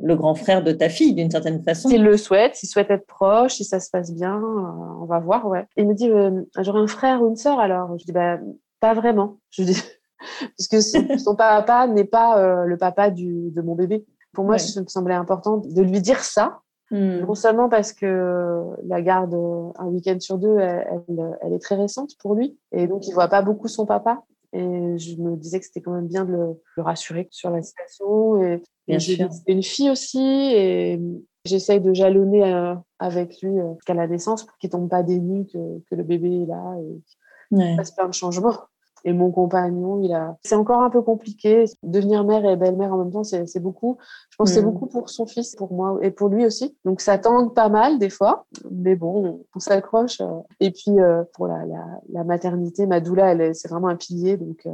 le 0.01 0.15
grand 0.15 0.33
frère 0.33 0.63
de 0.63 0.71
ta 0.71 0.89
fille, 0.89 1.13
d'une 1.13 1.29
certaine 1.29 1.61
façon. 1.61 1.89
S'il 1.89 2.03
le 2.03 2.17
souhaite, 2.17 2.55
s'il 2.55 2.69
souhaite 2.69 2.89
être 2.89 3.05
proche, 3.05 3.53
si 3.55 3.65
ça 3.65 3.79
se 3.79 3.91
passe 3.91 4.11
bien, 4.11 4.35
euh, 4.35 5.01
on 5.01 5.05
va 5.05 5.19
voir, 5.19 5.47
ouais. 5.47 5.65
Il 5.77 5.87
me 5.87 5.93
dit, 5.93 6.09
euh, 6.09 6.41
j'aurai 6.59 6.79
un 6.79 6.87
frère 6.87 7.21
ou 7.21 7.29
une 7.29 7.35
sœur 7.35 7.59
alors? 7.59 7.95
Je 7.99 8.05
dis, 8.05 8.11
bah, 8.11 8.39
pas 8.79 8.95
vraiment. 8.95 9.37
Je 9.51 9.61
dis, 9.61 9.79
parce 10.57 10.67
que 10.67 10.81
son, 11.19 11.35
papa 11.35 11.85
n'est 11.85 12.03
pas 12.03 12.65
le 12.65 12.77
papa 12.77 13.11
du, 13.11 13.51
de 13.51 13.61
mon 13.61 13.75
bébé. 13.75 14.05
Pour 14.33 14.45
moi, 14.45 14.57
ça 14.57 14.81
me 14.81 14.87
semblait 14.87 15.13
important 15.13 15.57
de 15.57 15.81
lui 15.81 16.01
dire 16.01 16.19
ça, 16.19 16.61
Hmm. 16.93 17.21
Non 17.21 17.33
seulement 17.33 17.69
parce 17.69 17.91
que 17.91 18.61
la 18.85 19.01
garde 19.01 19.33
un 19.33 19.85
week-end 19.87 20.19
sur 20.19 20.37
deux, 20.37 20.59
elle, 20.59 21.01
elle, 21.41 21.53
est 21.53 21.59
très 21.59 21.73
récente 21.73 22.11
pour 22.19 22.35
lui. 22.35 22.55
Et 22.71 22.85
donc, 22.85 23.07
il 23.07 23.13
voit 23.13 23.29
pas 23.29 23.41
beaucoup 23.41 23.67
son 23.67 23.87
papa. 23.87 24.23
Et 24.51 24.97
je 24.99 25.19
me 25.19 25.35
disais 25.35 25.59
que 25.59 25.65
c'était 25.65 25.81
quand 25.81 25.93
même 25.93 26.07
bien 26.07 26.23
de 26.23 26.31
le, 26.31 26.61
rassurer 26.77 27.27
sur 27.31 27.49
la 27.49 27.63
situation. 27.63 28.43
Et, 28.43 28.61
et 28.87 28.99
j'ai 28.99 29.25
une 29.47 29.63
fille 29.63 29.89
aussi. 29.89 30.21
Et 30.21 31.01
j'essaye 31.45 31.81
de 31.81 31.93
jalonner 31.93 32.43
euh, 32.53 32.75
avec 32.99 33.41
lui 33.41 33.59
euh, 33.59 33.73
jusqu'à 33.73 33.95
la 33.95 34.07
naissance 34.07 34.43
pour 34.45 34.55
qu'il 34.57 34.69
tombe 34.69 34.87
pas 34.87 35.01
des 35.01 35.19
nues 35.19 35.47
que, 35.47 35.79
que, 35.89 35.95
le 35.95 36.03
bébé 36.03 36.43
est 36.43 36.45
là 36.45 36.75
et 36.79 37.01
qu'il 37.49 37.75
fasse 37.75 37.91
plein 37.91 38.07
de 38.07 38.13
changements. 38.13 38.59
Et 39.05 39.13
mon 39.13 39.31
compagnon, 39.31 40.01
il 40.01 40.13
a. 40.13 40.37
C'est 40.43 40.55
encore 40.55 40.81
un 40.81 40.89
peu 40.89 41.01
compliqué. 41.01 41.65
Devenir 41.83 42.23
mère 42.23 42.45
et 42.45 42.55
belle-mère 42.55 42.93
en 42.93 42.97
même 42.97 43.11
temps, 43.11 43.23
c'est 43.23 43.59
beaucoup. 43.59 43.97
Je 44.29 44.37
pense 44.37 44.49
que 44.49 44.55
c'est 44.55 44.61
mm. 44.61 44.65
beaucoup 44.65 44.87
pour 44.87 45.09
son 45.09 45.25
fils, 45.25 45.55
pour 45.55 45.73
moi 45.73 45.99
et 46.01 46.11
pour 46.11 46.29
lui 46.29 46.45
aussi. 46.45 46.75
Donc 46.85 47.01
ça 47.01 47.17
tangue 47.17 47.53
pas 47.53 47.69
mal 47.69 47.99
des 47.99 48.09
fois, 48.09 48.45
mais 48.71 48.95
bon, 48.95 49.41
on 49.55 49.59
s'accroche. 49.59 50.21
Euh. 50.21 50.39
Et 50.59 50.71
puis 50.71 50.95
pour 51.33 51.47
la, 51.47 51.65
la, 51.65 51.85
la, 52.11 52.23
maternité, 52.23 52.85
ma 52.85 53.01
doula, 53.01 53.53
c'est 53.53 53.67
vraiment 53.67 53.89
un 53.89 53.97
pilier. 53.97 54.37
Donc 54.37 54.67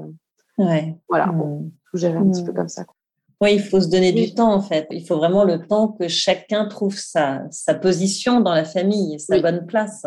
ouais. 0.60 0.96
voilà, 1.08 1.28
mm. 1.28 1.38
bon, 1.38 1.72
tout 1.90 1.98
gérer 1.98 2.18
un 2.18 2.30
petit 2.30 2.44
peu 2.44 2.52
mm. 2.52 2.56
comme 2.56 2.70
ça. 2.70 2.86
Oui, 3.42 3.54
il 3.54 3.62
faut 3.62 3.80
se 3.80 3.88
donner 3.88 4.12
du 4.12 4.34
temps 4.34 4.54
en 4.54 4.62
fait. 4.62 4.86
Il 4.92 5.08
faut 5.08 5.16
vraiment 5.16 5.46
le 5.46 5.66
temps 5.66 5.88
que 5.88 6.10
chacun 6.10 6.66
trouve 6.66 6.98
sa, 6.98 7.44
sa 7.52 7.74
position 7.74 8.42
dans 8.42 8.54
la 8.54 8.66
famille, 8.66 9.18
sa 9.20 9.40
bonne 9.40 9.66
place. 9.66 10.06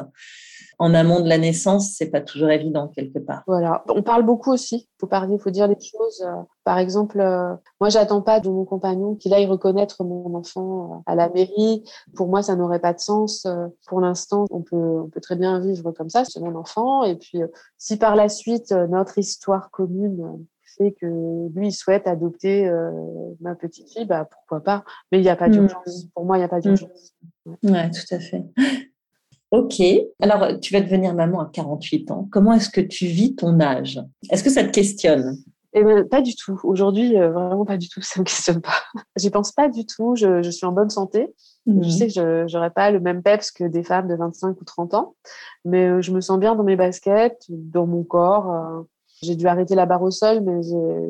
En 0.79 0.95
amont 0.95 1.21
de 1.21 1.29
la 1.29 1.39
naissance, 1.39 1.95
c'est 1.97 2.11
pas 2.11 2.21
toujours 2.21 2.51
évident 2.51 2.89
quelque 2.89 3.19
part. 3.19 3.43
Voilà. 3.47 3.85
On 3.89 4.03
parle 4.03 4.25
beaucoup 4.25 4.53
aussi. 4.53 4.89
Il 4.89 5.01
faut 5.01 5.07
parler, 5.07 5.35
il 5.35 5.41
faut 5.41 5.51
dire 5.51 5.69
les 5.69 5.79
choses. 5.81 6.23
Euh, 6.23 6.43
par 6.65 6.79
exemple, 6.79 7.21
euh, 7.21 7.55
moi, 7.81 7.89
j'attends 7.89 8.23
pas 8.23 8.41
de 8.41 8.49
mon 8.49 8.65
compagnon 8.65 9.15
qu'il 9.15 9.35
aille 9.35 9.47
reconnaître 9.47 10.05
mon 10.05 10.35
enfant 10.35 11.05
euh, 11.07 11.13
à 11.13 11.15
la 11.15 11.29
mairie. 11.29 11.85
Pour 12.15 12.29
moi, 12.29 12.43
ça 12.43 12.57
n'aurait 12.57 12.81
pas 12.81 12.93
de 12.93 13.01
sens. 13.01 13.47
Pour 13.87 14.01
l'instant, 14.01 14.47
on 14.51 14.63
peut, 14.63 14.77
on 14.77 15.09
peut 15.09 15.21
très 15.21 15.37
bien 15.37 15.61
vivre 15.61 15.93
comme 15.93 16.11
ça. 16.11 16.25
C'est 16.25 16.41
mon 16.41 16.55
enfant. 16.55 17.05
Et 17.05 17.17
puis, 17.17 17.41
si 17.79 17.97
par 17.97 18.17
la 18.17 18.29
suite 18.29 18.73
notre 18.73 19.19
histoire 19.19 19.71
commune 19.71 20.45
fait 20.77 20.93
que 20.93 21.49
lui, 21.55 21.69
il 21.69 21.73
souhaite 21.73 22.07
adopter 22.07 22.67
euh, 22.67 22.91
ma 23.41 23.55
petite 23.55 23.91
fille, 23.91 24.05
bah, 24.05 24.29
pourquoi 24.31 24.61
pas. 24.63 24.85
Mais 25.11 25.19
il 25.19 25.23
n'y 25.23 25.29
a 25.29 25.37
pas 25.37 25.49
d'urgence. 25.49 26.07
Pour 26.15 26.25
moi, 26.25 26.37
il 26.37 26.41
n'y 26.41 26.45
a 26.45 26.49
pas 26.49 26.61
d'urgence. 26.61 27.15
Oui, 27.47 27.55
ouais, 27.71 27.91
tout 27.91 28.15
à 28.15 28.19
fait. 28.19 28.45
Ok. 29.53 29.83
Alors, 30.21 30.59
tu 30.61 30.73
vas 30.73 30.81
devenir 30.81 31.15
maman 31.15 31.41
à 31.41 31.51
48 31.53 32.11
ans. 32.11 32.27
Comment 32.33 32.55
est-ce 32.55 32.71
que 32.71 32.81
tu 32.81 33.07
vis 33.07 33.37
ton 33.37 33.61
âge? 33.61 34.01
Est-ce 34.31 34.43
que 34.43 34.51
ça 34.51 34.65
te 34.65 34.71
questionne? 34.71 35.37
Eh 35.75 35.85
ben, 35.85 36.07
pas 36.09 36.23
du 36.23 36.35
tout. 36.35 36.59
Aujourd'hui, 36.65 37.19
euh, 37.19 37.31
vraiment 37.31 37.65
pas 37.65 37.77
du 37.77 37.89
tout. 37.89 38.01
Ça 38.03 38.21
me 38.21 38.25
questionne 38.25 38.61
pas. 38.63 38.83
J'y 39.17 39.31
pense 39.31 39.53
pas 39.53 39.69
du 39.69 39.87
tout. 39.87 40.17
Je, 40.17 40.51
suis 40.51 40.67
en 40.67 40.73
bonne 40.73 40.91
santé. 40.91 41.33
Je 41.67 41.73
mhm. 41.73 41.91
sais 41.91 42.07
que 42.09 42.47
je 42.49 42.57
n'aurai 42.57 42.71
pas 42.71 42.91
le 42.91 42.99
même 42.99 43.23
peps 43.23 43.51
que 43.53 43.65
des 43.65 43.83
femmes 43.83 44.09
de 44.09 44.17
25 44.17 44.61
ou 44.61 44.65
30 44.65 44.95
ans, 44.95 45.15
mais 45.65 45.87
euh, 45.87 46.03
je 46.03 46.11
me 46.11 46.21
sens 46.21 46.41
bien 46.41 46.57
dans 46.57 46.65
mes 46.65 46.75
baskets, 46.75 47.45
dans 47.49 47.87
mon 47.87 48.03
corps. 48.03 48.85
J'ai 49.23 49.37
dû 49.37 49.47
arrêter 49.47 49.77
la 49.77 49.87
barre 49.87 50.03
au 50.03 50.11
sol, 50.11 50.41
mais 50.41 50.63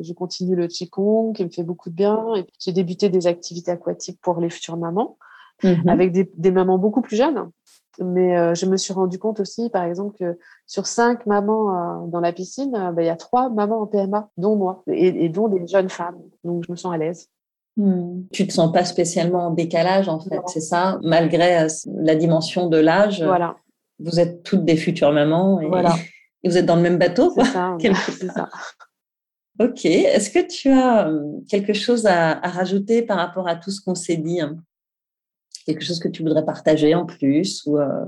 je 0.03 0.13
continue 0.13 0.55
le 0.55 0.67
qigong 0.67 1.33
qui 1.33 1.43
me 1.43 1.49
fait 1.49 1.63
beaucoup 1.63 1.89
de 1.89 1.95
bien. 1.95 2.35
Et 2.35 2.45
j'ai 2.59 2.71
débuté 2.71 3.09
des 3.09 3.25
activités 3.25 3.71
aquatiques 3.71 4.19
pour 4.21 4.39
les 4.39 4.51
futures 4.51 4.77
mamans, 4.77 5.17
mhm. 5.63 5.89
avec 5.89 6.11
des, 6.11 6.51
mamans 6.51 6.77
beaucoup 6.77 7.01
plus 7.01 7.15
jeunes. 7.15 7.49
Mais 7.99 8.37
euh, 8.37 8.55
je 8.55 8.65
me 8.65 8.77
suis 8.77 8.93
rendu 8.93 9.19
compte 9.19 9.39
aussi, 9.39 9.69
par 9.69 9.83
exemple, 9.83 10.17
que 10.17 10.37
sur 10.65 10.87
cinq 10.87 11.25
mamans 11.25 12.03
euh, 12.03 12.07
dans 12.07 12.19
la 12.19 12.33
piscine, 12.33 12.75
euh, 12.75 12.91
bah, 12.91 13.03
il 13.03 13.05
y 13.05 13.09
a 13.09 13.15
trois 13.15 13.49
mamans 13.49 13.81
en 13.81 13.87
PMA, 13.87 14.29
dont 14.37 14.55
moi, 14.55 14.83
et, 14.87 15.29
dont 15.29 15.47
des 15.47 15.65
jeunes 15.67 15.89
femmes. 15.89 16.17
Donc, 16.43 16.63
je 16.65 16.71
me 16.71 16.75
sens 16.75 16.93
à 16.93 16.97
l'aise. 16.97 17.29
Hmm. 17.77 18.23
Tu 18.31 18.47
te 18.47 18.53
sens 18.53 18.71
pas 18.71 18.85
spécialement 18.85 19.47
en 19.47 19.51
décalage, 19.51 20.09
en 20.09 20.19
fait, 20.19 20.41
c'est 20.47 20.61
ça, 20.61 20.99
malgré 21.03 21.67
la 21.85 22.15
dimension 22.15 22.67
de 22.67 22.77
l'âge. 22.77 23.23
Voilà. 23.23 23.55
Vous 23.99 24.19
êtes 24.19 24.43
toutes 24.43 24.65
des 24.65 24.75
futures 24.75 25.11
mamans. 25.11 25.61
Et... 25.61 25.67
Voilà. 25.67 25.93
Et 26.45 26.49
vous 26.49 26.57
êtes 26.57 26.65
dans 26.65 26.75
le 26.75 26.81
même 26.81 26.97
bateau, 26.97 27.31
quoi. 27.31 27.45
Ça, 27.45 27.77
c'est 27.79 28.27
ça. 28.27 28.49
ok. 29.61 29.85
Est-ce 29.85 30.29
que 30.29 30.45
tu 30.45 30.69
as 30.69 31.09
quelque 31.47 31.71
chose 31.71 32.05
à, 32.05 32.33
rajouter 32.33 33.01
par 33.01 33.15
rapport 33.15 33.47
à 33.47 33.55
tout 33.55 33.71
ce 33.71 33.81
qu'on 33.81 33.95
s'est 33.95 34.17
dit 34.17 34.41
hein? 34.41 34.57
Quelque 35.65 35.83
chose 35.83 35.99
que 35.99 36.07
tu 36.07 36.23
voudrais 36.23 36.45
partager 36.45 36.95
en 36.95 37.05
plus 37.05 37.63
ou 37.65 37.77
euh, 37.77 38.05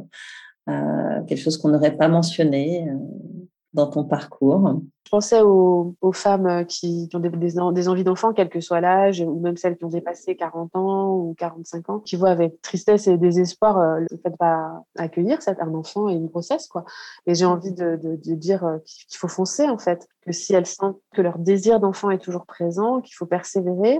euh, 0.69 1.23
quelque 1.27 1.41
chose 1.41 1.57
qu'on 1.57 1.69
n'aurait 1.69 1.95
pas 1.95 2.07
mentionné 2.07 2.87
dans 3.73 3.87
ton 3.87 4.05
parcours? 4.05 4.81
Je 5.05 5.11
pensais 5.11 5.41
aux, 5.41 5.95
femmes 6.13 6.47
euh, 6.47 6.63
qui, 6.63 7.07
ont 7.13 7.19
des, 7.19 7.59
envies 7.59 8.03
d'enfants, 8.03 8.33
quel 8.33 8.49
que 8.49 8.59
soit 8.59 8.81
l'âge, 8.81 9.21
ou 9.21 9.39
même 9.39 9.55
celles 9.55 9.77
qui 9.77 9.85
ont 9.85 9.89
dépassé 9.89 10.35
40 10.35 10.75
ans 10.75 11.13
ou 11.13 11.35
45 11.37 11.89
ans, 11.91 11.99
qui 11.99 12.15
voient 12.15 12.31
avec 12.31 12.59
tristesse 12.63 13.05
et 13.05 13.17
désespoir 13.17 13.77
euh, 13.77 13.99
le 13.99 14.17
fait 14.17 14.31
de 14.31 14.35
pas 14.35 14.83
accueillir 14.97 15.37
un 15.59 15.73
enfant 15.75 16.09
et 16.09 16.13
une 16.13 16.25
grossesse. 16.25 16.67
quoi. 16.67 16.85
Et 17.27 17.35
j'ai 17.35 17.45
envie 17.45 17.71
de, 17.71 17.99
dire 18.33 18.65
euh, 18.65 18.77
qu'il 18.83 19.17
faut 19.19 19.27
foncer, 19.27 19.69
en 19.69 19.77
fait, 19.77 20.07
que 20.21 20.31
si 20.31 20.55
elles 20.55 20.65
sentent 20.65 20.99
que 21.13 21.21
leur 21.21 21.37
désir 21.37 21.79
d'enfant 21.79 22.09
est 22.09 22.17
toujours 22.17 22.47
présent, 22.47 22.99
qu'il 23.01 23.13
faut 23.13 23.27
persévérer, 23.27 23.99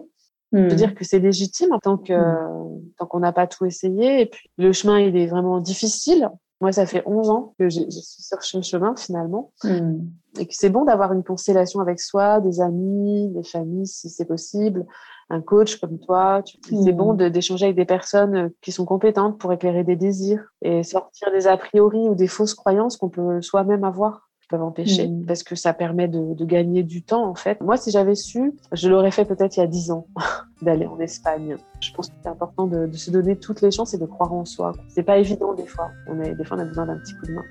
hmm. 0.51 0.67
dire 0.67 0.95
que 0.95 1.03
c'est 1.03 1.19
légitime 1.19 1.71
en 1.73 1.79
tant 1.79 1.97
que 1.97 2.13
hmm. 2.13 2.81
tant 2.97 3.05
qu'on 3.05 3.19
n'a 3.19 3.33
pas 3.33 3.47
tout 3.47 3.65
essayé 3.65 4.21
et 4.21 4.25
puis 4.27 4.49
le 4.57 4.71
chemin 4.71 4.99
il 4.99 5.15
est 5.17 5.27
vraiment 5.27 5.59
difficile 5.59 6.29
moi, 6.61 6.71
ça 6.71 6.85
fait 6.85 7.03
11 7.05 7.29
ans 7.29 7.53
que 7.59 7.69
je 7.69 7.81
suis 7.81 8.23
sur 8.23 8.41
ce 8.41 8.61
chemin 8.61 8.95
finalement. 8.95 9.51
Hmm. 9.63 9.99
Et 10.39 10.47
que 10.47 10.53
c'est 10.55 10.69
bon 10.69 10.85
d'avoir 10.85 11.13
une 11.13 11.23
constellation 11.23 11.79
avec 11.79 11.99
soi, 11.99 12.39
des 12.39 12.61
amis, 12.61 13.29
des 13.29 13.43
familles 13.43 13.87
si 13.87 14.09
c'est 14.09 14.25
possible, 14.25 14.85
un 15.29 15.41
coach 15.41 15.79
comme 15.79 15.99
toi. 15.99 16.41
C'est 16.63 16.93
bon 16.93 17.13
d'échanger 17.13 17.65
avec 17.65 17.77
des 17.77 17.85
personnes 17.85 18.35
euh, 18.35 18.49
qui 18.61 18.71
sont 18.71 18.85
compétentes 18.85 19.37
pour 19.37 19.51
éclairer 19.51 19.83
des 19.83 19.95
désirs 19.95 20.43
et 20.61 20.83
sortir 20.83 21.31
des 21.31 21.47
a 21.47 21.57
priori 21.57 22.09
ou 22.09 22.15
des 22.15 22.27
fausses 22.27 22.53
croyances 22.53 22.97
qu'on 22.97 23.09
peut 23.09 23.41
soi-même 23.41 23.83
avoir 23.83 24.29
peuvent 24.47 24.63
empêcher 24.63 25.07
mmh. 25.07 25.25
parce 25.25 25.43
que 25.43 25.55
ça 25.55 25.73
permet 25.73 26.07
de, 26.07 26.33
de, 26.33 26.45
gagner 26.45 26.83
du 26.83 27.01
temps 27.01 27.27
en 27.27 27.35
fait. 27.35 27.61
Moi, 27.61 27.77
si 27.77 27.91
j'avais 27.91 28.15
su, 28.15 28.53
je 28.71 28.89
l'aurais 28.89 29.11
fait 29.11 29.25
peut-être 29.25 29.57
il 29.57 29.59
y 29.61 29.63
a 29.63 29.67
dix 29.67 29.91
ans 29.91 30.07
d'aller 30.61 30.85
en 30.85 30.99
Espagne. 30.99 31.57
Je 31.79 31.91
pense 31.93 32.09
que 32.09 32.15
c'est 32.21 32.29
important 32.29 32.67
de, 32.67 32.87
de, 32.87 32.97
se 32.97 33.11
donner 33.11 33.35
toutes 33.37 33.61
les 33.61 33.71
chances 33.71 33.93
et 33.93 33.97
de 33.97 34.05
croire 34.05 34.33
en 34.33 34.45
soi. 34.45 34.73
C'est 34.89 35.03
pas 35.03 35.17
évident 35.17 35.53
des 35.53 35.67
fois. 35.67 35.89
On 36.07 36.21
est, 36.21 36.35
des 36.35 36.43
fois, 36.43 36.57
on 36.57 36.61
a 36.61 36.65
besoin 36.65 36.85
d'un 36.85 36.97
petit 36.97 37.15
coup 37.15 37.25
de 37.25 37.33
main. 37.33 37.43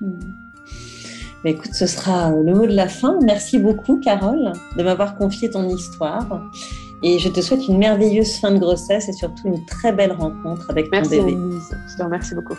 Mmh. 0.00 0.20
Mais 1.44 1.52
écoute, 1.52 1.74
ce 1.74 1.86
sera 1.86 2.30
le 2.30 2.54
mot 2.54 2.66
de 2.66 2.74
la 2.74 2.88
fin. 2.88 3.18
Merci 3.22 3.58
beaucoup, 3.58 3.98
Carole, 4.00 4.52
de 4.76 4.82
m'avoir 4.82 5.16
confié 5.16 5.50
ton 5.50 5.68
histoire. 5.68 6.42
Et 7.02 7.18
je 7.18 7.28
te 7.28 7.40
souhaite 7.40 7.66
une 7.66 7.78
merveilleuse 7.78 8.36
fin 8.36 8.52
de 8.52 8.58
grossesse 8.58 9.08
et 9.08 9.12
surtout 9.12 9.48
une 9.48 9.64
très 9.66 9.92
belle 9.92 10.12
rencontre 10.12 10.70
avec 10.70 10.90
ton 10.90 11.02
bébé. 11.02 11.34
Merci, 11.34 11.74
Je 11.90 11.96
te 11.96 12.02
remercie 12.02 12.34
beaucoup. 12.34 12.54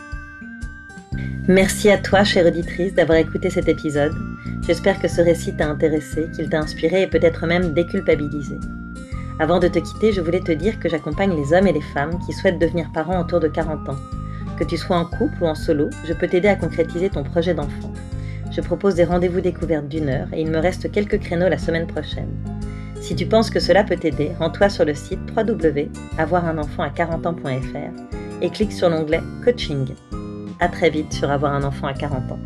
Merci 1.47 1.89
à 1.89 1.97
toi, 1.97 2.23
chère 2.23 2.45
auditrice, 2.45 2.93
d'avoir 2.93 3.17
écouté 3.17 3.49
cet 3.49 3.67
épisode. 3.67 4.13
J'espère 4.65 4.99
que 4.99 5.07
ce 5.07 5.21
récit 5.21 5.53
t'a 5.55 5.67
intéressé, 5.67 6.27
qu'il 6.35 6.49
t'a 6.49 6.59
inspiré 6.59 7.01
et 7.01 7.07
peut-être 7.07 7.45
même 7.45 7.73
déculpabilisé. 7.73 8.57
Avant 9.39 9.59
de 9.59 9.67
te 9.67 9.79
quitter, 9.79 10.13
je 10.13 10.21
voulais 10.21 10.39
te 10.39 10.51
dire 10.51 10.79
que 10.79 10.87
j'accompagne 10.87 11.35
les 11.35 11.53
hommes 11.53 11.67
et 11.67 11.73
les 11.73 11.81
femmes 11.81 12.19
qui 12.25 12.33
souhaitent 12.33 12.59
devenir 12.59 12.91
parents 12.93 13.19
autour 13.19 13.39
de 13.39 13.47
40 13.47 13.89
ans. 13.89 13.97
Que 14.57 14.63
tu 14.63 14.77
sois 14.77 14.97
en 14.97 15.05
couple 15.05 15.35
ou 15.41 15.47
en 15.47 15.55
solo, 15.55 15.89
je 16.05 16.13
peux 16.13 16.27
t'aider 16.27 16.47
à 16.47 16.55
concrétiser 16.55 17.09
ton 17.09 17.23
projet 17.23 17.53
d'enfant. 17.53 17.91
Je 18.51 18.61
propose 18.61 18.95
des 18.95 19.03
rendez-vous 19.03 19.41
découvertes 19.41 19.89
d'une 19.89 20.09
heure 20.09 20.27
et 20.31 20.41
il 20.41 20.51
me 20.51 20.59
reste 20.59 20.91
quelques 20.91 21.19
créneaux 21.19 21.49
la 21.49 21.57
semaine 21.57 21.87
prochaine. 21.87 22.29
Si 23.01 23.15
tu 23.15 23.25
penses 23.25 23.49
que 23.49 23.59
cela 23.59 23.83
peut 23.83 23.97
t'aider, 23.97 24.31
rends-toi 24.39 24.69
sur 24.69 24.85
le 24.85 24.93
site 24.93 25.19
www.avoirunenfant 25.35 26.83
à40ans.fr 26.83 28.41
et 28.41 28.49
clique 28.49 28.71
sur 28.71 28.89
l'onglet 28.89 29.21
Coaching. 29.43 29.87
Très 30.71 30.89
vite 30.89 31.13
sur 31.13 31.29
Avoir 31.29 31.53
un 31.53 31.63
enfant 31.63 31.87
à 31.87 31.93
40 31.93 32.31
ans. 32.31 32.39